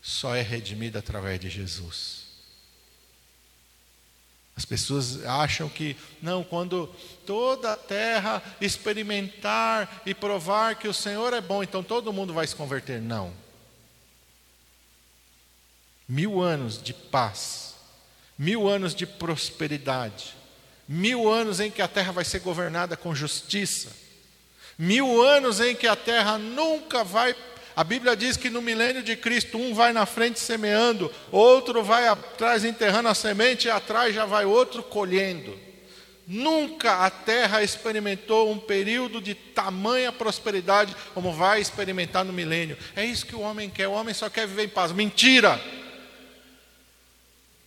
só 0.00 0.34
é 0.34 0.42
redimida 0.42 0.98
através 1.00 1.40
de 1.40 1.48
Jesus. 1.48 2.21
As 4.56 4.64
pessoas 4.64 5.24
acham 5.24 5.68
que, 5.68 5.96
não, 6.20 6.44
quando 6.44 6.86
toda 7.26 7.72
a 7.72 7.76
terra 7.76 8.42
experimentar 8.60 10.02
e 10.04 10.14
provar 10.14 10.76
que 10.76 10.86
o 10.86 10.94
Senhor 10.94 11.32
é 11.32 11.40
bom, 11.40 11.62
então 11.62 11.82
todo 11.82 12.12
mundo 12.12 12.34
vai 12.34 12.46
se 12.46 12.54
converter. 12.54 13.00
Não. 13.00 13.32
Mil 16.06 16.42
anos 16.42 16.82
de 16.82 16.92
paz, 16.92 17.74
mil 18.38 18.68
anos 18.68 18.94
de 18.94 19.06
prosperidade, 19.06 20.34
mil 20.86 21.30
anos 21.30 21.58
em 21.58 21.70
que 21.70 21.80
a 21.80 21.88
terra 21.88 22.12
vai 22.12 22.24
ser 22.24 22.40
governada 22.40 22.96
com 22.96 23.14
justiça, 23.14 23.90
mil 24.76 25.22
anos 25.22 25.60
em 25.60 25.74
que 25.74 25.86
a 25.86 25.96
terra 25.96 26.36
nunca 26.36 27.02
vai 27.02 27.34
a 27.74 27.82
Bíblia 27.82 28.14
diz 28.14 28.36
que 28.36 28.50
no 28.50 28.60
milênio 28.60 29.02
de 29.02 29.16
Cristo, 29.16 29.56
um 29.56 29.74
vai 29.74 29.92
na 29.92 30.04
frente 30.04 30.38
semeando, 30.38 31.10
outro 31.30 31.82
vai 31.82 32.06
atrás 32.06 32.64
enterrando 32.64 33.08
a 33.08 33.14
semente, 33.14 33.66
e 33.66 33.70
atrás 33.70 34.14
já 34.14 34.26
vai 34.26 34.44
outro 34.44 34.82
colhendo. 34.82 35.58
Nunca 36.26 37.04
a 37.04 37.10
terra 37.10 37.62
experimentou 37.62 38.50
um 38.50 38.58
período 38.58 39.20
de 39.20 39.34
tamanha 39.34 40.12
prosperidade 40.12 40.94
como 41.14 41.32
vai 41.32 41.60
experimentar 41.60 42.24
no 42.24 42.32
milênio. 42.32 42.76
É 42.94 43.04
isso 43.04 43.26
que 43.26 43.34
o 43.34 43.40
homem 43.40 43.68
quer. 43.68 43.88
O 43.88 43.92
homem 43.92 44.14
só 44.14 44.30
quer 44.30 44.46
viver 44.46 44.64
em 44.64 44.68
paz. 44.68 44.92
Mentira! 44.92 45.60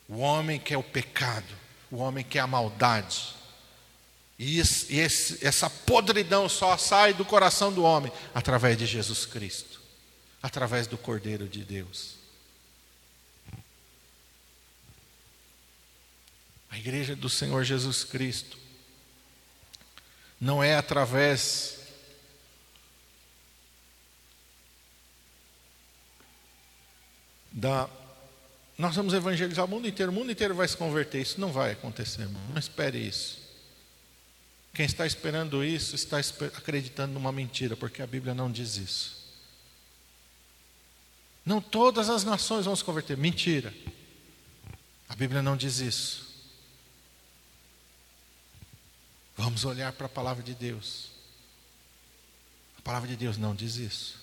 O 0.07 0.19
homem 0.19 0.59
quer 0.59 0.77
o 0.77 0.83
pecado, 0.83 1.47
o 1.91 1.97
homem 1.97 2.23
quer 2.23 2.39
a 2.39 2.47
maldade. 2.47 3.35
E 4.37 4.59
esse, 4.59 5.45
essa 5.45 5.69
podridão 5.69 6.47
só 6.47 6.77
sai 6.77 7.13
do 7.13 7.25
coração 7.25 7.73
do 7.73 7.83
homem 7.83 8.11
através 8.33 8.77
de 8.77 8.85
Jesus 8.85 9.25
Cristo 9.25 9.74
através 10.45 10.85
do 10.85 10.95
Cordeiro 10.95 11.49
de 11.49 11.63
Deus. 11.63 12.17
A 16.69 16.77
igreja 16.77 17.15
do 17.15 17.27
Senhor 17.27 17.63
Jesus 17.63 18.03
Cristo 18.03 18.55
não 20.39 20.63
é 20.63 20.75
através 20.75 21.79
da. 27.51 27.89
Nós 28.77 28.95
vamos 28.95 29.15
evangelizar 29.15 29.65
o 29.65 29.67
mundo 29.67 29.87
inteiro, 29.87 30.11
o 30.11 30.15
mundo 30.15 30.31
inteiro 30.31 30.53
vai 30.53 30.67
se 30.67 30.77
converter. 30.77 31.21
Isso 31.21 31.41
não 31.41 31.51
vai 31.51 31.71
acontecer, 31.71 32.27
Não 32.27 32.59
espere 32.59 32.99
isso. 32.99 33.41
Quem 34.75 34.85
está 34.85 35.07
esperando 35.07 35.63
isso 35.63 35.95
está 35.95 36.19
acreditando 36.19 37.13
numa 37.13 37.31
mentira, 37.31 37.75
porque 37.75 38.03
a 38.03 38.07
Bíblia 38.07 38.35
não 38.35 38.51
diz 38.51 38.77
isso. 38.77 39.24
Não 41.45 41.61
todas 41.61 42.09
as 42.09 42.23
nações 42.23 42.65
vão 42.65 42.75
se 42.75 42.83
converter. 42.83 43.15
Mentira. 43.15 43.73
A 45.07 45.15
Bíblia 45.15 45.41
não 45.41 45.55
diz 45.55 45.79
isso. 45.79 46.25
Vamos 49.37 49.65
olhar 49.65 49.93
para 49.93 50.07
a 50.07 50.09
palavra 50.09 50.41
de 50.41 50.55
Deus. 50.55 51.11
A 52.79 52.81
palavra 52.81 53.07
de 53.07 53.15
Deus 53.15 53.37
não 53.37 53.53
diz 53.53 53.75
isso. 53.75 54.17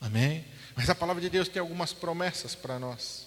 Amém? 0.00 0.44
Mas 0.74 0.88
a 0.88 0.94
palavra 0.94 1.20
de 1.20 1.28
Deus 1.28 1.48
tem 1.48 1.60
algumas 1.60 1.92
promessas 1.92 2.54
para 2.54 2.78
nós. 2.78 3.26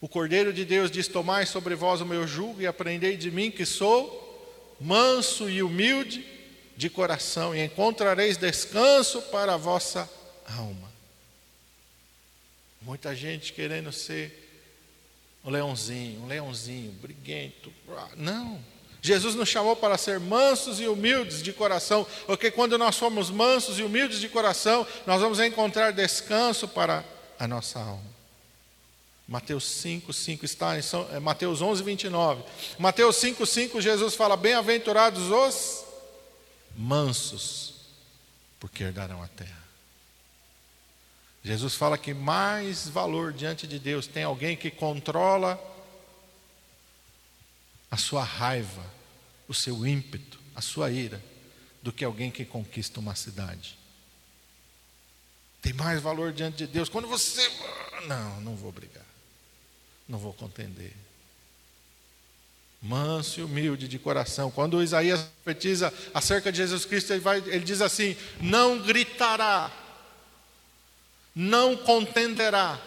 O 0.00 0.08
Cordeiro 0.08 0.52
de 0.52 0.64
Deus 0.64 0.90
diz: 0.90 1.08
Tomai 1.08 1.46
sobre 1.46 1.74
vós 1.74 2.00
o 2.00 2.06
meu 2.06 2.26
jugo 2.26 2.60
e 2.60 2.66
aprendei 2.66 3.16
de 3.16 3.30
mim, 3.30 3.50
que 3.50 3.64
sou 3.64 4.76
manso 4.80 5.48
e 5.48 5.62
humilde 5.62 6.26
de 6.76 6.90
coração, 6.90 7.54
e 7.54 7.64
encontrareis 7.64 8.36
descanso 8.36 9.22
para 9.22 9.54
a 9.54 9.56
vossa 9.56 10.10
alma. 10.58 10.91
Muita 12.84 13.14
gente 13.14 13.52
querendo 13.52 13.92
ser 13.92 14.42
um 15.44 15.50
leãozinho, 15.50 16.22
um 16.22 16.26
leãozinho, 16.26 16.92
briguento. 16.92 17.72
Não. 18.16 18.60
Jesus 19.00 19.34
nos 19.34 19.48
chamou 19.48 19.74
para 19.74 19.98
ser 19.98 20.20
mansos 20.20 20.80
e 20.80 20.86
humildes 20.86 21.42
de 21.42 21.52
coração, 21.52 22.06
porque 22.24 22.50
quando 22.50 22.78
nós 22.78 22.94
somos 22.94 23.30
mansos 23.30 23.78
e 23.78 23.82
humildes 23.82 24.20
de 24.20 24.28
coração, 24.28 24.86
nós 25.06 25.20
vamos 25.20 25.40
encontrar 25.40 25.92
descanso 25.92 26.68
para 26.68 27.04
a 27.38 27.48
nossa 27.48 27.80
alma. 27.80 28.12
Mateus 29.26 29.64
5, 29.64 30.12
5 30.12 30.44
está 30.44 30.78
em 30.78 30.82
São, 30.82 31.08
é, 31.12 31.18
Mateus 31.18 31.62
11, 31.62 31.82
29. 31.82 32.44
Mateus 32.78 33.16
5, 33.16 33.44
5, 33.46 33.80
Jesus 33.80 34.14
fala: 34.14 34.36
Bem-aventurados 34.36 35.30
os 35.30 35.84
mansos, 36.76 37.74
porque 38.60 38.84
herdarão 38.84 39.22
a 39.22 39.28
terra. 39.28 39.61
Jesus 41.44 41.74
fala 41.74 41.98
que 41.98 42.14
mais 42.14 42.88
valor 42.88 43.32
diante 43.32 43.66
de 43.66 43.78
Deus 43.78 44.06
tem 44.06 44.22
alguém 44.22 44.56
que 44.56 44.70
controla 44.70 45.60
a 47.90 47.96
sua 47.96 48.22
raiva, 48.22 48.84
o 49.48 49.52
seu 49.52 49.84
ímpeto, 49.86 50.40
a 50.54 50.60
sua 50.60 50.90
ira, 50.90 51.22
do 51.82 51.92
que 51.92 52.04
alguém 52.04 52.30
que 52.30 52.44
conquista 52.44 53.00
uma 53.00 53.16
cidade. 53.16 53.76
Tem 55.60 55.72
mais 55.72 56.00
valor 56.00 56.32
diante 56.32 56.58
de 56.58 56.66
Deus. 56.66 56.88
Quando 56.88 57.08
você. 57.08 57.50
Não, 58.06 58.40
não 58.40 58.56
vou 58.56 58.72
brigar. 58.72 59.04
Não 60.08 60.18
vou 60.18 60.32
contender. 60.32 60.92
Manso 62.80 63.40
e 63.40 63.42
humilde 63.44 63.86
de 63.86 63.98
coração. 63.98 64.50
Quando 64.50 64.82
Isaías 64.82 65.28
profetiza 65.44 65.92
acerca 66.14 66.50
de 66.50 66.58
Jesus 66.58 66.84
Cristo, 66.84 67.12
ele, 67.12 67.20
vai, 67.20 67.38
ele 67.38 67.60
diz 67.60 67.80
assim: 67.80 68.16
Não 68.40 68.80
gritará 68.80 69.81
não 71.34 71.76
contenderá. 71.76 72.78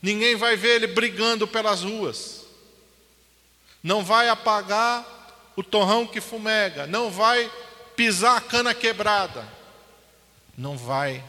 Ninguém 0.00 0.36
vai 0.36 0.56
ver 0.56 0.76
ele 0.76 0.86
brigando 0.86 1.46
pelas 1.46 1.82
ruas. 1.82 2.44
Não 3.82 4.04
vai 4.04 4.28
apagar 4.28 5.06
o 5.56 5.62
torrão 5.62 6.06
que 6.06 6.20
fumega. 6.20 6.86
Não 6.86 7.10
vai 7.10 7.50
pisar 7.96 8.36
a 8.36 8.40
cana 8.40 8.74
quebrada. 8.74 9.46
Não 10.56 10.76
vai 10.76 11.22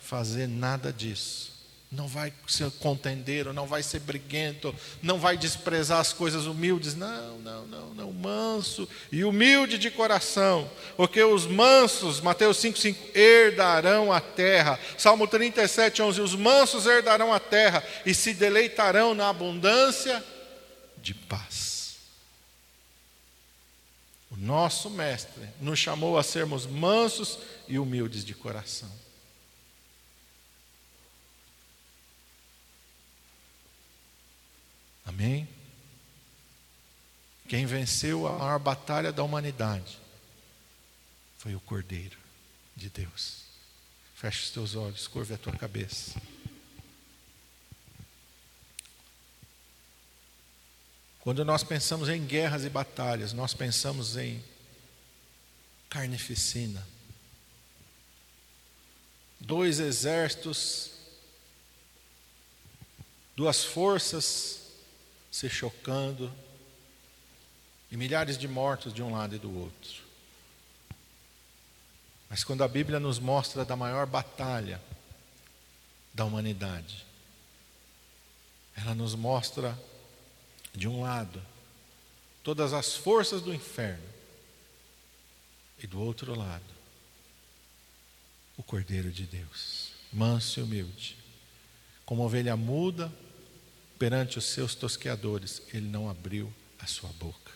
fazer 0.00 0.46
nada 0.46 0.92
disso 0.92 1.59
não 1.90 2.06
vai 2.06 2.32
ser 2.46 2.70
contendeiro, 2.72 3.52
não 3.52 3.66
vai 3.66 3.82
ser 3.82 3.98
briguento, 3.98 4.72
não 5.02 5.18
vai 5.18 5.36
desprezar 5.36 5.98
as 5.98 6.12
coisas 6.12 6.46
humildes. 6.46 6.94
Não, 6.94 7.38
não, 7.38 7.66
não, 7.66 7.94
não. 7.94 8.12
Manso 8.12 8.88
e 9.10 9.24
humilde 9.24 9.76
de 9.76 9.90
coração. 9.90 10.70
Porque 10.96 11.20
os 11.20 11.46
mansos, 11.46 12.20
Mateus 12.20 12.58
5,5, 12.58 12.96
herdarão 13.12 14.12
a 14.12 14.20
terra. 14.20 14.78
Salmo 14.96 15.26
37, 15.26 16.00
11. 16.00 16.20
Os 16.20 16.34
mansos 16.36 16.86
herdarão 16.86 17.32
a 17.32 17.40
terra 17.40 17.82
e 18.06 18.14
se 18.14 18.34
deleitarão 18.34 19.12
na 19.12 19.28
abundância 19.28 20.24
de 21.02 21.12
paz. 21.12 21.96
O 24.30 24.36
nosso 24.36 24.88
Mestre 24.88 25.48
nos 25.60 25.80
chamou 25.80 26.16
a 26.16 26.22
sermos 26.22 26.66
mansos 26.66 27.36
e 27.66 27.80
humildes 27.80 28.24
de 28.24 28.32
coração. 28.32 29.09
Amém? 35.10 35.48
Quem 37.48 37.66
venceu 37.66 38.28
a 38.28 38.38
maior 38.38 38.60
batalha 38.60 39.12
da 39.12 39.24
humanidade 39.24 39.98
foi 41.36 41.52
o 41.52 41.60
Cordeiro 41.60 42.16
de 42.76 42.88
Deus. 42.88 43.42
Feche 44.14 44.44
os 44.44 44.50
teus 44.50 44.76
olhos, 44.76 45.08
curve 45.08 45.34
a 45.34 45.38
tua 45.38 45.52
cabeça. 45.56 46.20
Quando 51.18 51.44
nós 51.44 51.64
pensamos 51.64 52.08
em 52.08 52.24
guerras 52.24 52.64
e 52.64 52.70
batalhas, 52.70 53.32
nós 53.32 53.52
pensamos 53.52 54.16
em 54.16 54.40
carnificina. 55.88 56.86
Dois 59.40 59.80
exércitos, 59.80 60.92
duas 63.34 63.64
forças 63.64 64.59
se 65.30 65.48
chocando, 65.48 66.32
e 67.90 67.96
milhares 67.96 68.38
de 68.38 68.46
mortos 68.46 68.94
de 68.94 69.02
um 69.02 69.12
lado 69.12 69.34
e 69.34 69.38
do 69.38 69.52
outro. 69.58 70.02
Mas 72.28 72.44
quando 72.44 72.62
a 72.62 72.68
Bíblia 72.68 73.00
nos 73.00 73.18
mostra 73.18 73.64
da 73.64 73.74
maior 73.74 74.06
batalha 74.06 74.80
da 76.14 76.24
humanidade, 76.24 77.04
ela 78.76 78.94
nos 78.94 79.14
mostra, 79.14 79.76
de 80.72 80.86
um 80.86 81.02
lado, 81.02 81.42
todas 82.44 82.72
as 82.72 82.94
forças 82.94 83.42
do 83.42 83.52
inferno. 83.52 84.08
E 85.82 85.86
do 85.86 86.00
outro 86.00 86.38
lado, 86.38 86.62
o 88.56 88.62
Cordeiro 88.62 89.10
de 89.10 89.24
Deus, 89.24 89.92
manso 90.12 90.60
e 90.60 90.62
humilde, 90.62 91.16
como 92.04 92.22
ovelha 92.22 92.56
muda 92.56 93.10
perante 94.00 94.38
os 94.38 94.46
seus 94.46 94.74
tosqueadores, 94.74 95.60
ele 95.74 95.86
não 95.86 96.08
abriu 96.08 96.50
a 96.78 96.86
sua 96.86 97.10
boca. 97.10 97.52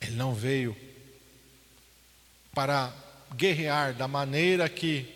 Ele 0.00 0.16
não 0.16 0.34
veio 0.34 0.76
para 2.52 2.92
guerrear 3.36 3.94
da 3.94 4.08
maneira 4.08 4.68
que 4.68 5.14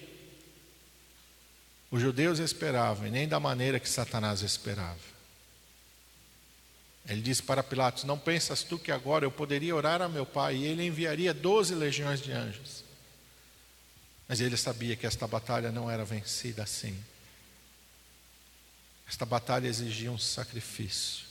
os 1.90 2.00
judeus 2.00 2.38
esperavam 2.38 3.08
e 3.08 3.10
nem 3.10 3.26
da 3.26 3.40
maneira 3.40 3.80
que 3.80 3.88
Satanás 3.88 4.40
esperava. 4.42 5.10
Ele 7.08 7.22
disse 7.22 7.42
para 7.42 7.64
Pilatos: 7.64 8.04
Não 8.04 8.16
pensas 8.16 8.62
tu 8.62 8.78
que 8.78 8.92
agora 8.92 9.24
eu 9.24 9.32
poderia 9.32 9.74
orar 9.74 10.00
a 10.00 10.08
meu 10.08 10.24
pai 10.24 10.54
e 10.54 10.64
ele 10.64 10.86
enviaria 10.86 11.34
doze 11.34 11.74
legiões 11.74 12.20
de 12.20 12.30
anjos? 12.30 12.84
Mas 14.28 14.40
ele 14.40 14.56
sabia 14.56 14.94
que 14.94 15.08
esta 15.08 15.26
batalha 15.26 15.72
não 15.72 15.90
era 15.90 16.04
vencida 16.04 16.62
assim. 16.62 16.96
Esta 19.10 19.26
batalha 19.26 19.66
exigia 19.66 20.12
um 20.12 20.16
sacrifício, 20.16 21.26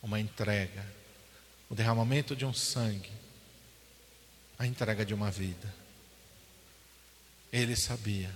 uma 0.00 0.20
entrega, 0.20 0.86
o 1.68 1.74
derramamento 1.74 2.36
de 2.36 2.46
um 2.46 2.54
sangue, 2.54 3.10
a 4.56 4.64
entrega 4.64 5.04
de 5.04 5.12
uma 5.12 5.28
vida. 5.28 5.74
Ele 7.52 7.74
sabia, 7.74 8.30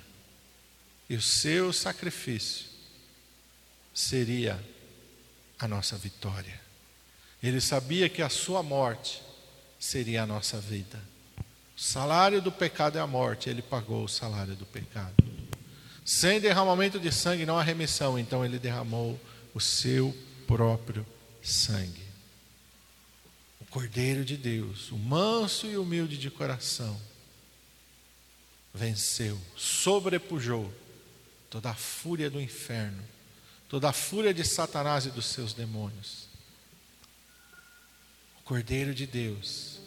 e 1.09 1.15
o 1.15 1.23
seu 1.23 1.73
sacrifício 1.73 2.67
seria 3.95 4.61
a 5.57 5.69
nossa 5.69 5.97
vitória. 5.97 6.61
Ele 7.41 7.61
sabia 7.61 8.09
que 8.09 8.23
a 8.23 8.29
sua 8.29 8.61
morte 8.61 9.23
seria 9.79 10.25
a 10.25 10.27
nossa 10.27 10.59
vida. 10.59 11.01
O 11.77 11.81
salário 11.81 12.43
do 12.43 12.51
pecado 12.51 12.99
é 12.99 13.01
a 13.01 13.07
morte, 13.07 13.49
ele 13.49 13.63
pagou 13.63 14.03
o 14.03 14.09
salário 14.09 14.57
do 14.57 14.67
pecado. 14.67 15.15
Sem 16.07 16.41
derramamento 16.41 16.99
de 16.99 17.13
sangue 17.13 17.45
não 17.45 17.59
há 17.59 17.63
remissão, 17.63 18.19
então 18.19 18.43
ele 18.43 18.59
derramou 18.59 19.21
o 19.53 19.61
seu 19.61 20.17
próprio 20.47 21.05
sangue. 21.43 22.07
O 23.61 23.67
Cordeiro 23.67 24.25
de 24.25 24.39
Deus, 24.39 24.91
o 24.91 24.97
manso 24.97 25.67
e 25.67 25.77
humilde 25.77 26.17
de 26.17 26.31
coração, 26.31 26.99
venceu, 28.73 29.39
sobrepujou 29.55 30.73
toda 31.51 31.69
a 31.71 31.75
fúria 31.75 32.31
do 32.31 32.41
inferno 32.41 33.03
toda 33.69 33.89
a 33.89 33.93
fúria 33.93 34.33
de 34.33 34.45
Satanás 34.45 35.07
e 35.07 35.11
dos 35.11 35.27
seus 35.27 35.53
demônios. 35.53 36.29
O 38.41 38.43
Cordeiro 38.45 38.95
de 38.95 39.07
Deus 39.07 39.81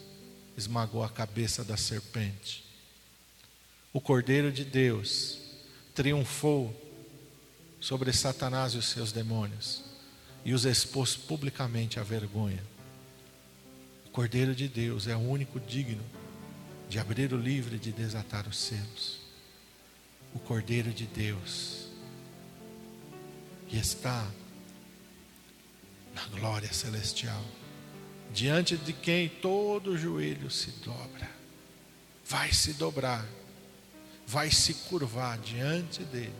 esmagou 0.56 1.02
a 1.02 1.08
cabeça 1.08 1.64
da 1.64 1.76
serpente. 1.76 2.64
O 3.92 4.00
Cordeiro 4.00 4.52
de 4.52 4.64
Deus 4.64 5.38
triunfou 6.00 6.74
sobre 7.78 8.10
Satanás 8.10 8.72
e 8.72 8.78
os 8.78 8.86
seus 8.86 9.12
demônios 9.12 9.84
e 10.42 10.54
os 10.54 10.64
expôs 10.64 11.14
publicamente 11.14 12.00
à 12.00 12.02
vergonha. 12.02 12.64
O 14.06 14.08
Cordeiro 14.08 14.54
de 14.54 14.66
Deus 14.66 15.06
é 15.06 15.14
o 15.14 15.18
único 15.18 15.60
digno 15.60 16.02
de 16.88 16.98
abrir 16.98 17.34
o 17.34 17.36
livro 17.36 17.76
e 17.76 17.78
de 17.78 17.92
desatar 17.92 18.48
os 18.48 18.56
selos. 18.56 19.20
O 20.34 20.38
Cordeiro 20.38 20.90
de 20.90 21.04
Deus 21.04 21.88
e 23.68 23.78
está 23.78 24.26
na 26.14 26.24
glória 26.28 26.72
celestial, 26.72 27.44
diante 28.32 28.74
de 28.74 28.94
quem 28.94 29.28
todo 29.28 29.98
joelho 29.98 30.50
se 30.50 30.70
dobra, 30.82 31.30
vai 32.24 32.50
se 32.54 32.72
dobrar, 32.72 33.26
vai 34.30 34.48
se 34.48 34.74
curvar 34.74 35.36
diante 35.38 36.04
dele, 36.04 36.32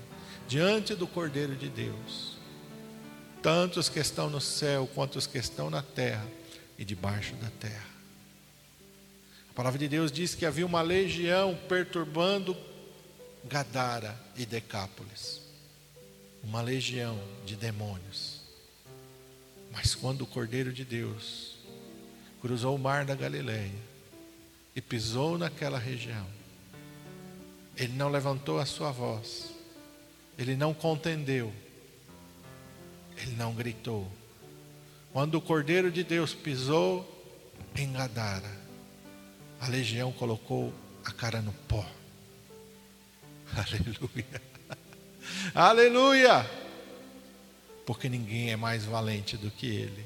diante 0.46 0.94
do 0.94 1.08
Cordeiro 1.08 1.56
de 1.56 1.68
Deus. 1.68 2.38
Tanto 3.42 3.80
os 3.80 3.88
que 3.88 3.98
estão 3.98 4.30
no 4.30 4.40
céu 4.40 4.88
quanto 4.94 5.16
os 5.18 5.26
que 5.26 5.38
estão 5.38 5.68
na 5.68 5.82
terra 5.82 6.24
e 6.78 6.84
debaixo 6.84 7.34
da 7.34 7.50
terra. 7.58 7.90
A 9.50 9.52
palavra 9.54 9.76
de 9.76 9.88
Deus 9.88 10.12
diz 10.12 10.36
que 10.36 10.46
havia 10.46 10.64
uma 10.64 10.82
legião 10.82 11.58
perturbando 11.68 12.56
Gadara 13.44 14.16
e 14.36 14.46
Decápolis 14.46 15.40
uma 16.44 16.62
legião 16.62 17.20
de 17.44 17.56
demônios. 17.56 18.40
Mas 19.72 19.94
quando 19.96 20.22
o 20.22 20.26
Cordeiro 20.26 20.72
de 20.72 20.84
Deus 20.84 21.56
cruzou 22.40 22.76
o 22.76 22.78
mar 22.78 23.04
da 23.04 23.14
Galileia 23.14 23.74
e 24.74 24.80
pisou 24.80 25.36
naquela 25.36 25.78
região, 25.78 26.39
ele 27.80 27.94
não 27.94 28.10
levantou 28.10 28.60
a 28.60 28.66
sua 28.66 28.92
voz, 28.92 29.54
ele 30.36 30.54
não 30.54 30.74
contendeu, 30.74 31.50
ele 33.16 33.34
não 33.36 33.54
gritou. 33.54 34.06
Quando 35.14 35.36
o 35.36 35.40
Cordeiro 35.40 35.90
de 35.90 36.04
Deus 36.04 36.34
pisou 36.34 37.08
em 37.74 37.90
Gadara, 37.90 38.54
a 39.58 39.66
legião 39.66 40.12
colocou 40.12 40.74
a 41.06 41.10
cara 41.10 41.40
no 41.40 41.54
pó. 41.66 41.82
Aleluia. 43.56 44.42
Aleluia! 45.54 46.50
Porque 47.86 48.10
ninguém 48.10 48.50
é 48.50 48.56
mais 48.56 48.84
valente 48.84 49.38
do 49.38 49.50
que 49.50 49.66
Ele, 49.66 50.04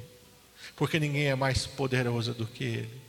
porque 0.77 1.01
ninguém 1.01 1.27
é 1.27 1.35
mais 1.35 1.66
poderoso 1.66 2.35
do 2.35 2.47
que 2.47 2.62
Ele, 2.62 3.03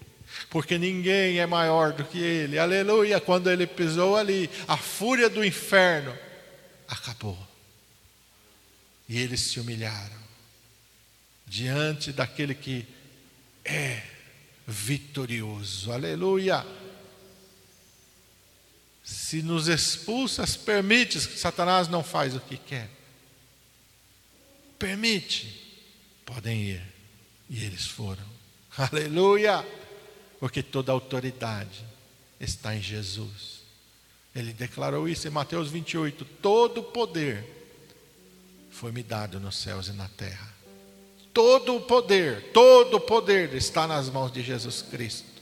porque 0.50 0.78
ninguém 0.78 1.40
é 1.40 1.46
maior 1.46 1.94
do 1.94 2.04
que 2.04 2.20
Ele. 2.20 2.58
Aleluia! 2.58 3.20
Quando 3.20 3.50
Ele 3.50 3.66
pisou 3.68 4.16
ali, 4.16 4.50
a 4.68 4.78
fúria 4.78 5.30
do 5.30 5.44
inferno 5.44 6.18
acabou. 6.88 7.38
E 9.08 9.20
eles 9.20 9.42
se 9.42 9.60
humilharam 9.60 10.26
diante 11.46 12.12
daquele 12.12 12.56
que 12.56 12.86
é 13.64 14.02
vitorioso. 14.68 15.92
Aleluia! 15.92 16.66
se 19.06 19.44
nos 19.44 19.68
expulsas, 19.68 20.58
permite, 20.58 21.20
Satanás 21.22 21.88
não 21.88 22.04
faz 22.04 22.36
o 22.36 22.40
que 22.40 22.58
quer. 22.58 22.90
Permite, 24.80 25.62
podem 26.26 26.60
ir. 26.64 26.82
E 27.48 27.64
eles 27.64 27.86
foram. 27.86 28.26
Aleluia! 28.76 29.64
Porque 30.40 30.62
toda 30.62 30.92
autoridade 30.92 31.86
está 32.40 32.76
em 32.76 32.82
Jesus. 32.82 33.62
Ele 34.36 34.52
declarou 34.52 35.08
isso 35.08 35.28
em 35.28 35.32
Mateus 35.32 35.70
28: 35.70 36.26
todo 36.42 36.84
poder 36.84 37.46
foi-me 38.70 39.02
dado 39.02 39.40
nos 39.40 39.58
céus 39.58 39.88
e 39.88 39.94
na 39.94 40.10
terra. 40.10 40.54
Todo 41.34 41.78
o 41.78 41.82
poder, 41.82 42.52
todo 42.52 42.98
o 42.98 43.02
poder 43.02 43.54
está 43.54 43.88
nas 43.88 44.10
mãos 44.10 44.32
de 44.32 44.42
Jesus 44.42 44.82
Cristo. 44.82 45.36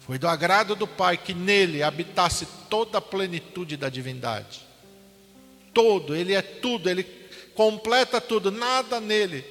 Foi 0.00 0.18
do 0.18 0.26
agrado 0.26 0.74
do 0.74 0.86
Pai 0.86 1.18
que 1.18 1.34
nele 1.34 1.82
habitasse 1.82 2.46
toda 2.70 2.98
a 2.98 3.00
plenitude 3.00 3.76
da 3.76 3.88
divindade. 3.88 4.66
Todo, 5.74 6.16
ele 6.16 6.32
é 6.32 6.40
tudo, 6.40 6.88
ele 6.88 7.04
completa 7.54 8.20
tudo, 8.20 8.50
nada 8.50 9.00
nele 9.00 9.44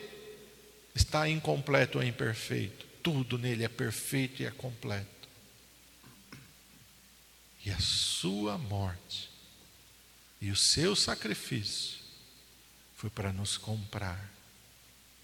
está 0.95 1.29
incompleto 1.29 1.99
ou 1.99 2.03
imperfeito. 2.03 2.86
Tudo 3.07 3.37
nele 3.37 3.63
é 3.63 3.69
perfeito 3.69 4.41
e 4.41 4.45
é 4.45 4.51
completo. 4.51 5.29
E 7.65 7.71
a 7.71 7.79
sua 7.79 8.57
morte 8.57 9.29
e 10.41 10.51
o 10.51 10.57
seu 10.57 10.93
sacrifício 10.93 11.99
foi 12.97 13.09
para 13.09 13.31
nos 13.31 13.55
comprar. 13.55 14.29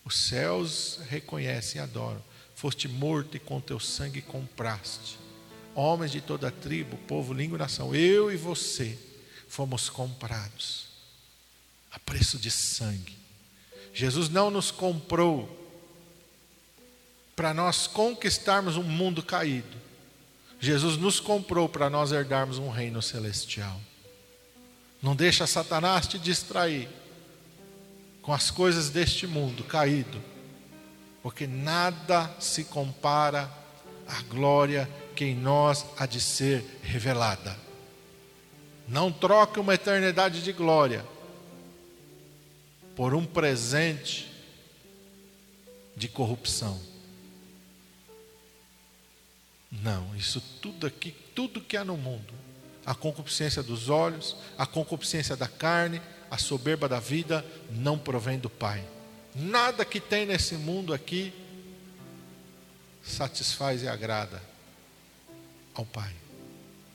Os 0.06 0.18
céus 0.18 1.02
reconhecem 1.10 1.82
e 1.82 1.84
adoram. 1.84 2.24
Foste 2.56 2.88
morto 2.88 3.36
e 3.36 3.40
com 3.42 3.60
teu 3.60 3.82
sangue 3.82 4.22
compraste 4.22 5.18
homens 5.76 6.14
de 6.14 6.22
toda 6.22 6.50
tribo, 6.50 6.96
povo, 7.00 7.34
língua 7.34 7.58
e 7.58 7.60
nação, 7.60 7.94
eu 7.94 8.32
e 8.32 8.38
você 8.38 8.98
fomos 9.50 9.90
comprados 9.90 10.88
a 11.92 12.00
preço 12.00 12.40
de 12.40 12.50
sangue. 12.50 13.18
Jesus 13.94 14.30
não 14.30 14.50
nos 14.50 14.72
comprou 14.72 15.62
para 17.36 17.54
nós 17.54 17.88
conquistarmos 17.88 18.78
um 18.78 18.84
mundo 18.84 19.24
caído. 19.24 19.78
Jesus 20.60 20.98
nos 20.98 21.20
comprou 21.20 21.68
para 21.68 21.90
nós 21.90 22.12
herdarmos 22.12 22.58
um 22.58 22.70
reino 22.70 23.02
celestial. 23.02 23.80
Não 25.02 25.16
deixa 25.16 25.46
Satanás 25.46 26.08
te 26.08 26.18
distrair 26.18 26.88
com 28.22 28.34
as 28.34 28.50
coisas 28.50 28.90
deste 28.90 29.28
mundo 29.28 29.66
caído, 29.66 30.22
porque 31.22 31.46
nada 31.46 32.34
se 32.40 32.64
compara 32.64 33.52
à 34.08 34.22
glória 34.22 34.90
que 35.14 35.26
em 35.26 35.36
nós 35.36 35.86
há 35.98 36.06
de 36.06 36.22
ser 36.22 36.64
revelada. 36.82 37.58
Não 38.88 39.12
troque 39.12 39.60
uma 39.60 39.74
eternidade 39.74 40.42
de 40.42 40.54
glória 40.54 41.06
por 42.96 43.14
um 43.14 43.26
presente 43.26 44.32
de 45.96 46.08
corrupção. 46.08 46.93
Não, 49.82 50.16
isso 50.16 50.40
tudo 50.62 50.86
aqui, 50.86 51.16
tudo 51.34 51.62
que 51.62 51.76
há 51.76 51.84
no 51.84 51.98
mundo, 51.98 52.34
a 52.86 52.94
concupiscência 52.94 53.64
dos 53.64 53.90
olhos, 53.90 54.36
a 54.58 54.66
concupiscência 54.66 55.36
da 55.36 55.48
carne, 55.48 56.02
a 56.30 56.38
soberba 56.38 56.88
da 56.88 57.00
vida, 57.00 57.44
não 57.72 57.98
provém 57.98 58.38
do 58.38 58.50
Pai. 58.50 58.86
Nada 59.36 59.84
que 59.84 60.00
tem 60.00 60.26
nesse 60.26 60.56
mundo 60.56 60.94
aqui 60.94 61.34
satisfaz 63.02 63.82
e 63.82 63.88
agrada 63.88 64.42
ao 65.74 65.86
Pai. 65.86 66.14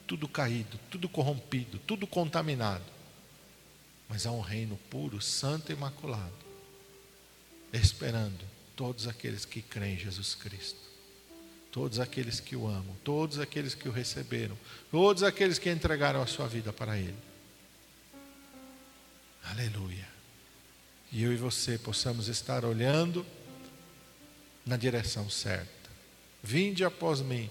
Tudo 0.07 0.29
caído, 0.29 0.79
tudo 0.91 1.09
corrompido, 1.09 1.79
tudo 1.81 2.07
contaminado. 2.07 2.85
Mas 4.09 4.25
há 4.25 4.31
um 4.31 4.41
reino 4.41 4.77
puro, 4.89 5.21
santo 5.21 5.71
e 5.71 5.75
imaculado, 5.75 6.33
esperando 7.73 8.43
todos 8.75 9.07
aqueles 9.07 9.45
que 9.45 9.61
creem 9.61 9.95
em 9.95 9.99
Jesus 9.99 10.35
Cristo. 10.35 10.88
Todos 11.71 12.01
aqueles 12.01 12.41
que 12.41 12.57
o 12.57 12.67
amam, 12.67 12.97
todos 13.05 13.39
aqueles 13.39 13.75
que 13.75 13.89
o 13.89 13.93
receberam, 13.93 14.57
todos 14.91 15.23
aqueles 15.23 15.59
que 15.59 15.71
entregaram 15.71 16.23
a 16.23 16.27
sua 16.27 16.49
vida 16.49 16.73
para 16.73 16.99
Ele. 16.99 17.17
Aleluia. 19.45 20.09
E 21.11 21.23
eu 21.23 21.33
e 21.33 21.37
você 21.37 21.79
possamos 21.79 22.29
estar 22.29 22.65
olhando 22.65 23.25
na 24.65 24.77
direção 24.77 25.29
certa. 25.31 25.91
Vinde 26.43 26.85
após 26.85 27.21
mim. 27.21 27.51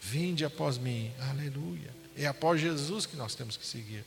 Vinde 0.00 0.44
após 0.44 0.76
mim. 0.76 1.10
Aleluia. 1.30 1.94
É 2.16 2.26
após 2.26 2.60
Jesus 2.60 3.06
que 3.06 3.16
nós 3.16 3.34
temos 3.34 3.56
que 3.56 3.66
seguir. 3.66 4.04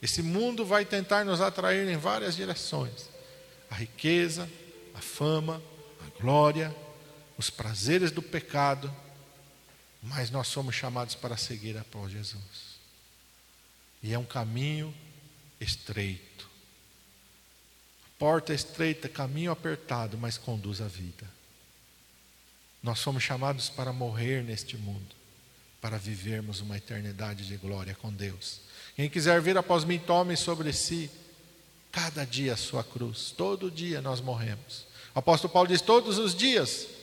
Esse 0.00 0.22
mundo 0.22 0.64
vai 0.64 0.84
tentar 0.84 1.24
nos 1.24 1.40
atrair 1.40 1.88
em 1.88 1.96
várias 1.96 2.36
direções: 2.36 3.10
a 3.68 3.74
riqueza, 3.74 4.48
a 4.94 5.00
fama, 5.00 5.60
a 6.00 6.20
glória, 6.20 6.74
os 7.38 7.48
prazeres 7.48 8.10
do 8.10 8.20
pecado, 8.20 8.94
mas 10.02 10.28
nós 10.28 10.48
somos 10.48 10.74
chamados 10.74 11.14
para 11.14 11.36
seguir 11.36 11.78
após 11.78 12.10
Jesus. 12.10 12.78
E 14.02 14.12
é 14.12 14.18
um 14.18 14.24
caminho 14.24 14.92
estreito. 15.60 16.48
Porta 18.18 18.52
estreita, 18.52 19.08
caminho 19.08 19.52
apertado, 19.52 20.18
mas 20.18 20.36
conduz 20.36 20.80
à 20.80 20.88
vida. 20.88 21.30
Nós 22.82 22.98
somos 22.98 23.22
chamados 23.22 23.68
para 23.68 23.92
morrer 23.92 24.42
neste 24.42 24.76
mundo, 24.76 25.14
para 25.80 25.96
vivermos 25.96 26.60
uma 26.60 26.76
eternidade 26.76 27.46
de 27.46 27.56
glória 27.56 27.94
com 27.94 28.12
Deus. 28.12 28.60
Quem 28.96 29.08
quiser 29.08 29.40
vir 29.40 29.56
após 29.56 29.84
mim, 29.84 30.00
tome 30.00 30.36
sobre 30.36 30.72
si 30.72 31.08
cada 31.92 32.24
dia 32.24 32.54
a 32.54 32.56
sua 32.56 32.82
cruz. 32.82 33.32
Todo 33.36 33.70
dia 33.70 34.00
nós 34.00 34.20
morremos. 34.20 34.86
O 35.14 35.20
apóstolo 35.20 35.52
Paulo 35.52 35.68
diz: 35.68 35.80
todos 35.80 36.18
os 36.18 36.34
dias 36.34 36.97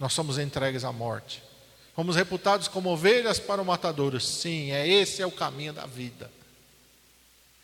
nós 0.00 0.12
somos 0.12 0.38
entregues 0.38 0.82
à 0.82 0.90
morte. 0.90 1.42
Fomos 1.94 2.16
reputados 2.16 2.66
como 2.66 2.88
ovelhas 2.88 3.38
para 3.38 3.62
o 3.62 3.64
matadouro. 3.64 4.18
Sim, 4.20 4.72
é 4.72 4.88
esse 4.88 5.22
é 5.22 5.26
o 5.26 5.30
caminho 5.30 5.72
da 5.72 5.86
vida. 5.86 6.28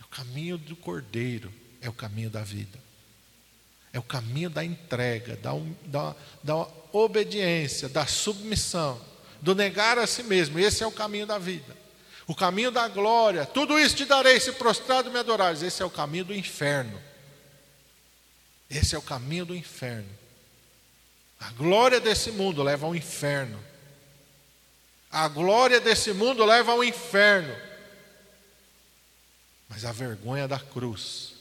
É 0.01 0.05
o 0.05 0.09
caminho 0.09 0.57
do 0.57 0.77
cordeiro, 0.77 1.53
é 1.81 1.89
o 1.89 1.93
caminho 1.93 2.31
da 2.31 2.43
vida. 2.43 2.79
É 3.93 3.99
o 3.99 4.03
caminho 4.03 4.51
da 4.51 4.63
entrega, 4.63 5.37
da, 5.37 5.53
da, 5.87 6.15
da 6.45 6.69
obediência, 6.93 7.89
da 7.89 8.07
submissão, 8.07 9.01
do 9.41 9.55
negar 9.55 9.99
a 9.99 10.07
si 10.07 10.23
mesmo. 10.23 10.59
Esse 10.59 10.85
é 10.85 10.87
o 10.87 10.93
caminho 10.93 11.27
da 11.27 11.39
vida 11.39 11.87
o 12.27 12.35
caminho 12.35 12.73
da 12.73 12.89
glória, 12.89 13.47
tudo 13.47 13.79
isso 13.79 13.95
te 13.95 14.05
darei 14.05 14.41
se 14.41 14.53
prostrado 14.53 15.11
me 15.11 15.19
adorares. 15.19 15.63
Esse 15.63 15.83
é 15.83 15.87
o 15.87 15.91
caminho 15.91 16.25
do 16.25 16.35
inferno. 16.35 17.01
Esse 18.69 18.97
é 18.97 18.99
o 18.99 19.03
caminho 19.03 19.47
do 19.47 19.55
inferno. 19.55 20.09
A 21.39 21.51
glória 21.53 22.01
desse 22.01 22.31
mundo 22.31 22.63
leva 22.63 22.87
ao 22.87 22.95
inferno. 22.95 23.63
A 25.11 25.29
glória 25.29 25.81
desse 25.81 26.13
mundo 26.13 26.45
leva 26.45 26.73
ao 26.73 26.83
inferno. 26.83 27.55
Mas 29.69 29.85
a 29.85 29.93
vergonha 29.93 30.47
da 30.49 30.59
cruz 30.59 31.35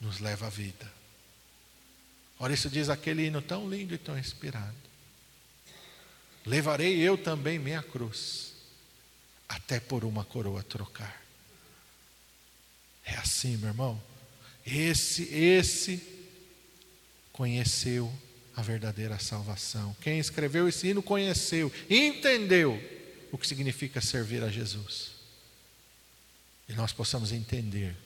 nos 0.00 0.20
leva 0.20 0.46
à 0.46 0.50
vida. 0.50 0.90
Ora, 2.38 2.54
isso 2.54 2.70
diz 2.70 2.88
aquele 2.88 3.26
hino 3.26 3.42
tão 3.42 3.68
lindo 3.68 3.94
e 3.94 3.98
tão 3.98 4.18
inspirado. 4.18 4.74
Levarei 6.46 6.98
eu 6.98 7.18
também 7.18 7.58
minha 7.58 7.82
cruz 7.82 8.54
até 9.48 9.78
por 9.78 10.04
uma 10.04 10.24
coroa 10.24 10.62
trocar. 10.62 11.20
É 13.04 13.16
assim, 13.16 13.56
meu 13.56 13.68
irmão. 13.68 14.02
Esse, 14.64 15.24
esse 15.34 16.02
conheceu 17.32 18.12
a 18.56 18.62
verdadeira 18.62 19.18
salvação. 19.18 19.96
Quem 20.00 20.18
escreveu 20.18 20.68
esse 20.68 20.88
hino 20.88 21.02
conheceu, 21.02 21.72
entendeu 21.88 22.80
o 23.30 23.38
que 23.38 23.46
significa 23.46 24.00
servir 24.00 24.42
a 24.42 24.48
Jesus. 24.48 25.12
E 26.68 26.72
nós 26.72 26.92
possamos 26.92 27.32
entender 27.32 27.96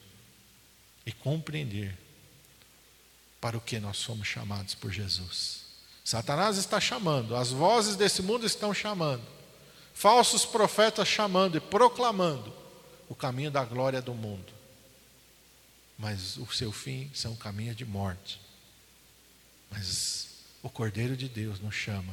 e 1.05 1.11
compreender 1.11 1.97
para 3.39 3.57
o 3.57 3.61
que 3.61 3.79
nós 3.79 3.97
somos 3.97 4.27
chamados 4.27 4.73
por 4.73 4.91
Jesus. 4.91 5.65
Satanás 6.03 6.57
está 6.57 6.79
chamando, 6.79 7.35
as 7.35 7.51
vozes 7.51 7.95
desse 7.95 8.21
mundo 8.21 8.45
estão 8.45 8.73
chamando 8.73 9.35
falsos 9.95 10.45
profetas 10.45 11.07
chamando 11.07 11.57
e 11.57 11.61
proclamando 11.61 12.53
o 13.07 13.15
caminho 13.15 13.49
da 13.49 13.63
glória 13.63 14.01
do 14.01 14.13
mundo. 14.13 14.53
Mas 15.97 16.35
o 16.35 16.45
seu 16.53 16.71
fim 16.71 17.09
são 17.13 17.33
caminhos 17.35 17.77
de 17.77 17.85
morte. 17.85 18.41
Mas 19.71 20.34
o 20.65 20.69
Cordeiro 20.71 21.15
de 21.15 21.29
Deus 21.29 21.59
nos 21.59 21.75
chama 21.75 22.11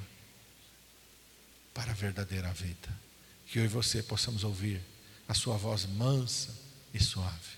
para 1.72 1.92
a 1.92 1.94
verdadeira 1.94 2.52
vida. 2.52 3.00
Que 3.46 3.58
eu 3.58 3.64
e 3.64 3.68
você 3.68 4.02
possamos 4.02 4.44
ouvir 4.44 4.78
a 5.26 5.32
sua 5.32 5.56
voz 5.56 5.86
mansa 5.86 6.54
e 6.92 7.02
suave 7.02 7.56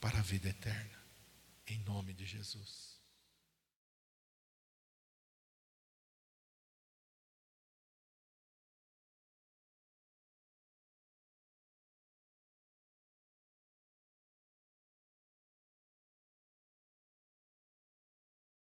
para 0.00 0.18
a 0.18 0.22
vida 0.22 0.48
eterna. 0.48 0.98
Em 1.68 1.78
nome 1.86 2.12
de 2.14 2.26
Jesus. 2.26 2.91